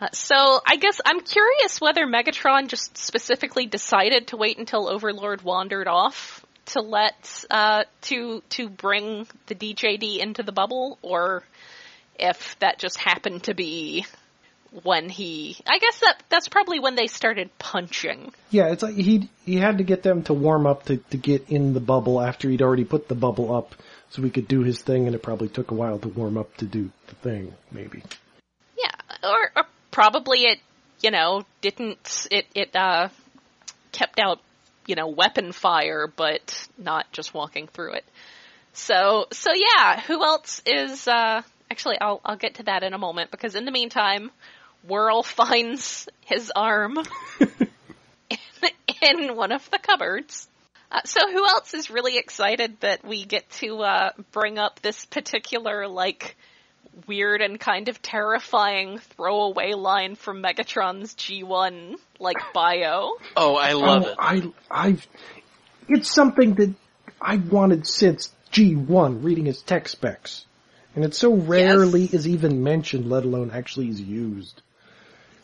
Uh, 0.00 0.08
so 0.12 0.60
I 0.66 0.76
guess 0.76 1.00
I'm 1.04 1.20
curious 1.20 1.80
whether 1.80 2.06
Megatron 2.06 2.68
just 2.68 2.96
specifically 2.96 3.66
decided 3.66 4.28
to 4.28 4.38
wait 4.38 4.56
until 4.56 4.88
Overlord 4.88 5.42
wandered 5.42 5.88
off 5.88 6.39
to 6.72 6.80
let 6.80 7.44
uh, 7.50 7.84
to 8.02 8.42
to 8.50 8.68
bring 8.68 9.26
the 9.46 9.54
DJD 9.54 10.18
into 10.18 10.42
the 10.42 10.52
bubble, 10.52 10.98
or 11.02 11.42
if 12.18 12.58
that 12.60 12.78
just 12.78 12.98
happened 12.98 13.44
to 13.44 13.54
be 13.54 14.06
when 14.82 15.08
he 15.08 15.56
I 15.66 15.78
guess 15.78 16.00
that 16.00 16.22
that's 16.28 16.48
probably 16.48 16.78
when 16.80 16.94
they 16.94 17.06
started 17.06 17.50
punching. 17.58 18.32
Yeah, 18.50 18.68
it's 18.68 18.82
like 18.82 18.94
he 18.94 19.28
he 19.44 19.56
had 19.56 19.78
to 19.78 19.84
get 19.84 20.02
them 20.02 20.22
to 20.24 20.34
warm 20.34 20.66
up 20.66 20.84
to 20.84 20.98
to 20.98 21.16
get 21.16 21.48
in 21.48 21.74
the 21.74 21.80
bubble 21.80 22.20
after 22.20 22.48
he'd 22.48 22.62
already 22.62 22.84
put 22.84 23.08
the 23.08 23.14
bubble 23.14 23.54
up, 23.54 23.74
so 24.10 24.22
he 24.22 24.30
could 24.30 24.48
do 24.48 24.62
his 24.62 24.80
thing, 24.80 25.06
and 25.06 25.14
it 25.14 25.22
probably 25.22 25.48
took 25.48 25.70
a 25.70 25.74
while 25.74 25.98
to 25.98 26.08
warm 26.08 26.36
up 26.36 26.56
to 26.58 26.66
do 26.66 26.90
the 27.08 27.14
thing. 27.16 27.54
Maybe. 27.72 28.02
Yeah, 28.78 28.90
or, 29.28 29.50
or 29.56 29.64
probably 29.90 30.44
it 30.44 30.60
you 31.00 31.10
know 31.10 31.44
didn't 31.60 32.28
it 32.30 32.46
it 32.54 32.76
uh 32.76 33.08
kept 33.92 34.18
out 34.20 34.40
you 34.90 34.96
know 34.96 35.06
weapon 35.06 35.52
fire 35.52 36.08
but 36.08 36.68
not 36.76 37.10
just 37.12 37.32
walking 37.32 37.68
through 37.68 37.92
it. 37.92 38.04
So 38.72 39.26
so 39.30 39.52
yeah, 39.54 40.00
who 40.00 40.22
else 40.22 40.60
is 40.66 41.06
uh 41.06 41.42
actually 41.70 41.98
I'll 42.00 42.20
I'll 42.24 42.36
get 42.36 42.56
to 42.56 42.64
that 42.64 42.82
in 42.82 42.92
a 42.92 42.98
moment 42.98 43.30
because 43.30 43.54
in 43.54 43.64
the 43.64 43.70
meantime 43.70 44.32
Whirl 44.82 45.22
finds 45.40 46.08
his 46.26 46.50
arm 46.54 46.98
in 49.00 49.36
one 49.36 49.52
of 49.52 49.70
the 49.70 49.78
cupboards. 49.78 50.48
Uh, 50.92 51.02
so 51.04 51.20
who 51.30 51.46
else 51.46 51.72
is 51.72 51.88
really 51.88 52.18
excited 52.18 52.80
that 52.80 53.04
we 53.04 53.24
get 53.24 53.48
to 53.50 53.78
uh, 53.78 54.10
bring 54.32 54.58
up 54.58 54.80
this 54.80 55.04
particular 55.06 55.86
like 55.86 56.36
weird 57.06 57.40
and 57.40 57.58
kind 57.58 57.88
of 57.88 58.00
terrifying 58.02 58.98
throwaway 58.98 59.74
line 59.74 60.14
from 60.14 60.42
Megatron's 60.42 61.14
G1 61.14 61.96
like 62.18 62.36
bio? 62.52 63.12
Oh, 63.36 63.56
I 63.56 63.72
love 63.72 64.04
oh, 64.06 64.10
it. 64.10 64.16
I 64.18 64.52
I've 64.70 65.06
it's 65.88 66.12
something 66.12 66.54
that 66.54 66.74
I 67.20 67.36
wanted 67.36 67.86
since 67.86 68.32
G1 68.52 69.24
reading 69.24 69.46
his 69.46 69.62
tech 69.62 69.88
specs. 69.88 70.46
And 70.94 71.04
it 71.04 71.14
so 71.14 71.34
rarely 71.34 72.04
is 72.04 72.26
even 72.26 72.62
mentioned, 72.64 73.08
let 73.08 73.24
alone 73.24 73.50
actually 73.52 73.88
is 73.88 74.00
used. 74.00 74.60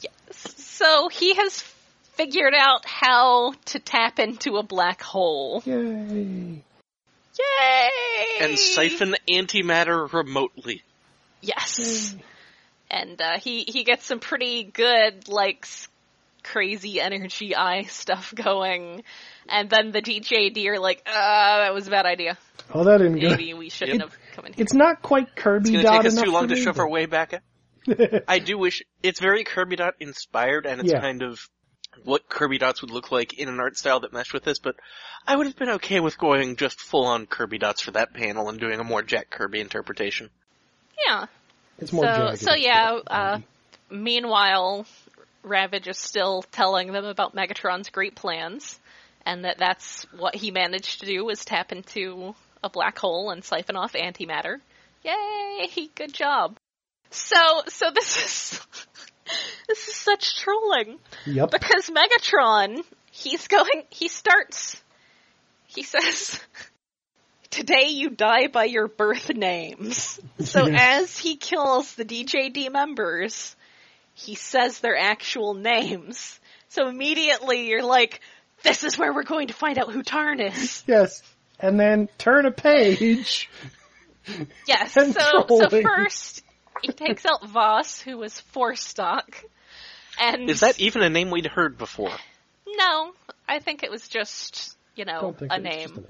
Yes. 0.01 0.55
So 0.57 1.09
he 1.09 1.35
has 1.35 1.61
figured 2.15 2.55
out 2.55 2.85
how 2.85 3.53
to 3.67 3.79
tap 3.79 4.19
into 4.19 4.57
a 4.57 4.63
black 4.63 5.03
hole. 5.03 5.63
Yay. 5.65 6.63
Yay! 7.39 7.91
And 8.41 8.59
siphon 8.59 9.15
antimatter 9.29 10.11
remotely. 10.13 10.83
Yes. 11.47 12.15
And 12.91 13.21
uh, 13.21 13.39
he 13.41 13.65
he 13.69 13.85
gets 13.85 14.05
some 14.05 14.21
pretty 14.21 14.65
good 14.65 15.29
like 15.29 15.67
crazy 16.43 17.01
energy 17.01 17.55
eye 17.57 17.83
stuff 17.89 18.33
going. 18.35 19.03
And 19.49 19.71
then 19.71 19.93
the 19.93 20.03
DJD 20.03 20.67
are 20.69 20.79
like, 20.79 21.03
uh, 21.07 21.13
that 21.13 21.75
was 21.75 21.87
a 21.87 21.91
bad 21.91 22.07
idea. 22.07 22.37
Oh, 22.75 22.85
that 22.85 22.99
didn't 22.99 23.21
go. 23.21 23.31
Maybe 23.31 23.55
we 23.55 23.69
shouldn't 23.69 23.97
It- 23.97 24.03
have 24.03 24.17
come 24.35 24.47
in 24.47 24.53
here. 24.55 24.63
It's 24.63 24.75
not 24.75 25.03
quite 25.03 25.35
Kirby 25.37 25.75
It's 25.75 25.83
dot 25.85 26.03
gonna 26.03 26.03
take 26.11 26.13
us 26.19 26.23
too 26.23 26.31
long 26.31 26.45
for 26.45 26.49
to 26.51 26.55
me, 26.57 26.63
shove 26.65 26.77
but- 26.77 26.83
our 26.83 26.89
way 26.89 27.07
back. 27.07 27.43
I 28.29 28.41
do 28.41 28.59
wish 28.59 28.83
it's 29.05 29.21
very 29.21 29.45
Kirby 29.45 29.77
Dot 29.77 29.95
inspired, 30.01 30.67
and 30.67 30.81
it's 30.81 30.91
Yeah. 30.91 31.01
kind 31.01 31.23
of 31.23 31.39
what 32.03 32.29
Kirby 32.29 32.59
Dots 32.59 32.83
would 32.83 32.91
look 32.91 33.13
like 33.13 33.35
in 33.35 33.49
an 33.49 33.61
art 33.61 33.77
style 33.77 34.01
that 34.01 34.13
meshed 34.13 34.33
with 34.33 34.43
this. 34.43 34.59
But 34.59 34.75
I 35.25 35.37
would 35.37 35.47
have 35.47 35.55
been 35.57 35.71
okay 35.71 36.01
with 36.01 36.19
going 36.19 36.57
just 36.57 36.81
full 36.81 37.07
on 37.07 37.27
Kirby 37.27 37.59
Dots 37.59 37.81
for 37.83 37.93
that 37.93 38.13
panel 38.13 38.49
and 38.49 38.59
doing 38.59 38.81
a 38.81 38.85
more 38.85 39.03
Jack 39.03 39.31
Kirby 39.31 39.61
interpretation. 39.61 40.31
Yeah. 41.07 41.27
It's 41.79 41.93
more 41.93 42.05
So 42.05 42.17
jagged. 42.29 42.39
so 42.41 42.55
yeah. 42.55 42.99
Uh, 43.07 43.39
meanwhile, 43.91 44.87
Ravage 45.43 45.89
is 45.89 45.99
still 45.99 46.43
telling 46.53 46.93
them 46.93 47.05
about 47.05 47.35
Megatron's 47.35 47.91
great 47.91 48.15
plans, 48.15 48.79
and 49.25 49.45
that 49.45 49.59
that's 49.59 50.05
what 50.17 50.35
he 50.35 50.51
managed 50.51 51.01
to 51.01 51.07
do 51.07 51.25
was 51.25 51.45
tap 51.45 51.73
into 51.73 52.35
a 52.65 52.71
black 52.71 52.99
hole 52.99 53.31
and 53.31 53.45
siphon 53.45 53.77
off 53.77 53.93
antimatter. 53.93 54.57
Yay! 55.05 55.89
Good 55.95 56.13
job. 56.13 56.57
So 57.11 57.63
so 57.69 57.91
this 57.95 58.17
is 58.25 58.67
this 59.69 59.89
is 59.89 59.95
such 59.97 60.41
trolling 60.41 60.99
Yep. 61.27 61.51
because 61.51 61.91
Megatron, 61.91 62.83
he's 63.11 63.47
going, 63.49 63.83
he 63.91 64.09
starts, 64.09 64.81
he 65.67 65.83
says, 65.83 66.41
today 67.57 67.89
you 67.89 68.11
die 68.11 68.49
by 68.49 68.65
your 68.65 68.87
birth 68.87 69.31
names. 69.35 70.21
So 70.45 70.67
Yeah. 70.67 70.99
as 71.01 71.17
he 71.19 71.37
kills 71.37 71.95
the 71.95 72.05
DJD 72.05 72.71
members, 72.71 73.57
he 74.15 74.35
says 74.35 74.79
their 74.81 74.97
actual 74.97 75.55
names. 75.55 76.39
So 76.69 76.89
immediately 76.89 77.69
you're 77.69 77.83
like, 77.83 78.21
this 78.63 78.85
is 78.85 78.99
where 78.99 79.13
we're 79.15 79.23
going 79.25 79.49
to 79.49 79.55
find 79.55 79.79
out 79.79 79.91
who 79.93 80.03
Tarn 80.03 80.41
is. 80.41 80.85
Yes. 80.87 81.23
And 81.59 81.81
then 81.81 82.09
turn 82.19 82.45
a 82.45 82.51
page. 82.53 83.49
Yes, 84.69 84.93
so, 84.95 85.01
And 85.03 85.15
so 85.15 85.43
trolling. 85.45 85.83
first, 85.87 86.45
he 86.83 86.93
takes 86.93 87.25
out 87.25 87.49
Vos, 87.49 87.99
who 88.03 88.19
was 88.19 88.39
Forstock, 88.53 89.43
and... 90.21 90.51
Is 90.51 90.61
that 90.61 90.79
even 90.79 91.03
a 91.03 91.09
name 91.09 91.31
we'd 91.31 91.47
heard 91.47 91.79
before? 91.79 92.13
No, 92.67 93.13
I 93.49 93.59
think 93.61 93.83
it 93.83 93.91
was 93.91 94.07
just, 94.07 94.77
you 94.97 95.07
know, 95.07 95.35
a 95.41 95.45
it 95.45 95.51
was 95.51 95.51
just 95.51 95.63
name. 95.63 95.91
a 95.93 96.01
name. 96.01 96.07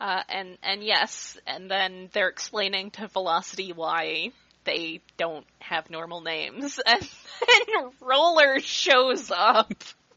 Uh, 0.00 0.22
and 0.28 0.56
and 0.62 0.82
yes, 0.82 1.36
and 1.46 1.70
then 1.70 2.08
they're 2.12 2.28
explaining 2.28 2.90
to 2.92 3.08
Velocity 3.08 3.72
why 3.72 4.30
they 4.64 5.00
don't 5.16 5.46
have 5.60 5.90
normal 5.90 6.20
names, 6.20 6.78
and 6.86 7.02
then 7.02 7.90
Roller 8.00 8.60
shows 8.60 9.30
up. 9.30 9.72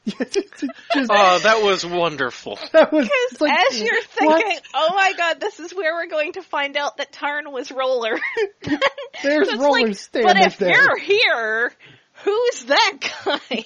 Just- 0.06 0.64
Oh, 1.10 1.38
that 1.40 1.62
was 1.62 1.86
wonderful. 1.86 2.58
that 2.72 2.92
was 2.92 3.08
Because 3.30 3.40
like, 3.40 3.66
as 3.70 3.80
you're 3.80 3.94
what? 4.20 4.42
thinking, 4.44 4.58
oh 4.74 4.94
my 4.94 5.12
god, 5.16 5.40
this 5.40 5.58
is 5.60 5.72
where 5.74 5.94
we're 5.94 6.08
going 6.10 6.32
to 6.34 6.42
find 6.42 6.76
out 6.76 6.96
that 6.98 7.12
Tarn 7.12 7.50
was 7.52 7.70
Roller. 7.72 8.18
There's 9.22 9.48
So 9.48 9.58
Roller 9.58 9.86
like, 9.88 9.96
standing 9.96 10.26
But 10.34 10.44
if 10.46 10.58
there. 10.58 10.70
you're 10.72 10.98
here, 10.98 11.72
who's 12.24 12.64
that 12.64 12.92
guy? 13.24 13.64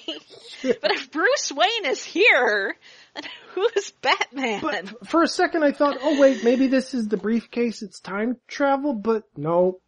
but 0.63 0.91
if 0.91 1.11
Bruce 1.11 1.51
Wayne 1.51 1.91
is 1.91 2.03
here, 2.03 2.75
then 3.21 3.31
who's 3.55 3.91
Batman? 4.01 4.61
But 4.61 5.07
for 5.07 5.23
a 5.23 5.27
second 5.27 5.63
I 5.63 5.71
thought, 5.71 5.97
oh 6.01 6.19
wait, 6.19 6.43
maybe 6.43 6.67
this 6.67 6.93
is 6.93 7.07
the 7.07 7.17
briefcase, 7.17 7.81
it's 7.81 7.99
time 7.99 8.37
travel, 8.47 8.93
but 8.93 9.23
no. 9.35 9.79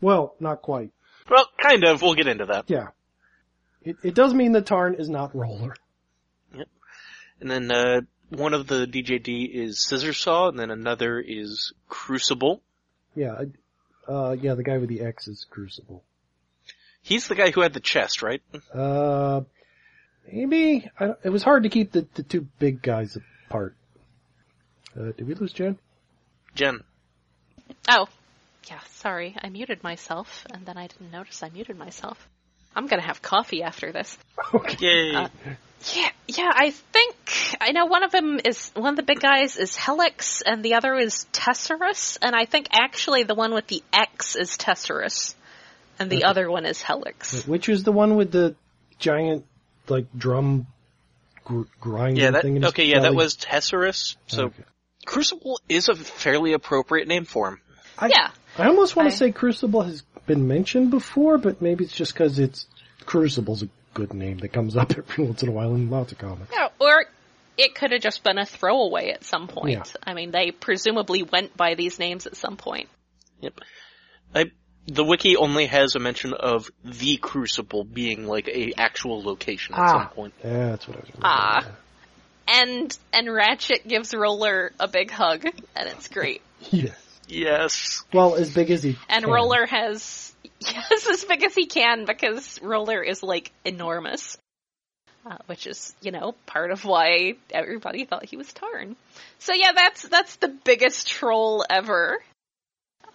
Well, 0.00 0.34
not 0.40 0.62
quite. 0.62 0.90
Well, 1.30 1.48
kind 1.60 1.84
of. 1.84 2.02
We'll 2.02 2.14
get 2.14 2.26
into 2.26 2.46
that. 2.46 2.64
Yeah. 2.68 2.88
It, 3.82 3.96
it 4.02 4.14
does 4.14 4.34
mean 4.34 4.52
that 4.52 4.66
Tarn 4.66 4.96
is 4.98 5.08
not 5.08 5.34
Roller. 5.34 5.76
Yep. 6.56 6.68
And 7.40 7.50
then 7.50 7.70
uh, 7.70 8.00
one 8.30 8.54
of 8.54 8.66
the 8.66 8.86
DJD 8.86 9.50
is 9.52 9.82
Scissor 9.82 10.12
Saw, 10.12 10.48
and 10.48 10.58
then 10.58 10.70
another 10.70 11.20
is 11.20 11.72
Crucible. 11.88 12.62
Yeah, 13.14 13.42
uh, 14.08 14.36
yeah, 14.40 14.54
the 14.54 14.62
guy 14.62 14.78
with 14.78 14.88
the 14.88 15.02
X 15.02 15.28
is 15.28 15.46
Crucible. 15.48 16.02
He's 17.02 17.28
the 17.28 17.34
guy 17.34 17.50
who 17.50 17.60
had 17.60 17.74
the 17.74 17.80
chest, 17.80 18.22
right? 18.22 18.42
Uh, 18.72 19.42
maybe 20.30 20.90
I, 20.98 21.14
it 21.24 21.30
was 21.30 21.42
hard 21.42 21.62
to 21.64 21.68
keep 21.68 21.92
the, 21.92 22.06
the 22.14 22.22
two 22.22 22.46
big 22.58 22.82
guys 22.82 23.16
apart. 23.48 23.74
Uh, 24.98 25.12
did 25.16 25.26
we 25.26 25.34
lose 25.34 25.52
Jen? 25.52 25.78
Jen. 26.54 26.80
Oh, 27.88 28.08
yeah, 28.68 28.80
sorry. 28.94 29.34
I 29.40 29.48
muted 29.48 29.82
myself, 29.82 30.46
and 30.52 30.66
then 30.66 30.76
I 30.76 30.86
didn't 30.86 31.10
notice 31.10 31.42
I 31.42 31.48
muted 31.48 31.78
myself. 31.78 32.28
I'm 32.74 32.86
gonna 32.86 33.02
have 33.02 33.20
coffee 33.22 33.62
after 33.62 33.92
this. 33.92 34.16
Okay. 34.54 34.76
Yay. 34.80 35.14
Uh, 35.14 35.28
Yeah, 35.94 36.08
yeah, 36.28 36.50
I 36.54 36.70
think, 36.70 37.16
I 37.60 37.72
know 37.72 37.86
one 37.86 38.02
of 38.04 38.12
them 38.12 38.38
is, 38.44 38.70
one 38.74 38.90
of 38.90 38.96
the 38.96 39.02
big 39.02 39.18
guys 39.20 39.56
is 39.56 39.76
Helex, 39.76 40.40
and 40.44 40.62
the 40.64 40.74
other 40.74 40.94
is 40.94 41.26
Tesarus, 41.32 42.18
and 42.22 42.36
I 42.36 42.44
think 42.44 42.68
actually 42.72 43.24
the 43.24 43.34
one 43.34 43.52
with 43.54 43.66
the 43.66 43.82
X 43.92 44.36
is 44.36 44.56
Tesarus, 44.56 45.34
and 45.98 46.08
the 46.10 46.18
Okay. 46.18 46.24
other 46.24 46.50
one 46.50 46.66
is 46.66 46.80
Helex. 46.82 47.46
Which 47.48 47.68
is 47.68 47.82
the 47.82 47.90
one 47.92 48.14
with 48.16 48.30
the 48.30 48.54
giant, 48.98 49.44
like, 49.88 50.06
drum 50.16 50.66
gr- 51.44 51.62
grinding 51.80 52.22
yeah, 52.22 52.30
that, 52.32 52.42
thing 52.42 52.56
in 52.56 52.62
his 52.62 52.70
okay, 52.70 52.86
yeah, 52.86 53.00
that 53.00 53.14
was 53.14 53.36
Tesarus. 53.36 54.16
So, 54.26 54.46
Okay. 54.46 54.62
Crucible 55.04 55.60
is 55.68 55.88
a 55.88 55.96
fairly 55.96 56.52
appropriate 56.52 57.08
name 57.08 57.24
for 57.24 57.48
him. 57.48 57.60
I, 57.98 58.06
Yeah. 58.08 58.30
I 58.58 58.68
almost 58.68 58.94
want 58.94 59.10
to 59.10 59.16
say 59.16 59.32
Crucible 59.32 59.82
has 59.82 60.02
been 60.26 60.46
mentioned 60.46 60.90
before, 60.90 61.38
but 61.38 61.60
maybe 61.60 61.84
it's 61.84 61.94
just 61.94 62.12
because 62.12 62.38
it's 62.38 62.66
Crucible's 63.04 63.62
a 63.62 63.68
good 63.94 64.14
name 64.14 64.38
that 64.38 64.52
comes 64.52 64.76
up 64.76 64.92
every 64.96 65.24
once 65.24 65.42
in 65.42 65.48
a 65.48 65.52
while 65.52 65.74
in 65.74 65.90
lots 65.90 66.12
of 66.12 66.18
comics. 66.18 66.52
Yeah, 66.52 66.68
or 66.78 67.06
it 67.58 67.74
could 67.74 67.92
have 67.92 68.00
just 68.00 68.22
been 68.22 68.38
a 68.38 68.46
throwaway 68.46 69.10
at 69.10 69.24
some 69.24 69.48
point. 69.48 69.72
Yeah. 69.72 69.82
I 70.04 70.14
mean, 70.14 70.30
they 70.30 70.50
presumably 70.50 71.22
went 71.22 71.56
by 71.56 71.74
these 71.74 71.98
names 71.98 72.26
at 72.26 72.36
some 72.36 72.56
point. 72.56 72.88
Yep. 73.40 73.60
I, 74.34 74.44
the 74.86 75.04
wiki 75.04 75.36
only 75.36 75.66
has 75.66 75.94
a 75.94 75.98
mention 75.98 76.32
of 76.34 76.70
the 76.84 77.16
Crucible 77.16 77.84
being 77.84 78.26
like 78.26 78.48
a 78.48 78.72
actual 78.76 79.22
location 79.22 79.74
at 79.74 79.80
Ah. 79.80 79.86
some 79.92 80.08
point. 80.08 80.34
Yeah, 80.44 80.70
that's 80.70 80.88
what 80.88 80.96
I 80.96 81.00
was. 81.00 81.10
Ah. 81.22 81.54
remembering. 81.56 81.76
And, 82.48 82.98
and 83.12 83.32
Ratchet 83.32 83.86
gives 83.86 84.12
Roller 84.12 84.72
a 84.80 84.88
big 84.88 85.10
hug, 85.10 85.44
and 85.44 85.88
it's 85.88 86.08
great. 86.08 86.42
Yeah. 86.70 86.90
Yes. 87.28 88.02
Well, 88.12 88.34
as 88.34 88.52
big 88.52 88.70
as 88.70 88.82
he 88.82 88.98
And 89.08 89.24
can. 89.24 89.32
Roller 89.32 89.64
has, 89.64 90.32
yes, 90.60 91.06
as 91.08 91.24
big 91.24 91.42
as 91.44 91.54
he 91.54 91.66
can 91.66 92.04
because 92.04 92.60
Roller 92.62 93.00
is 93.02 93.22
like 93.22 93.50
enormous. 93.64 94.36
Uh, 95.24 95.38
which 95.46 95.66
is, 95.68 95.94
you 96.02 96.10
know, 96.10 96.34
part 96.46 96.72
of 96.72 96.84
why 96.84 97.34
everybody 97.52 98.04
thought 98.04 98.24
he 98.28 98.36
was 98.36 98.52
Tarn. 98.52 98.96
So 99.38 99.54
yeah, 99.54 99.70
that's, 99.72 100.02
that's 100.02 100.36
the 100.36 100.48
biggest 100.48 101.06
troll 101.08 101.64
ever. 101.70 102.18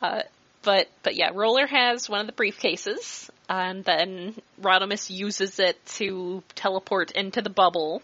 Uh, 0.01 0.21
but, 0.67 0.89
but 1.01 1.15
yeah, 1.15 1.29
Roller 1.33 1.65
has 1.65 2.09
one 2.09 2.19
of 2.19 2.27
the 2.27 2.33
briefcases, 2.33 3.29
and 3.47 3.85
then 3.85 4.35
Rodimus 4.61 5.09
uses 5.09 5.61
it 5.61 5.77
to 5.95 6.43
teleport 6.55 7.11
into 7.11 7.41
the 7.41 7.49
bubble. 7.49 8.01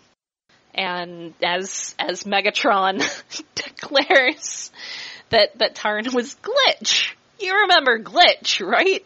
And 0.73 1.33
as, 1.43 1.93
as 1.99 2.23
Megatron 2.23 3.03
declares 3.55 4.71
that, 5.29 5.59
that 5.59 5.75
Tarn 5.75 6.05
was 6.13 6.37
Glitch. 6.41 7.11
You 7.37 7.53
remember 7.63 7.99
Glitch, 7.99 8.65
right? 8.65 9.05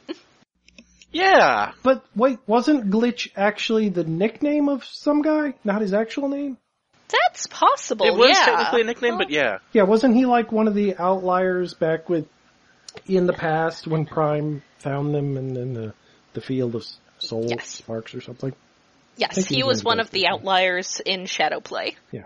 Yeah. 1.11 1.71
But 1.81 2.05
wait, 2.15 2.37
wasn't 2.45 2.91
Glitch 2.91 3.31
actually 3.35 3.89
the 3.89 4.03
nickname 4.03 4.69
of 4.69 4.85
some 4.85 5.23
guy, 5.23 5.55
not 5.63 5.81
his 5.81 5.95
actual 5.95 6.29
name? 6.29 6.57
That's 7.07 7.47
possible. 7.47 8.05
It 8.05 8.13
was 8.13 8.37
yeah. 8.37 8.45
technically 8.45 8.81
a 8.81 8.83
nickname, 8.83 9.17
but 9.17 9.31
yeah. 9.31 9.57
Yeah, 9.73 9.83
wasn't 9.83 10.13
he 10.13 10.27
like 10.27 10.51
one 10.51 10.67
of 10.67 10.75
the 10.75 10.95
outliers 10.97 11.73
back 11.73 12.07
with 12.07 12.27
in 13.05 13.27
the 13.27 13.33
past 13.33 13.87
when 13.87 14.05
Prime 14.05 14.61
found 14.79 15.13
them 15.13 15.37
in, 15.37 15.55
in 15.57 15.73
the 15.73 15.93
the 16.33 16.41
field 16.41 16.75
of 16.75 16.85
soul 17.19 17.45
Yes. 17.49 17.67
sparks 17.67 18.13
or 18.13 18.21
something? 18.21 18.53
Yes, 19.15 19.47
he 19.47 19.63
was 19.63 19.83
one 19.83 19.93
one 19.93 19.99
of 19.99 20.07
of 20.07 20.11
the 20.11 20.21
those. 20.21 20.29
outliers 20.29 21.01
in 21.05 21.21
Shadowplay. 21.21 21.95
Yeah. 22.11 22.25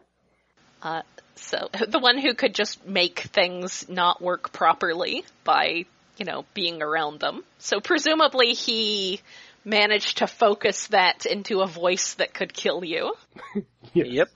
Uh, 0.81 1.03
so 1.35 1.69
the 1.87 1.99
one 1.99 2.17
who 2.17 2.33
could 2.33 2.53
just 2.53 2.85
make 2.85 3.19
things 3.19 3.87
not 3.87 4.21
work 4.21 4.51
properly 4.51 5.23
by, 5.43 5.85
you 6.17 6.25
know, 6.25 6.45
being 6.53 6.81
around 6.81 7.19
them. 7.21 7.43
So 7.59 7.79
presumably 7.79 8.53
he 8.53 9.21
managed 9.63 10.17
to 10.17 10.27
focus 10.27 10.87
that 10.87 11.25
into 11.25 11.61
a 11.61 11.67
voice 11.67 12.15
that 12.15 12.33
could 12.33 12.53
kill 12.53 12.83
you. 12.83 13.13
Yeah. 13.93 14.05
Yep. 14.05 14.29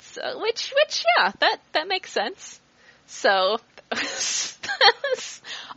So, 0.00 0.40
which, 0.42 0.70
which, 0.74 1.04
yeah, 1.16 1.32
that, 1.40 1.58
that 1.72 1.88
makes 1.88 2.12
sense. 2.12 2.60
So, 3.12 3.58
also, 3.92 4.56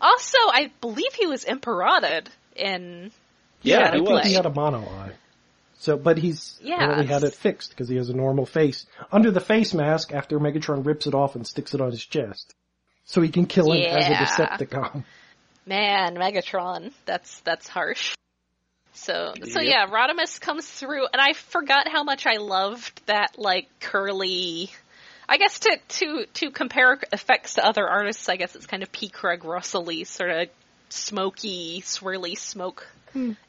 I 0.01 0.71
believe 0.79 1.13
he 1.13 1.27
was 1.27 1.43
imperated 1.43 2.29
in, 2.55 3.11
Yeah, 3.61 3.91
he 3.91 3.97
think 3.97 4.09
was. 4.09 4.25
he 4.25 4.33
had 4.33 4.45
a 4.45 4.53
mono 4.53 4.79
eye. 4.79 5.11
So, 5.77 5.97
but 5.97 6.17
he's 6.17 6.57
Yeah, 6.63 6.75
apparently 6.75 7.07
had 7.07 7.23
it 7.23 7.33
fixed 7.33 7.71
because 7.71 7.89
he 7.89 7.97
has 7.97 8.09
a 8.09 8.15
normal 8.15 8.45
face 8.45 8.85
under 9.11 9.31
the 9.31 9.41
face 9.41 9.73
mask 9.73 10.13
after 10.13 10.39
Megatron 10.39 10.85
rips 10.85 11.07
it 11.07 11.13
off 11.13 11.35
and 11.35 11.45
sticks 11.45 11.73
it 11.73 11.81
on 11.81 11.91
his 11.91 12.03
chest, 12.03 12.55
so 13.03 13.21
he 13.21 13.29
can 13.29 13.45
kill 13.45 13.73
him 13.73 13.83
as 13.83 14.09
a 14.09 14.15
Decepticon. 14.15 15.03
man, 15.65 16.15
Megatron, 16.15 16.93
that's, 17.05 17.41
that's 17.41 17.67
harsh. 17.67 18.15
So, 18.93 19.33
so 19.43 19.59
yeah, 19.59 19.87
Rodimus 19.87 20.39
comes 20.39 20.65
through, 20.65 21.05
and 21.11 21.21
I 21.21 21.33
forgot 21.33 21.89
how 21.91 22.05
much 22.05 22.25
I 22.25 22.37
loved 22.37 23.01
that, 23.07 23.37
like, 23.37 23.67
curly, 23.81 24.71
I 25.27 25.37
guess 25.37 25.59
to, 25.59 25.77
to, 25.87 26.25
to 26.35 26.51
compare 26.51 26.99
effects 27.11 27.55
to 27.55 27.65
other 27.65 27.87
artists, 27.87 28.29
I 28.29 28.35
guess 28.35 28.55
it's 28.55 28.65
kind 28.67 28.83
of 28.83 28.91
P. 28.91 29.09
Craig 29.09 29.43
Russell-y, 29.43 30.03
sort 30.03 30.29
of 30.31 30.49
smoky, 30.89 31.81
swirly 31.81 32.37
smoke 32.37 32.87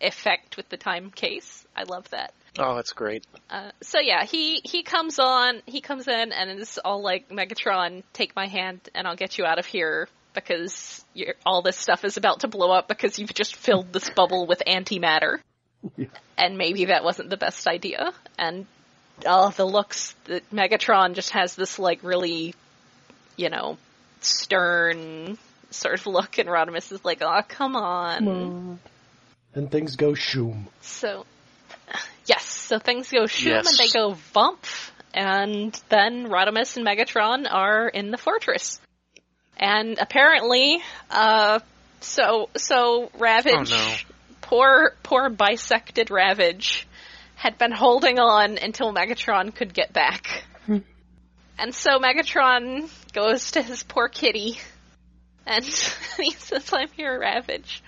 effect 0.00 0.56
with 0.56 0.68
the 0.68 0.76
time 0.76 1.10
case. 1.10 1.66
I 1.76 1.82
love 1.84 2.08
that. 2.10 2.32
Oh, 2.58 2.74
that's 2.76 2.92
great. 2.92 3.26
Uh, 3.50 3.70
so 3.82 3.98
yeah, 4.00 4.24
he 4.24 4.60
he 4.64 4.82
comes 4.82 5.18
on, 5.18 5.60
he 5.66 5.80
comes 5.80 6.08
in, 6.08 6.32
and 6.32 6.50
it's 6.58 6.78
all 6.78 7.02
like, 7.02 7.28
"Megatron, 7.28 8.02
take 8.12 8.34
my 8.34 8.46
hand, 8.46 8.80
and 8.94 9.06
I'll 9.06 9.16
get 9.16 9.36
you 9.36 9.44
out 9.44 9.58
of 9.58 9.66
here 9.66 10.08
because 10.34 11.04
you're, 11.14 11.34
all 11.44 11.62
this 11.62 11.76
stuff 11.76 12.04
is 12.04 12.16
about 12.16 12.40
to 12.40 12.48
blow 12.48 12.70
up 12.70 12.88
because 12.88 13.18
you've 13.18 13.34
just 13.34 13.56
filled 13.56 13.92
this 13.92 14.08
bubble 14.10 14.46
with 14.46 14.62
antimatter, 14.66 15.38
Yeah. 15.96 16.06
and 16.38 16.56
maybe 16.56 16.86
that 16.86 17.04
wasn't 17.04 17.28
the 17.28 17.36
best 17.36 17.66
idea." 17.66 18.12
And 18.38 18.66
oh, 19.24 19.50
the 19.50 19.64
looks 19.64 20.14
that 20.24 20.48
Megatron 20.50 21.14
just 21.14 21.30
has 21.30 21.54
this 21.54 21.78
like 21.78 22.02
really, 22.02 22.54
you 23.36 23.48
know, 23.50 23.78
stern 24.20 25.38
sort 25.70 26.00
of 26.00 26.06
look, 26.06 26.38
and 26.38 26.48
Rodimus 26.48 26.92
is 26.92 27.04
like, 27.04 27.22
"Oh, 27.22 27.40
come 27.48 27.76
on." 27.76 28.78
And 29.54 29.70
things 29.70 29.96
go 29.96 30.12
shoom. 30.12 30.66
So, 30.82 31.24
yes, 32.26 32.44
so 32.44 32.78
things 32.78 33.10
go 33.10 33.26
shoom 33.26 33.46
Yes. 33.52 33.68
and 33.68 33.78
they 33.78 33.90
go 33.92 34.16
bump, 34.32 34.64
and 35.14 35.78
then 35.88 36.26
Rodimus 36.28 36.76
and 36.76 36.86
Megatron 36.86 37.46
are 37.50 37.88
in 37.88 38.10
the 38.10 38.18
fortress. 38.18 38.80
And 39.56 39.98
apparently, 39.98 40.82
uh, 41.10 41.60
so, 42.00 42.50
so 42.56 43.10
Ravage, 43.18 43.54
Oh, 43.54 43.62
no. 43.62 43.94
poor, 44.42 44.94
poor 45.02 45.30
bisected 45.30 46.10
Ravage, 46.10 46.86
had 47.36 47.58
been 47.58 47.70
holding 47.72 48.18
on 48.18 48.58
until 48.58 48.92
Megatron 48.92 49.54
could 49.54 49.72
get 49.72 49.92
back. 49.92 50.42
Hmm. 50.66 50.78
and 51.58 51.72
so 51.72 52.00
Megatron 52.00 52.90
goes 53.12 53.52
to 53.52 53.62
his 53.62 53.84
poor 53.84 54.08
kitty, 54.08 54.58
and 55.46 55.64
he 56.16 56.32
says, 56.32 56.72
I'm 56.72 56.88
here, 56.96 57.18
Ravage. 57.20 57.82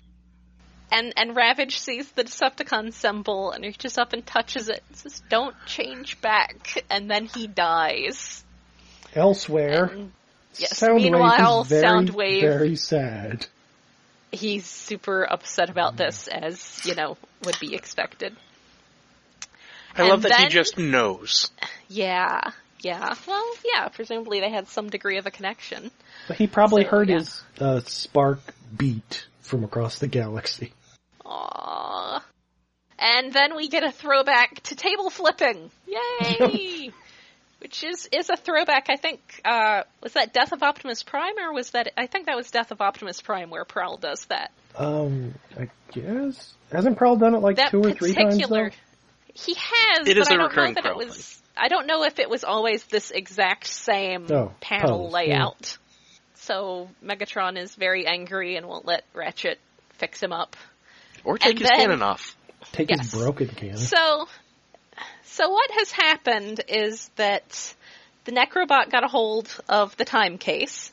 And 0.90 1.12
and 1.18 1.36
Ravage 1.36 1.78
sees 1.80 2.10
the 2.12 2.24
Decepticon 2.24 2.92
symbol 2.94 3.50
and 3.50 3.62
reaches 3.64 3.98
up 3.98 4.12
and 4.14 4.24
touches 4.24 4.68
it 4.70 4.82
and 4.88 4.96
says, 4.96 5.20
Don't 5.28 5.54
change 5.66 6.18
back 6.22 6.82
and 6.88 7.10
then 7.10 7.26
he 7.26 7.46
dies. 7.46 8.42
Elsewhere, 9.14 9.84
And 9.86 10.12
yes, 10.56 10.80
Soundwave 10.80 11.02
meanwhile 11.02 11.60
is 11.62 11.68
very, 11.68 11.82
Soundwave 11.82 12.40
very 12.40 12.76
sad. 12.76 13.46
he's 14.32 14.64
super 14.66 15.24
upset 15.30 15.68
about 15.68 15.96
this 15.98 16.26
as, 16.28 16.80
you 16.86 16.94
know, 16.94 17.18
would 17.44 17.58
be 17.60 17.74
expected. 17.74 18.34
I 19.96 20.02
And 20.02 20.08
love 20.10 20.22
that 20.22 20.40
he 20.40 20.48
just 20.48 20.78
knows. 20.78 21.50
Yeah. 21.88 22.40
Yeah. 22.80 23.14
Well, 23.26 23.44
yeah, 23.64 23.88
presumably 23.88 24.40
they 24.40 24.50
had 24.50 24.68
some 24.68 24.88
degree 24.88 25.18
of 25.18 25.26
a 25.26 25.30
connection. 25.30 25.90
But 26.28 26.36
he 26.36 26.46
probably 26.46 26.84
So, 26.84 26.90
heard 26.90 27.08
yeah. 27.08 27.18
his 27.18 27.42
uh, 27.60 27.80
spark 27.80 28.38
beat 28.76 29.26
from 29.42 29.64
across 29.64 29.98
the 29.98 30.06
galaxy. 30.06 30.72
Aww. 31.24 32.22
And 32.98 33.32
then 33.32 33.56
we 33.56 33.68
get 33.68 33.84
a 33.84 33.92
throwback 33.92 34.60
to 34.64 34.74
table 34.76 35.10
flipping. 35.10 35.70
Yay! 35.86 36.90
Which 37.60 37.82
is 37.82 38.08
is 38.12 38.30
a 38.30 38.36
throwback. 38.36 38.86
I 38.88 38.96
think 38.96 39.20
uh, 39.44 39.82
was 40.00 40.12
that 40.12 40.32
Death 40.32 40.52
of 40.52 40.62
Optimus 40.62 41.02
Prime, 41.02 41.34
or 41.40 41.52
was 41.52 41.70
that? 41.70 41.92
I 41.96 42.06
think 42.06 42.26
that 42.26 42.36
was 42.36 42.48
Death 42.52 42.70
of 42.70 42.80
Optimus 42.80 43.20
Prime, 43.20 43.50
where 43.50 43.64
Prowl 43.64 43.96
does 43.96 44.24
that. 44.26 44.52
Um, 44.76 45.34
I 45.58 45.68
guess 45.90 46.54
hasn't 46.70 46.96
Prowl 46.98 47.16
done 47.16 47.34
it 47.34 47.38
like 47.40 47.56
That 47.56 47.72
two 47.72 47.80
or 47.82 47.92
three 47.94 48.14
times 48.14 48.34
particular. 48.36 48.70
though? 48.70 48.76
He 49.34 49.54
has, 49.54 50.08
It 50.08 50.16
is 50.18 50.28
but 50.28 50.32
a 50.32 50.34
I 50.34 50.36
don't 50.36 50.38
know 50.38 50.48
recurring 50.48 50.74
that 50.74 50.86
it 50.86 50.96
was. 50.96 51.42
I 51.56 51.68
don't 51.68 51.86
know 51.86 52.04
if 52.04 52.18
it 52.18 52.30
was 52.30 52.44
always 52.44 52.84
this 52.84 53.10
exact 53.10 53.66
same 53.66 54.26
Oh, 54.30 54.52
panel 54.60 55.04
pose, 55.04 55.12
layout. 55.12 55.78
So 56.34 56.88
Megatron 57.04 57.58
is 57.58 57.74
very 57.74 58.06
angry 58.06 58.56
and 58.56 58.66
won't 58.66 58.86
let 58.86 59.04
Ratchet 59.14 59.58
fix 59.94 60.22
him 60.22 60.32
up. 60.32 60.56
Or 61.24 61.36
take 61.36 61.50
And 61.50 61.58
his 61.60 61.68
then- 61.68 61.78
cannon 61.78 62.02
off. 62.02 62.36
Take 62.72 62.90
Yes. 62.90 63.12
his 63.12 63.20
broken 63.20 63.48
cannon. 63.48 63.76
So, 63.78 64.28
so 65.24 65.48
what 65.50 65.70
has 65.72 65.92
happened 65.92 66.60
is 66.68 67.08
that 67.16 67.74
the 68.24 68.32
Necrobot 68.32 68.90
got 68.90 69.04
a 69.04 69.08
hold 69.08 69.48
of 69.68 69.96
the 69.96 70.04
time 70.04 70.38
case, 70.38 70.92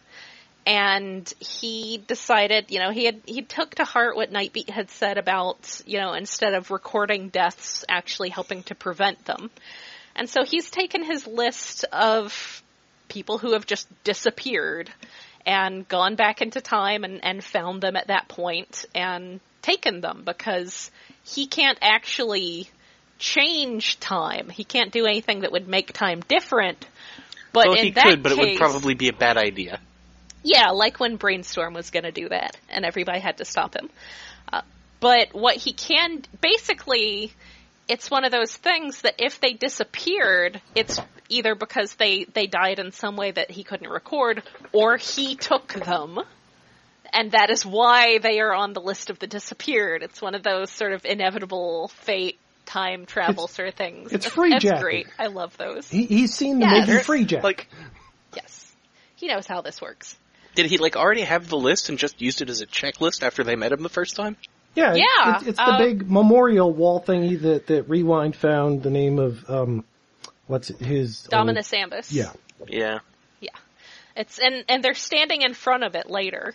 and 0.66 1.32
he 1.39 2.03
decided, 2.07 2.72
you 2.72 2.80
know, 2.80 2.91
he 2.91 3.05
had 3.05 3.22
he 3.26 3.41
took 3.43 3.76
to 3.76 3.84
heart 3.84 4.16
what 4.16 4.32
Nightbeat 4.32 4.70
had 4.70 4.89
said 4.89 5.18
about, 5.18 5.82
you 5.86 5.99
know, 5.99 6.13
instead 6.13 6.53
of 6.53 6.72
recording 6.72 7.30
deaths, 7.30 7.86
actually 7.88 8.30
helping 8.30 8.63
to 8.63 8.76
prevent 8.76 9.26
them. 9.26 9.51
And 10.16 10.30
so 10.30 10.43
he's 10.43 10.72
taken 10.72 11.03
his 11.03 11.28
list 11.28 11.86
of 11.91 12.63
people 13.09 13.38
who 13.38 13.53
have 13.53 13.66
just 13.66 13.88
disappeared 14.03 14.91
and 15.45 15.88
gone 15.88 16.16
back 16.16 16.41
into 16.41 16.61
time 16.61 17.03
and, 17.03 17.24
and 17.24 17.43
found 17.43 17.82
them 17.82 17.95
at 17.95 18.07
that 18.07 18.28
point 18.28 18.86
and 18.95 19.39
taken 19.61 20.01
them 20.01 20.24
because 20.26 20.89
he 21.24 21.45
can't 21.45 21.78
actually 21.82 22.70
change 23.20 23.99
time. 23.99 24.49
He 24.49 24.63
can't 24.63 24.91
do 24.91 25.05
anything 25.05 25.41
that 25.41 25.51
would 25.51 25.68
make 25.68 25.93
time 25.93 26.22
different. 26.28 26.88
But 27.53 27.68
well, 27.68 27.78
in 27.78 27.86
he 27.86 27.91
that 27.91 28.05
could, 28.05 28.24
but 28.24 28.32
it 28.32 28.38
would 28.39 28.57
probably 28.57 28.95
be 28.95 29.09
a 29.09 29.13
bad 29.13 29.38
idea. 29.38 29.80
Yeah, 30.48 30.70
like 30.70 31.00
when 31.00 31.16
Brainstorm 31.16 31.74
was 31.74 31.89
going 31.89 32.04
to 32.04 32.12
do 32.12 32.30
that, 32.30 32.56
and 32.70 32.86
everybody 32.86 33.20
had 33.20 33.38
to 33.38 33.46
stop 33.46 33.76
him. 33.76 33.89
Uh, 34.54 34.62
but 35.00 35.30
what 35.34 35.56
he 35.56 35.74
can, 35.74 36.22
basically, 36.39 37.34
it's 37.88 38.12
one 38.12 38.26
of 38.26 38.32
those 38.32 38.56
things 38.56 39.02
that 39.02 39.16
if 39.18 39.39
they 39.41 39.54
disappeared, 39.54 40.62
it's 40.76 41.00
either 41.30 41.56
because 41.56 41.96
they, 41.96 42.26
they 42.26 42.46
died 42.46 42.78
in 42.78 42.91
some 42.91 43.16
way 43.18 43.32
that 43.32 43.50
he 43.50 43.64
couldn't 43.64 43.89
record, 43.89 44.43
or 44.72 44.98
he 44.98 45.36
took 45.36 45.74
them. 45.74 46.20
And 47.12 47.32
that 47.32 47.50
is 47.50 47.66
why 47.66 48.20
they 48.20 48.39
are 48.39 48.54
on 48.54 48.74
the 48.74 48.82
list 48.82 49.10
of 49.10 49.18
the 49.18 49.26
disappeared. 49.28 50.04
It's 50.04 50.22
one 50.22 50.36
of 50.36 50.43
those 50.43 50.70
sort 50.70 50.93
of 50.93 51.06
inevitable 51.06 51.88
fate, 52.04 52.38
time 52.68 53.08
travel 53.08 53.46
It's- 53.46 53.56
sort 53.56 53.70
of 53.70 53.74
things. 53.74 54.12
it's 54.12 54.26
That's- 54.26 54.34
free 54.34 54.50
That's 54.52 54.64
jacking. 54.64 54.82
great. 54.82 55.08
I 55.18 55.28
love 55.28 55.58
those. 55.58 55.89
He, 55.89 56.06
he's 56.06 56.36
seen 56.36 56.60
the 56.60 56.68
Yeah, 56.68 56.80
movie 56.86 56.91
Freejack. 57.04 57.41
Like, 57.41 57.68
Yes. 58.36 58.76
He 59.16 59.28
knows 59.28 59.48
how 59.48 59.62
this 59.62 59.82
works. 59.82 60.18
Did 60.56 60.66
he 60.66 60.78
like 60.78 60.95
already 60.95 61.22
have 61.22 61.47
the 61.49 61.58
list 61.58 61.89
and 61.89 61.97
just 61.97 62.22
used 62.22 62.41
it 62.41 62.49
as 62.49 62.62
a 62.62 62.66
checklist 62.66 63.24
after 63.24 63.43
they 63.43 63.56
met 63.56 63.72
him 63.72 63.84
the 63.84 63.89
first 63.89 64.16
time? 64.16 64.38
yeah, 64.76 64.91
it's- 64.93 65.06
yeah, 65.26 65.36
It's, 65.38 65.47
it's 65.47 65.58
the 65.58 65.64
uh, 65.64 65.78
big 65.78 66.10
memorial 66.10 66.74
wall 66.74 67.01
thingy 67.01 67.39
that, 67.41 67.68
that 67.68 67.89
Rewind 67.89 68.36
found 68.36 68.84
the 68.84 68.89
name 68.89 69.20
of, 69.20 69.49
um, 69.49 69.84
what's 70.47 70.70
it, 70.70 70.78
his... 70.78 71.24
Dominus 71.24 71.72
Ambus. 71.72 72.12
Yeah, 72.12 72.32
yeah. 72.68 72.99
Yeah. 73.39 73.49
It's 74.16 74.39
and 74.39 74.64
and 74.70 74.84
they're 74.84 74.93
standing 74.93 75.41
in 75.41 75.53
front 75.53 75.84
of 75.84 75.95
it 75.95 76.10
later. 76.10 76.53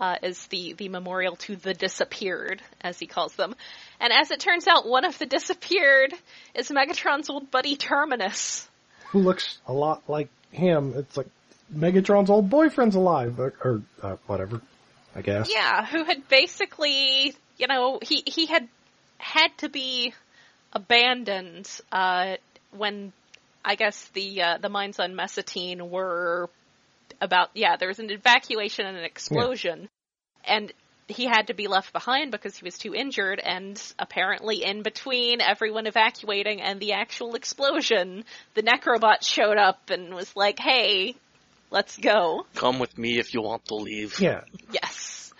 Uh, 0.00 0.16
is 0.22 0.46
the 0.48 0.72
the 0.72 0.88
memorial 0.88 1.36
to 1.36 1.54
the 1.54 1.74
disappeared, 1.74 2.60
as 2.80 2.98
he 2.98 3.06
calls 3.06 3.34
them, 3.36 3.54
and 4.00 4.12
as 4.12 4.32
it 4.32 4.40
turns 4.40 4.66
out, 4.66 4.88
one 4.88 5.04
of 5.04 5.16
the 5.18 5.26
disappeared 5.26 6.12
is 6.54 6.70
Megatron's 6.70 7.30
old 7.30 7.52
buddy 7.52 7.76
Terminus. 7.76 8.68
Who 9.10 9.20
looks 9.20 9.58
a 9.66 9.72
lot 9.72 10.02
like 10.08 10.28
him. 10.50 10.94
It's 10.96 11.16
like 11.16 11.28
Megatron's 11.74 12.30
old 12.30 12.50
boyfriend's 12.50 12.94
alive, 12.94 13.38
or, 13.38 13.54
or 13.64 13.82
uh, 14.02 14.16
whatever, 14.26 14.60
I 15.14 15.22
guess. 15.22 15.50
Yeah, 15.50 15.84
who 15.86 16.04
had 16.04 16.28
basically, 16.28 17.34
you 17.56 17.66
know, 17.66 17.98
he 18.02 18.22
he 18.26 18.46
had 18.46 18.68
had 19.18 19.48
to 19.58 19.68
be 19.68 20.12
abandoned 20.72 21.68
uh, 21.90 22.36
when 22.72 23.12
I 23.64 23.76
guess 23.76 24.08
the 24.12 24.42
uh, 24.42 24.58
the 24.58 24.68
mines 24.68 24.98
on 24.98 25.14
Messatine 25.14 25.88
were 25.88 26.50
about. 27.20 27.50
Yeah, 27.54 27.76
there 27.76 27.88
was 27.88 28.00
an 28.00 28.10
evacuation 28.10 28.86
and 28.86 28.96
an 28.96 29.04
explosion, 29.04 29.88
and 30.44 30.72
he 31.08 31.24
had 31.24 31.48
to 31.48 31.54
be 31.54 31.68
left 31.68 31.92
behind 31.92 32.32
because 32.32 32.56
he 32.56 32.64
was 32.64 32.78
too 32.78 32.94
injured. 32.94 33.40
And 33.40 33.80
apparently, 33.98 34.64
in 34.64 34.82
between 34.82 35.40
everyone 35.40 35.86
evacuating 35.86 36.60
and 36.60 36.80
the 36.80 36.92
actual 36.92 37.34
explosion, 37.34 38.24
the 38.54 38.62
Necrobot 38.62 39.22
showed 39.22 39.58
up 39.58 39.90
and 39.90 40.14
was 40.14 40.34
like, 40.34 40.58
"Hey, 40.58 41.14
let's 41.72 41.96
go." 41.96 42.46
Come 42.54 42.78
with 42.78 42.96
me 42.96 43.18
if 43.18 43.34
you 43.34 43.42
want 43.42 43.64
to 43.66 43.74
leave. 43.74 44.20
Yeah. 44.20 44.42
Yes. 44.70 45.32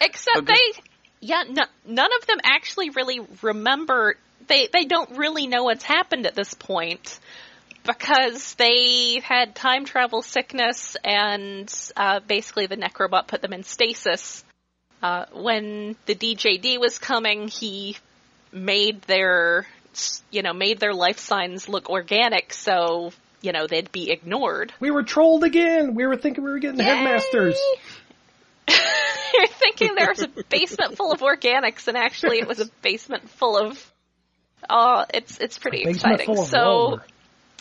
Except 0.00 0.38
Okay. 0.38 0.52
they, 0.54 0.80
yeah, 1.20 1.44
no, 1.48 1.64
none 1.86 2.10
of 2.20 2.26
them 2.26 2.38
actually 2.44 2.90
really 2.90 3.20
remember. 3.42 4.16
They 4.46 4.68
they 4.72 4.84
don't 4.84 5.16
really 5.16 5.46
know 5.46 5.64
what's 5.64 5.84
happened 5.84 6.26
at 6.26 6.34
this 6.34 6.54
point 6.54 7.18
because 7.86 8.54
they 8.54 9.20
had 9.22 9.54
time 9.54 9.84
travel 9.84 10.22
sickness 10.22 10.96
and 11.04 11.72
uh, 11.96 12.20
basically 12.26 12.66
the 12.66 12.76
Necrobot 12.76 13.26
put 13.26 13.42
them 13.42 13.52
in 13.52 13.62
stasis. 13.62 14.44
Uh, 15.02 15.26
when 15.32 15.96
the 16.06 16.14
DJD 16.14 16.80
was 16.80 16.98
coming, 16.98 17.48
he 17.48 17.96
made 18.52 19.02
their 19.02 19.66
you 20.30 20.42
know 20.42 20.52
made 20.52 20.78
their 20.78 20.94
life 20.94 21.18
signs 21.18 21.68
look 21.68 21.88
organic, 21.88 22.52
so 22.52 23.12
you 23.46 23.52
know 23.52 23.68
they'd 23.68 23.92
be 23.92 24.10
ignored. 24.10 24.72
We 24.80 24.90
were 24.90 25.04
trolled 25.04 25.44
again. 25.44 25.94
We 25.94 26.04
were 26.04 26.16
thinking 26.16 26.42
we 26.42 26.50
were 26.50 26.58
getting 26.58 26.80
headmasters. 26.80 27.56
You're 28.68 29.46
thinking 29.46 29.94
there 29.94 30.08
was 30.08 30.22
a 30.22 30.28
basement 30.48 30.96
full 30.96 31.12
of 31.12 31.20
organics, 31.20 31.86
and 31.86 31.96
actually 31.96 32.40
it 32.40 32.48
was 32.48 32.58
a 32.58 32.66
basement 32.82 33.30
full 33.30 33.56
of. 33.56 33.92
Oh, 34.68 35.04
it's 35.14 35.38
it's 35.38 35.58
pretty 35.58 35.82
exciting. 35.82 36.34
So 36.34 36.58
Roller. 36.58 37.04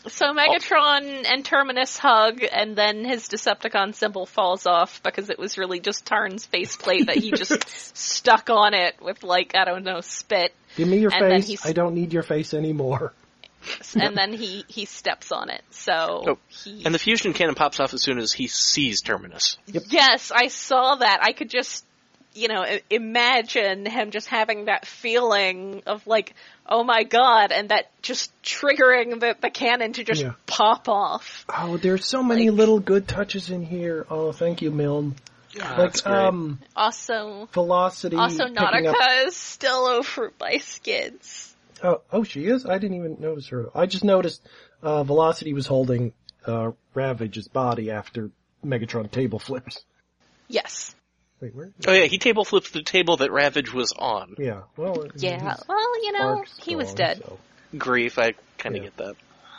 so 0.07 0.33
Megatron 0.33 1.25
and 1.27 1.45
Terminus 1.45 1.99
hug, 1.99 2.41
and 2.43 2.75
then 2.75 3.05
his 3.05 3.27
Decepticon 3.27 3.93
symbol 3.93 4.25
falls 4.25 4.65
off 4.65 5.03
because 5.03 5.29
it 5.29 5.37
was 5.37 5.59
really 5.59 5.79
just 5.79 6.03
Tarn's 6.03 6.47
faceplate 6.47 7.05
that 7.05 7.17
he 7.17 7.31
just 7.31 7.69
stuck 7.95 8.49
on 8.49 8.73
it 8.73 8.95
with 8.99 9.21
like 9.21 9.55
I 9.55 9.65
don't 9.65 9.83
know 9.83 10.01
spit, 10.01 10.51
Give 10.77 10.87
me 10.87 10.97
your 10.97 11.13
and 11.13 11.45
face. 11.45 11.63
I 11.63 11.73
don't 11.73 11.93
need 11.93 12.11
your 12.11 12.23
face 12.23 12.55
anymore. 12.55 13.13
And 13.95 14.17
then 14.17 14.33
he 14.33 14.63
he 14.67 14.85
steps 14.85 15.31
on 15.31 15.49
it. 15.49 15.63
So 15.71 16.23
Oh, 16.27 16.37
he, 16.47 16.83
And 16.85 16.93
the 16.93 16.99
fusion 16.99 17.33
cannon 17.33 17.55
pops 17.55 17.79
off 17.79 17.93
as 17.93 18.01
soon 18.03 18.19
as 18.19 18.31
he 18.33 18.47
sees 18.47 19.01
Terminus. 19.01 19.57
Yes, 19.67 20.31
I 20.33 20.47
saw 20.47 20.95
that. 20.95 21.19
I 21.21 21.31
could 21.33 21.49
just, 21.49 21.85
you 22.33 22.47
know, 22.47 22.65
imagine 22.89 23.85
him 23.85 24.11
just 24.11 24.27
having 24.27 24.65
that 24.65 24.85
feeling 24.85 25.83
of 25.85 26.05
like, 26.07 26.33
oh 26.67 26.83
my 26.83 27.03
god, 27.03 27.51
and 27.51 27.69
that 27.69 27.89
just 28.01 28.31
triggering 28.43 29.19
the, 29.19 29.35
the 29.39 29.49
cannon 29.49 29.93
to 29.93 30.03
just 30.03 30.21
Yeah. 30.21 30.33
pop 30.45 30.89
off. 30.89 31.45
Oh, 31.49 31.77
there's 31.77 32.05
so 32.05 32.23
many 32.23 32.49
Like- 32.49 32.57
little 32.57 32.79
good 32.79 33.07
touches 33.07 33.49
in 33.49 33.63
here. 33.65 34.05
Oh, 34.09 34.31
thank 34.31 34.61
you, 34.61 34.71
Milne. 34.71 35.15
like 35.57 35.77
that's 35.77 36.01
great. 36.01 36.13
um, 36.15 36.59
Also, 36.75 37.47
velocity. 37.53 38.17
also 38.17 38.45
picking 38.47 38.57
up- 38.57 38.73
Nautica 38.73 39.27
is 39.27 39.35
still 39.37 39.85
over 39.87 40.33
by 40.37 40.57
skids. 40.57 41.54
Oh, 41.85 42.01
oh, 42.11 42.23
she 42.23 42.45
is. 42.45 42.65
I 42.65 42.77
didn't 42.77 42.97
even 42.97 43.17
notice 43.19 43.47
her. 43.49 43.67
I 43.75 43.85
just 43.85 44.03
noticed 44.03 44.41
uh, 44.81 45.03
Velocity 45.03 45.53
was 45.53 45.67
holding 45.67 46.13
uh, 46.45 46.71
Ravage's 46.93 47.47
body 47.47 47.91
after 47.91 48.31
Megatron 48.65 49.11
table 49.11 49.39
flips. 49.39 49.83
Yes. 50.47 50.95
Wait, 51.41 51.53
where? 51.53 51.71
Oh 51.87 51.91
yeah, 51.93 52.05
he 52.05 52.17
table 52.17 52.45
flips 52.45 52.71
the 52.71 52.81
table 52.81 53.17
that 53.17 53.31
Ravage 53.31 53.73
was 53.73 53.91
on. 53.97 54.35
Yeah. 54.39 54.61
Well. 54.77 55.05
Yeah. 55.15 55.55
Well, 55.67 56.03
you 56.03 56.11
know, 56.13 56.37
arc's 56.37 56.57
he 56.63 56.75
was 56.75 56.87
gone, 56.87 56.95
dead. 56.95 57.17
so- 57.23 57.39
Grief, 57.77 58.17
I 58.17 58.33
kind 58.57 58.75
of 58.75 58.83
Yeah. 58.83 58.89
get 58.89 58.97
that. 58.97 59.15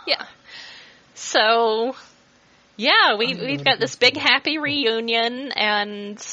Yeah. 0.06 0.24
So, 1.14 1.94
yeah, 2.76 3.16
we 3.16 3.34
we've 3.34 3.64
got 3.64 3.78
this 3.78 3.96
big 3.96 4.16
happy 4.16 4.58
reunion, 4.58 5.52
and 5.52 6.24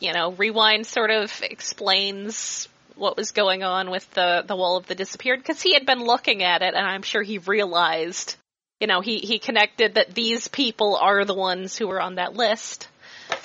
you 0.00 0.12
know, 0.12 0.32
Rewind 0.32 0.86
sort 0.86 1.10
of 1.10 1.32
explains 1.42 2.68
what 3.00 3.16
was 3.16 3.32
going 3.32 3.62
on 3.62 3.90
with 3.90 4.08
the 4.12 4.44
the 4.46 4.54
wall 4.54 4.76
of 4.76 4.86
the 4.86 4.94
disappeared 4.94 5.40
because 5.40 5.60
he 5.60 5.74
had 5.74 5.86
been 5.86 6.04
looking 6.04 6.42
at 6.42 6.62
it, 6.62 6.74
and 6.74 6.86
I'm 6.86 7.02
sure 7.02 7.22
he 7.22 7.38
realized, 7.38 8.36
you 8.78 8.86
know, 8.86 9.00
he 9.00 9.18
he 9.18 9.38
connected 9.38 9.94
that 9.94 10.14
these 10.14 10.46
people 10.48 10.96
are 10.96 11.24
the 11.24 11.34
ones 11.34 11.76
who 11.76 11.88
were 11.88 12.00
on 12.00 12.16
that 12.16 12.34
list. 12.34 12.88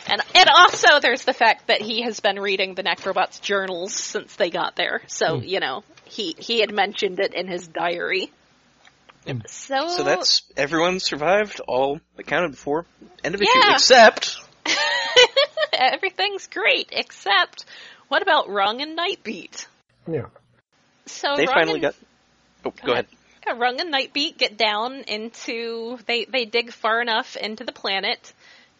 And 0.07 0.21
and 0.35 0.49
also 0.49 0.99
there's 0.99 1.23
the 1.23 1.33
fact 1.33 1.67
that 1.67 1.81
he 1.81 2.01
has 2.01 2.19
been 2.19 2.39
reading 2.39 2.75
the 2.75 2.83
Necrobot's 2.83 3.39
journals 3.39 3.93
since 3.93 4.35
they 4.35 4.49
got 4.49 4.75
there. 4.75 5.01
So, 5.07 5.39
hmm. 5.39 5.43
you 5.43 5.59
know, 5.59 5.83
he 6.05 6.35
he 6.37 6.59
had 6.59 6.73
mentioned 6.73 7.19
it 7.19 7.33
in 7.33 7.47
his 7.47 7.67
diary. 7.67 8.31
Yep. 9.25 9.47
So 9.47 9.87
So 9.89 10.03
that's 10.03 10.43
everyone 10.55 10.99
survived, 10.99 11.61
all 11.67 11.99
accounted 12.17 12.57
for. 12.57 12.85
End 13.23 13.35
of 13.35 13.41
issue, 13.41 13.51
Yeah. 13.55 13.73
except 13.73 14.39
everything's 15.73 16.47
great 16.47 16.89
except 16.91 17.65
what 18.07 18.21
about 18.21 18.49
Rung 18.49 18.81
and 18.81 18.97
Nightbeat? 18.97 19.65
Yeah. 20.07 20.27
So 21.05 21.35
they 21.35 21.45
Rung 21.45 21.53
finally 21.53 21.73
and, 21.75 21.81
got. 21.81 21.95
Oh, 22.65 22.73
go 22.83 22.93
ahead. 22.93 23.07
yeah, 23.45 23.53
Rung 23.57 23.79
and 23.79 23.93
Nightbeat 23.93 24.37
get 24.37 24.57
down 24.57 25.01
into 25.07 25.97
they 26.05 26.25
they 26.25 26.45
dig 26.45 26.71
far 26.71 27.01
enough 27.01 27.35
into 27.35 27.63
the 27.63 27.71
planet 27.71 28.33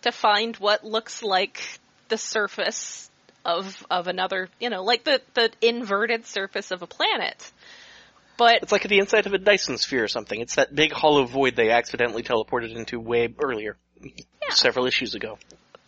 to 0.04 0.12
find 0.12 0.56
what 0.58 0.84
looks 0.84 1.24
like 1.24 1.62
the 2.10 2.18
surface 2.18 3.10
of 3.44 3.86
of 3.90 4.08
another, 4.08 4.50
you 4.60 4.70
know, 4.70 4.84
like 4.84 5.04
the 5.04 5.22
the 5.34 5.52
inverted 5.62 6.26
surface 6.26 6.72
of 6.72 6.82
a 6.82 6.88
planet. 6.88 7.52
But 8.38 8.64
It's 8.64 8.72
like 8.72 8.84
the 8.84 9.00
inside 9.00 9.28
of 9.28 9.34
a 9.34 9.38
Dyson 9.38 9.78
sphere 9.78 10.04
or 10.04 10.08
something. 10.10 10.42
It's 10.42 10.56
that 10.56 10.76
big 10.76 10.92
hollow 10.92 11.26
void 11.26 11.56
they 11.56 11.70
accidentally 11.70 12.22
teleported 12.22 12.76
into 12.76 13.00
way 13.00 13.34
earlier. 13.40 13.78
Several 14.50 14.86
issues 14.86 15.16
ago. 15.16 15.38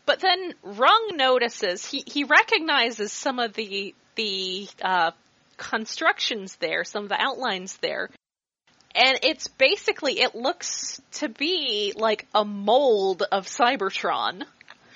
But 0.07 0.21
then 0.21 0.53
Rung 0.63 1.11
notices 1.15 1.85
he 1.85 2.01
he 2.07 2.23
recognizes 2.23 3.11
some 3.11 3.39
of 3.39 3.53
the 3.53 3.93
the 4.15 4.67
uh, 4.81 5.11
constructions 5.57 6.55
there, 6.55 6.85
some 6.85 7.03
of 7.03 7.09
the 7.09 7.21
outlines 7.21 7.77
there, 7.77 8.09
and 8.95 9.19
it's 9.21 9.49
basically 9.49 10.21
it 10.21 10.33
looks 10.33 11.01
to 11.15 11.27
be 11.27 11.93
like 11.95 12.25
a 12.33 12.45
mold 12.45 13.23
of 13.31 13.47
Cybertron, 13.47 14.43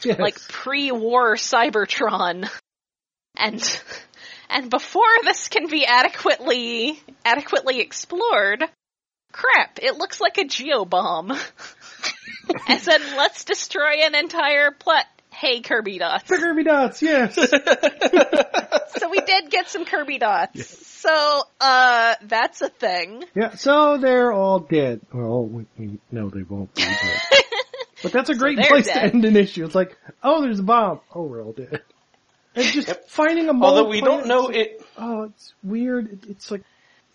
Yes. 0.03 0.17
like 0.17 0.39
pre-war 0.47 1.35
Cybertron, 1.35 2.49
and 3.37 3.81
and 4.49 4.69
before 4.69 5.03
this 5.25 5.49
can 5.49 5.67
be 5.67 5.85
adequately 5.85 6.97
adequately 7.25 7.81
explored, 7.81 8.63
crap, 9.33 9.79
it 9.81 9.97
looks 9.97 10.21
like 10.21 10.37
a 10.37 10.45
geobomb. 10.45 11.37
and 12.67 12.79
then 12.81 13.01
let's 13.17 13.43
destroy 13.43 14.01
an 14.03 14.15
entire 14.15 14.71
plot. 14.71 15.05
Hey, 15.31 15.61
Kirby 15.61 15.97
dots. 15.97 16.27
the 16.29 16.37
Kirby 16.37 16.63
dots, 16.63 17.01
yes. 17.01 17.35
so 18.99 19.09
we 19.09 19.19
did 19.19 19.49
get 19.49 19.69
some 19.69 19.85
Kirby 19.85 20.19
dots. 20.19 20.87
So, 20.99 21.43
uh, 21.59 22.15
that's 22.23 22.61
a 22.61 22.69
thing. 22.69 23.23
yeah, 23.33 23.55
so 23.55 23.97
they're 23.97 24.31
all 24.31 24.59
dead. 24.59 25.01
Well, 25.13 25.45
we, 25.45 25.65
we 25.77 25.99
know 26.11 26.29
they 26.29 26.43
won't 26.43 26.73
be, 26.75 26.83
but, 26.83 27.43
but 28.03 28.11
that's 28.11 28.29
a 28.29 28.35
great 28.35 28.57
they're 28.57 28.67
place 28.67 28.85
dead. 28.85 28.93
to 28.93 29.03
end 29.03 29.25
an 29.25 29.35
issue. 29.37 29.65
It's 29.65 29.73
like, 29.73 29.97
oh, 30.21 30.41
there's 30.41 30.59
a 30.59 30.63
bomb. 30.63 30.99
Oh, 31.15 31.23
we're 31.23 31.43
all 31.43 31.53
dead. 31.53 31.81
And 32.53 32.65
just 32.65 32.93
finding 33.07 33.47
a 33.47 33.53
mold 33.53 33.77
Although 33.77 33.89
we 33.89 34.01
plant, 34.01 34.25
don't 34.25 34.27
know 34.27 34.49
it's 34.49 34.83
it. 34.83 34.87
Oh, 34.97 35.23
it's 35.23 35.53
weird. 35.63 36.11
It, 36.11 36.29
it's 36.29 36.51
like, 36.51 36.63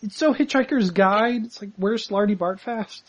it's 0.02 0.16
so 0.16 0.32
Hitchhiker's 0.32 0.90
Guide. 0.90 1.44
It's 1.44 1.60
like, 1.60 1.70
where's 1.76 2.08
Slartibartfast? 2.08 3.02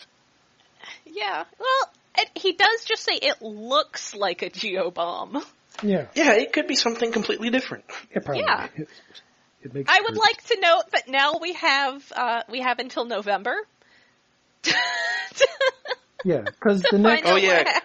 Yeah. 1.17 1.43
Well, 1.59 1.91
it, 2.19 2.29
he 2.35 2.53
does 2.53 2.85
just 2.85 3.03
say 3.03 3.13
it 3.13 3.41
looks 3.41 4.13
like 4.15 4.41
a 4.43 4.49
geobomb. 4.49 5.43
Yeah, 5.83 6.07
Yeah, 6.15 6.33
it 6.33 6.53
could 6.53 6.67
be 6.67 6.75
something 6.75 7.11
completely 7.11 7.49
different. 7.49 7.85
it 8.11 8.23
probably 8.25 8.43
Yeah. 8.43 8.67
is. 8.75 8.87
It 9.63 9.73
makes 9.73 9.91
I 9.91 9.99
would 10.01 10.15
sense. 10.15 10.19
like 10.19 10.43
to 10.45 10.59
note 10.61 10.83
that 10.91 11.07
now 11.07 11.33
we 11.41 11.53
have, 11.53 12.11
uh, 12.15 12.41
we 12.49 12.61
have 12.61 12.79
until 12.79 13.05
November. 13.05 13.55
Yeah, 16.23 16.41
because 16.41 16.81
the 16.81 16.97
next 16.97 17.23
Oh, 17.29 17.35
yeah. 17.35 17.79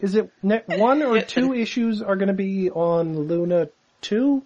is 0.00 0.16
it 0.16 0.30
ne- 0.42 0.64
one 0.66 1.02
or 1.02 1.20
two 1.22 1.54
issues 1.54 2.02
are 2.02 2.16
going 2.16 2.28
to 2.28 2.34
be 2.34 2.68
on 2.70 3.16
Luna 3.28 3.68
two 4.00 4.42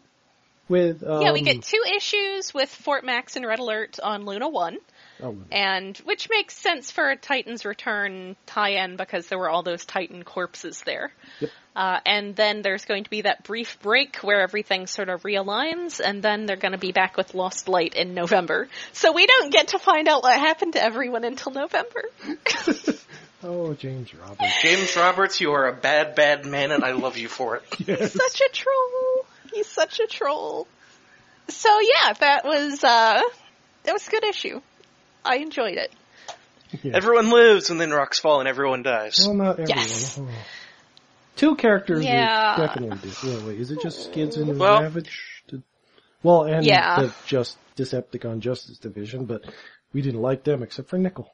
with 0.69 1.03
um, 1.03 1.23
yeah, 1.23 1.33
we 1.33 1.41
get 1.41 1.63
two 1.63 1.83
issues 1.97 2.53
with 2.53 2.69
Fort 2.69 3.05
Max 3.05 3.35
and 3.37 3.47
Red 3.47 3.59
Alert 3.59 3.99
on 4.03 4.25
Luna 4.27 4.49
1. 4.51 4.77
Oh, 5.23 5.37
And 5.51 5.97
which 5.99 6.29
makes 6.31 6.57
sense 6.57 6.91
for 6.91 7.11
a 7.11 7.17
Titan's 7.17 7.65
Return 7.65 8.37
tie-in 8.47 8.97
because 8.97 9.27
there 9.27 9.39
were 9.39 9.51
all 9.51 9.63
those 9.63 9.85
Titan 9.85 10.23
corpses 10.25 10.83
there. 10.85 11.13
Yep. 11.41 11.51
Uh, 11.79 12.01
and 12.05 12.35
then 12.35 12.63
there's 12.63 12.85
going 12.85 13.05
to 13.05 13.11
be 13.11 13.21
that 13.23 13.45
brief 13.45 13.79
break 13.81 14.17
where 14.17 14.41
everything 14.41 14.89
sort 14.89 15.09
of 15.09 15.23
realigns, 15.23 16.01
and 16.05 16.23
then 16.23 16.45
they're 16.45 16.57
going 16.57 16.73
to 16.73 16.79
be 16.79 16.91
back 16.91 17.17
with 17.17 17.35
Lost 17.35 17.69
Light 17.69 17.95
in 17.95 18.15
November. 18.15 18.67
So 18.93 19.13
we 19.13 19.27
don't 19.27 19.53
get 19.53 19.69
to 19.69 19.79
find 19.79 20.09
out 20.09 20.25
what 20.25 20.37
happened 20.37 20.73
to 20.73 20.83
everyone 20.83 21.23
until 21.23 21.53
November. 21.53 22.03
oh 23.45 23.75
James 23.75 24.13
Roberts. 24.13 24.61
James 24.61 24.97
Roberts, 24.97 25.41
you 25.41 25.53
are 25.53 25.69
a 25.69 25.73
bad, 25.73 26.17
bad 26.17 26.47
man, 26.47 26.73
and 26.73 26.83
I 26.83 26.93
love 26.93 27.17
you 27.17 27.29
for 27.29 27.57
it. 27.57 27.63
Yes. 27.87 28.13
such 28.13 28.41
a 28.41 28.53
troll. 28.53 29.27
He's 29.53 29.69
such 29.69 30.01
a 30.01 30.09
troll. 30.09 30.67
So 31.47 31.69
yeah, 31.81 32.13
that 32.15 32.45
was 32.45 32.83
uh, 32.83 33.21
that 33.85 33.93
was 33.93 34.07
a 34.07 34.11
good 34.11 34.25
issue. 34.25 34.61
I 35.25 35.37
enjoyed 35.37 35.77
it. 35.77 35.93
Yeah. 36.83 36.97
Everyone 36.97 37.31
lives, 37.31 37.71
and 37.71 37.81
then 37.81 37.91
rocks 37.91 38.19
fall, 38.19 38.41
and 38.41 38.49
everyone 38.49 38.83
dies. 38.83 39.21
Well, 39.27 39.35
not 39.35 39.51
everyone. 39.53 39.69
Yes. 39.71 40.19
Oh. 40.21 40.29
Two 41.37 41.55
characters 41.57 42.05
Yeah. 42.05 42.55
are 42.55 42.67
definitely 42.67 42.99
did. 42.99 43.15
Well, 43.23 43.47
wait, 43.49 43.61
is 43.61 43.71
it 43.71 43.81
just 43.81 44.05
Skids 44.05 44.37
and 44.37 44.59
Well- 44.59 44.83
Ravage? 44.83 45.43
Did- 45.49 45.63
well, 46.23 46.45
and 46.45 46.65
Yeah. 46.67 47.03
the 47.03 47.15
just 47.27 47.57
Decepticon 47.77 48.41
Justice 48.41 48.79
Division, 48.79 49.25
but 49.25 49.45
we 49.93 50.03
didn't 50.03 50.21
like 50.21 50.45
them 50.45 50.63
except 50.63 50.89
for 50.91 50.99
Nickel. 50.99 51.33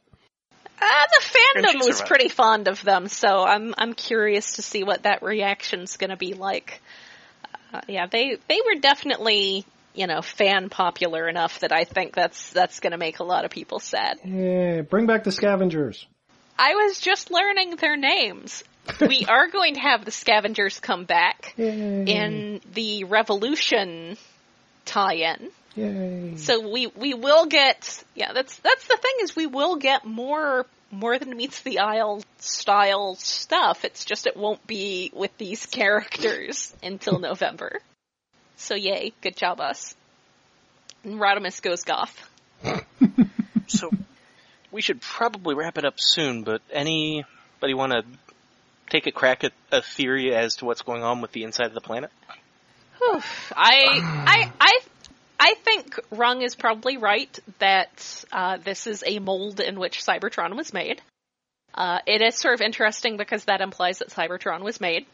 Uh, 0.81 0.87
the 1.19 1.25
fandom 1.25 1.75
was 1.77 1.97
survived. 1.97 2.07
pretty 2.09 2.29
fond 2.29 2.69
of 2.69 2.83
them, 2.83 3.09
so 3.09 3.45
I'm 3.45 3.75
I'm 3.79 3.95
curious 3.95 4.55
to 4.55 4.63
see 4.63 4.85
what 4.85 5.05
that 5.05 5.23
reaction's 5.23 5.97
going 5.97 6.11
to 6.11 6.17
be 6.17 6.35
like. 6.35 6.83
Uh, 7.73 7.81
yeah, 7.89 8.07
they 8.07 8.37
they 8.49 8.61
were 8.65 8.79
definitely 8.81 9.65
you 9.95 10.07
know 10.07 10.23
fan 10.23 10.69
popular 10.69 11.29
enough 11.29 11.61
that 11.61 11.73
I 11.73 11.85
think 11.85 12.15
that's 12.15 12.51
that's 12.53 12.81
going 12.81 12.93
to 12.93 12.99
make 12.99 13.19
a 13.21 13.25
lot 13.25 13.45
of 13.45 13.51
people 13.51 13.79
sad. 13.79 14.19
Yeah, 14.25 14.83
bring 14.83 15.07
back 15.07 15.25
the 15.25 15.33
Scavengers. 15.33 16.07
I 16.59 16.75
was 16.75 17.01
just 17.01 17.31
learning 17.31 17.77
their 17.77 17.97
names. 17.97 18.63
we 19.01 19.25
are 19.29 19.49
going 19.49 19.75
to 19.75 19.81
have 19.81 20.05
the 20.05 20.11
scavengers 20.11 20.79
come 20.79 21.05
back 21.05 21.55
Yay. 21.57 22.05
in 22.07 22.61
the 22.75 23.05
Revolution 23.05 24.17
tie-in. 24.85 25.51
Yay. 25.75 26.37
So 26.37 26.71
we 26.71 26.87
we 26.89 27.15
will 27.15 27.47
get 27.47 28.05
yeah 28.15 28.33
that's 28.33 28.57
that's 28.59 28.87
the 28.87 28.97
thing 28.97 29.13
is 29.23 29.35
we 29.35 29.47
will 29.47 29.77
get 29.77 30.05
more 30.05 30.67
more 30.93 31.19
than 31.19 31.37
meets 31.37 31.63
the 31.63 31.81
eye 31.81 32.21
style 32.39 33.17
stuff. 33.17 33.85
It's 33.85 34.05
just 34.05 34.27
it 34.27 34.37
won't 34.37 34.65
be 34.67 35.11
with 35.13 35.37
these 35.39 35.67
characters 35.67 36.73
until 36.83 37.19
November. 37.31 37.81
So 38.57 38.75
yay, 38.75 39.13
good 39.21 39.37
job 39.37 39.61
us. 39.61 39.95
And 41.03 41.21
Rodimus 41.21 41.61
goes 41.61 41.83
goth. 41.83 42.31
So, 43.67 43.91
we 44.71 44.83
should 44.83 45.01
probably 45.01 45.55
wrap 45.55 45.79
it 45.79 45.85
up 45.85 45.95
soon, 45.97 46.43
but 46.43 46.61
anybody 46.71 47.75
want 47.75 47.93
to 47.93 48.05
take 48.91 49.07
a 49.07 49.13
crack 49.13 49.45
at 49.45 49.53
a 49.73 49.83
theory 49.83 50.35
as 50.35 50.57
to 50.57 50.65
what's 50.65 50.83
going 50.83 51.03
on 51.03 51.21
with 51.21 51.33
the 51.33 51.45
inside 51.45 51.67
of 51.67 51.75
the 51.75 51.81
planet? 51.81 52.11
I 53.57 54.01
I 54.27 54.53
I 54.61 54.81
I 55.39 55.55
think 55.55 55.99
Rung 56.11 56.43
is 56.43 56.55
probably 56.55 56.97
right 56.97 57.39
that 57.59 58.25
uh, 58.33 58.59
this 58.59 58.87
is 58.87 59.03
a 59.07 59.19
mold 59.19 59.61
in 59.61 59.79
which 59.79 60.05
Cybertron 60.05 60.57
was 60.57 60.73
made. 60.73 61.01
Uh, 61.75 61.99
it 62.07 62.23
is 62.23 62.37
sort 62.37 62.55
of 62.55 62.61
interesting 62.61 63.17
because 63.17 63.45
that 63.45 63.61
implies 63.61 63.99
that 63.99 64.11
Cybertron 64.11 64.63
was 64.63 64.81
made. 64.81 65.07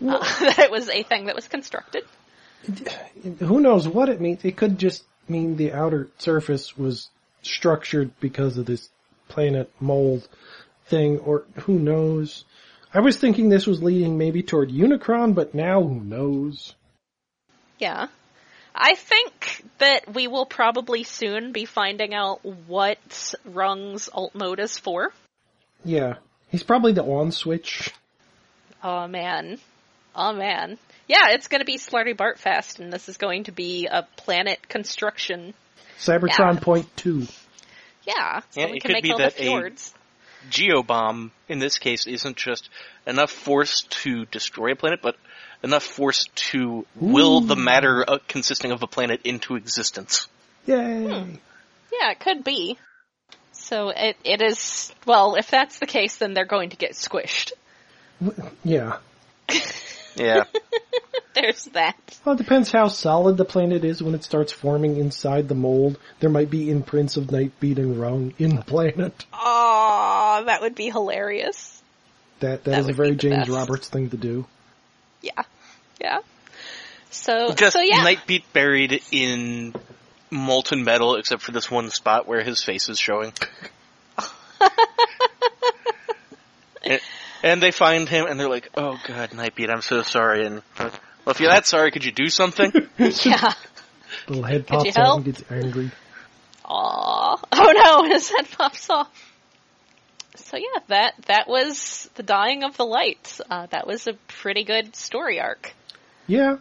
Uh, 0.00 0.18
that 0.40 0.58
it 0.58 0.70
was 0.70 0.88
a 0.88 1.02
thing 1.04 1.26
that 1.26 1.34
was 1.34 1.48
constructed. 1.48 2.04
Who 3.40 3.60
knows 3.60 3.88
what 3.88 4.08
it 4.08 4.20
means? 4.20 4.44
It 4.44 4.56
could 4.56 4.78
just 4.78 5.04
mean 5.28 5.56
the 5.56 5.72
outer 5.72 6.08
surface 6.18 6.76
was 6.76 7.08
structured 7.42 8.12
because 8.20 8.56
of 8.56 8.66
this 8.66 8.88
planet 9.28 9.70
mold 9.80 10.28
thing, 10.86 11.18
or 11.18 11.44
who 11.62 11.78
knows? 11.78 12.44
I 12.94 13.00
was 13.00 13.16
thinking 13.16 13.48
this 13.48 13.66
was 13.66 13.82
leading 13.82 14.18
maybe 14.18 14.42
toward 14.42 14.70
Unicron, 14.70 15.34
but 15.34 15.54
now 15.54 15.82
who 15.82 16.00
knows? 16.00 16.74
Yeah. 17.78 18.08
I 18.74 18.94
think 18.94 19.64
that 19.78 20.12
we 20.12 20.28
will 20.28 20.46
probably 20.46 21.02
soon 21.02 21.52
be 21.52 21.64
finding 21.64 22.14
out 22.14 22.44
what 22.44 23.34
Rung's 23.44 24.08
alt 24.12 24.34
mode 24.34 24.60
is 24.60 24.78
for. 24.78 25.12
Yeah. 25.84 26.16
He's 26.48 26.62
probably 26.62 26.92
the 26.92 27.02
on 27.02 27.32
switch. 27.32 27.90
Oh 28.82 29.06
man. 29.08 29.58
Oh 30.14 30.32
man. 30.32 30.78
Yeah, 31.08 31.30
it's 31.30 31.48
gonna 31.48 31.64
be 31.64 31.78
Slartibartfast 31.78 32.78
and 32.80 32.92
this 32.92 33.08
is 33.08 33.16
going 33.16 33.44
to 33.44 33.52
be 33.52 33.86
a 33.86 34.06
planet 34.16 34.68
construction. 34.68 35.54
Cybertron 35.98 36.54
Yeah. 36.54 36.60
Point 36.60 36.96
2. 36.96 37.26
Yeah, 38.04 38.40
so 38.50 38.60
Yeah, 38.60 38.66
we 38.66 38.76
it 38.78 38.80
can 38.80 38.88
could 38.88 38.92
make 38.94 39.02
be 39.04 39.12
all 39.12 39.18
that 39.18 39.36
the 39.36 39.42
a- 39.42 39.46
fjords. 39.46 39.94
Geobomb, 40.50 41.30
in 41.48 41.60
this 41.60 41.78
case, 41.78 42.06
isn't 42.08 42.36
just 42.36 42.68
enough 43.06 43.30
force 43.30 43.82
to 44.02 44.24
destroy 44.26 44.72
a 44.72 44.74
planet, 44.74 45.00
but 45.00 45.14
enough 45.62 45.84
force 45.84 46.26
to 46.34 46.84
will 46.96 47.40
the 47.42 47.54
matter 47.54 48.04
uh, 48.08 48.18
consisting 48.26 48.72
of 48.72 48.82
a 48.82 48.88
planet 48.88 49.20
into 49.22 49.54
existence. 49.54 50.26
Yay! 50.66 51.38
Yeah, 51.92 52.10
it 52.10 52.18
could 52.18 52.42
be. 52.42 52.76
So 53.52 53.90
it 53.90 54.16
it 54.24 54.42
is 54.42 54.92
well, 55.06 55.36
if 55.36 55.48
that's 55.48 55.78
the 55.78 55.86
case 55.86 56.16
then 56.16 56.34
they're 56.34 56.44
going 56.44 56.70
to 56.70 56.76
get 56.76 56.92
squished. 56.94 57.52
Yeah. 58.64 58.98
Yeah. 60.16 60.44
There's 61.34 61.64
that. 61.66 61.96
Well, 62.24 62.34
it 62.34 62.38
depends 62.38 62.70
how 62.70 62.88
solid 62.88 63.36
the 63.36 63.44
planet 63.44 63.84
is 63.84 64.02
when 64.02 64.14
it 64.14 64.22
starts 64.22 64.52
forming 64.52 64.98
inside 64.98 65.48
the 65.48 65.54
mold. 65.54 65.98
There 66.20 66.28
might 66.28 66.50
be 66.50 66.70
imprints 66.70 67.16
of 67.16 67.28
Nightbeat 67.28 67.78
and 67.78 67.98
Rung 67.98 68.34
in 68.38 68.56
the 68.56 68.62
planet. 68.62 69.24
Aw, 69.32 70.42
that 70.44 70.60
would 70.60 70.74
be 70.74 70.90
hilarious. 70.90 71.82
That 72.40 72.64
That 72.64 72.70
that 72.72 72.80
is 72.80 72.88
a 72.88 72.92
very 72.92 73.16
James 73.16 73.46
best. 73.46 73.50
Roberts 73.50 73.88
thing 73.88 74.10
to 74.10 74.16
do. 74.16 74.46
Yeah. 75.22 75.42
Yeah. 76.00 76.18
So 77.10 77.52
just 77.54 77.74
so 77.74 77.80
yeah. 77.80 78.04
Nightbeat 78.04 78.44
buried 78.52 79.02
in 79.10 79.74
molten 80.30 80.84
metal, 80.84 81.16
except 81.16 81.42
for 81.42 81.52
this 81.52 81.70
one 81.70 81.90
spot 81.90 82.26
where 82.26 82.42
his 82.42 82.62
face 82.62 82.88
is 82.88 82.98
showing. 82.98 83.32
And, 87.42 87.52
and 87.52 87.62
they 87.62 87.70
find 87.70 88.08
him, 88.08 88.26
and 88.26 88.38
they're 88.38 88.48
like, 88.48 88.70
"Oh 88.76 88.98
God, 89.06 89.30
Nightbeat, 89.30 89.70
I'm 89.70 89.82
so 89.82 90.02
sorry." 90.02 90.46
And 90.46 90.62
uh, 90.78 90.90
well, 91.24 91.34
if 91.34 91.40
you're 91.40 91.50
that 91.50 91.66
sorry, 91.66 91.90
could 91.90 92.04
you 92.04 92.12
do 92.12 92.28
something? 92.28 92.72
yeah. 92.98 93.52
Little 94.28 94.44
head 94.44 94.66
pops 94.66 94.96
out 94.96 94.96
help? 94.96 95.16
and 95.18 95.24
gets 95.24 95.44
angry. 95.50 95.90
Aw. 96.64 97.36
no, 97.54 98.04
his 98.04 98.30
head 98.30 98.50
pops 98.50 98.88
off. 98.90 99.10
So 100.36 100.56
yeah, 100.56 100.80
that 100.88 101.14
that 101.26 101.48
was 101.48 102.08
the 102.14 102.22
dying 102.22 102.64
of 102.64 102.76
the 102.76 102.86
lights. 102.86 103.40
Uh, 103.48 103.66
that 103.66 103.86
was 103.86 104.06
a 104.06 104.14
pretty 104.28 104.64
good 104.64 104.96
story 104.96 105.40
arc. 105.40 105.72
Yeah. 106.26 106.56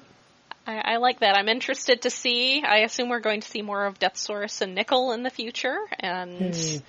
I, 0.65 0.93
I, 0.93 0.97
like 0.97 1.21
that. 1.21 1.35
I'm 1.35 1.49
interested 1.49 2.03
to 2.03 2.09
see. 2.09 2.61
I 2.63 2.79
assume 2.79 3.09
we're 3.09 3.19
going 3.19 3.41
to 3.41 3.47
see 3.47 3.61
more 3.61 3.85
of 3.85 3.97
Deathsaurus 3.97 4.61
and 4.61 4.75
Nickel 4.75 5.11
in 5.11 5.23
the 5.23 5.31
future, 5.31 5.79
and 5.99 6.53
mm. 6.53 6.81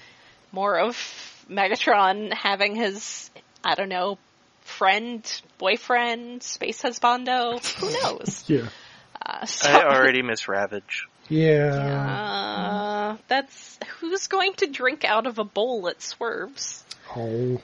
more 0.53 0.79
of 0.79 0.97
Megatron 1.49 2.33
having 2.35 2.77
his, 2.77 3.31
I 3.65 3.75
don't 3.75 3.89
know, 3.89 4.19
friend, 4.63 5.43
boyfriend, 5.59 6.43
space 6.43 6.83
husbando. 6.83 7.65
Who 7.77 7.91
knows? 8.03 8.45
yeah. 8.49 8.69
Uh, 9.25 9.47
so, 9.47 9.71
I 9.71 9.85
already 9.85 10.23
miss 10.23 10.49
Ravage. 10.49 11.07
Yeah. 11.29 13.15
Uh, 13.15 13.17
that's 13.29 13.79
who's 14.01 14.27
going 14.27 14.55
to 14.55 14.67
drink 14.67 15.05
out 15.05 15.27
of 15.27 15.39
a 15.39 15.45
bowl 15.45 15.89
at 15.89 16.03
swerves. 16.03 16.85
Oh. 17.17 17.61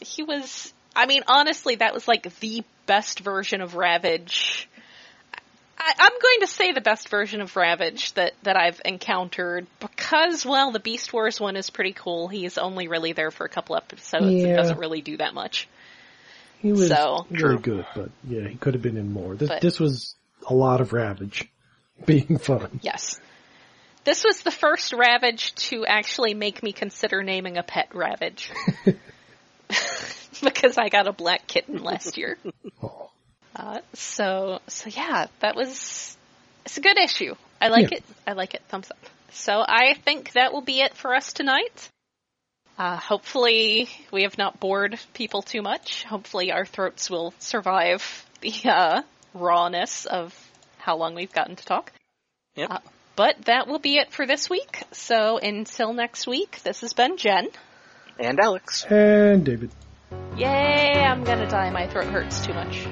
He 0.00 0.22
was. 0.22 0.72
I 0.94 1.06
mean, 1.06 1.22
honestly, 1.28 1.76
that 1.76 1.94
was 1.94 2.08
like 2.08 2.38
the 2.40 2.64
best 2.86 3.20
version 3.20 3.60
of 3.60 3.76
Ravage. 3.76 4.68
I, 5.78 5.92
am 6.00 6.12
going 6.12 6.40
to 6.40 6.46
say 6.46 6.72
the 6.72 6.80
best 6.80 7.08
version 7.08 7.40
of 7.40 7.56
Ravage 7.56 8.12
that, 8.14 8.34
that 8.42 8.56
I've 8.56 8.80
encountered 8.84 9.66
because, 9.80 10.44
well, 10.44 10.72
the 10.72 10.80
Beast 10.80 11.12
Wars 11.12 11.40
one 11.40 11.56
is 11.56 11.70
pretty 11.70 11.92
cool. 11.92 12.28
He's 12.28 12.58
only 12.58 12.88
really 12.88 13.12
there 13.12 13.30
for 13.30 13.44
a 13.44 13.48
couple 13.48 13.76
episodes 13.76 14.26
yeah. 14.26 14.48
and 14.48 14.56
doesn't 14.56 14.78
really 14.78 15.00
do 15.00 15.16
that 15.18 15.34
much. 15.34 15.68
He 16.60 16.72
was 16.72 16.88
so, 16.88 17.26
really 17.30 17.58
good, 17.58 17.86
but 17.94 18.10
yeah, 18.26 18.48
he 18.48 18.56
could 18.56 18.74
have 18.74 18.82
been 18.82 18.96
in 18.96 19.12
more. 19.12 19.36
This, 19.36 19.48
but, 19.48 19.60
this 19.60 19.78
was 19.78 20.16
a 20.48 20.54
lot 20.54 20.80
of 20.80 20.92
Ravage 20.92 21.48
being 22.06 22.38
fun. 22.38 22.80
Yes. 22.82 23.20
This 24.04 24.24
was 24.24 24.42
the 24.42 24.50
first 24.50 24.92
Ravage 24.92 25.54
to 25.56 25.86
actually 25.86 26.34
make 26.34 26.62
me 26.62 26.72
consider 26.72 27.22
naming 27.22 27.56
a 27.56 27.62
pet 27.62 27.94
Ravage. 27.94 28.50
because 30.42 30.78
I 30.78 30.88
got 30.88 31.06
a 31.06 31.12
black 31.12 31.46
kitten 31.46 31.82
last 31.82 32.16
year. 32.16 32.38
Oh. 32.82 33.10
Uh, 33.54 33.80
so, 33.94 34.60
so 34.68 34.90
yeah, 34.90 35.26
that 35.40 35.56
was, 35.56 36.16
it's 36.64 36.78
a 36.78 36.80
good 36.80 36.98
issue. 36.98 37.34
I 37.60 37.68
like 37.68 37.90
yeah. 37.90 37.98
it. 37.98 38.04
I 38.26 38.32
like 38.32 38.54
it. 38.54 38.62
Thumbs 38.68 38.90
up. 38.90 38.98
So 39.32 39.64
I 39.66 39.94
think 39.94 40.32
that 40.32 40.52
will 40.52 40.62
be 40.62 40.80
it 40.80 40.94
for 40.94 41.14
us 41.14 41.32
tonight. 41.32 41.88
Uh, 42.78 42.96
hopefully 42.96 43.88
we 44.12 44.22
have 44.22 44.38
not 44.38 44.60
bored 44.60 44.98
people 45.12 45.42
too 45.42 45.62
much. 45.62 46.04
Hopefully 46.04 46.52
our 46.52 46.64
throats 46.64 47.10
will 47.10 47.34
survive 47.38 48.26
the, 48.40 48.52
uh, 48.64 49.02
rawness 49.34 50.06
of 50.06 50.34
how 50.78 50.96
long 50.96 51.14
we've 51.14 51.32
gotten 51.32 51.56
to 51.56 51.64
talk. 51.64 51.92
Yep. 52.54 52.70
Uh, 52.70 52.78
but 53.16 53.36
that 53.46 53.66
will 53.66 53.80
be 53.80 53.96
it 53.96 54.12
for 54.12 54.26
this 54.26 54.48
week. 54.48 54.84
So 54.92 55.38
until 55.38 55.92
next 55.92 56.26
week, 56.26 56.60
this 56.62 56.82
has 56.82 56.92
been 56.92 57.16
Jen. 57.16 57.48
And 58.18 58.38
Alex. 58.40 58.84
And 58.84 59.44
David. 59.44 59.70
Yay, 60.36 60.92
I'm 60.92 61.24
gonna 61.24 61.48
die. 61.48 61.70
My 61.70 61.88
throat 61.88 62.06
hurts 62.06 62.46
too 62.46 62.54
much. 62.54 62.86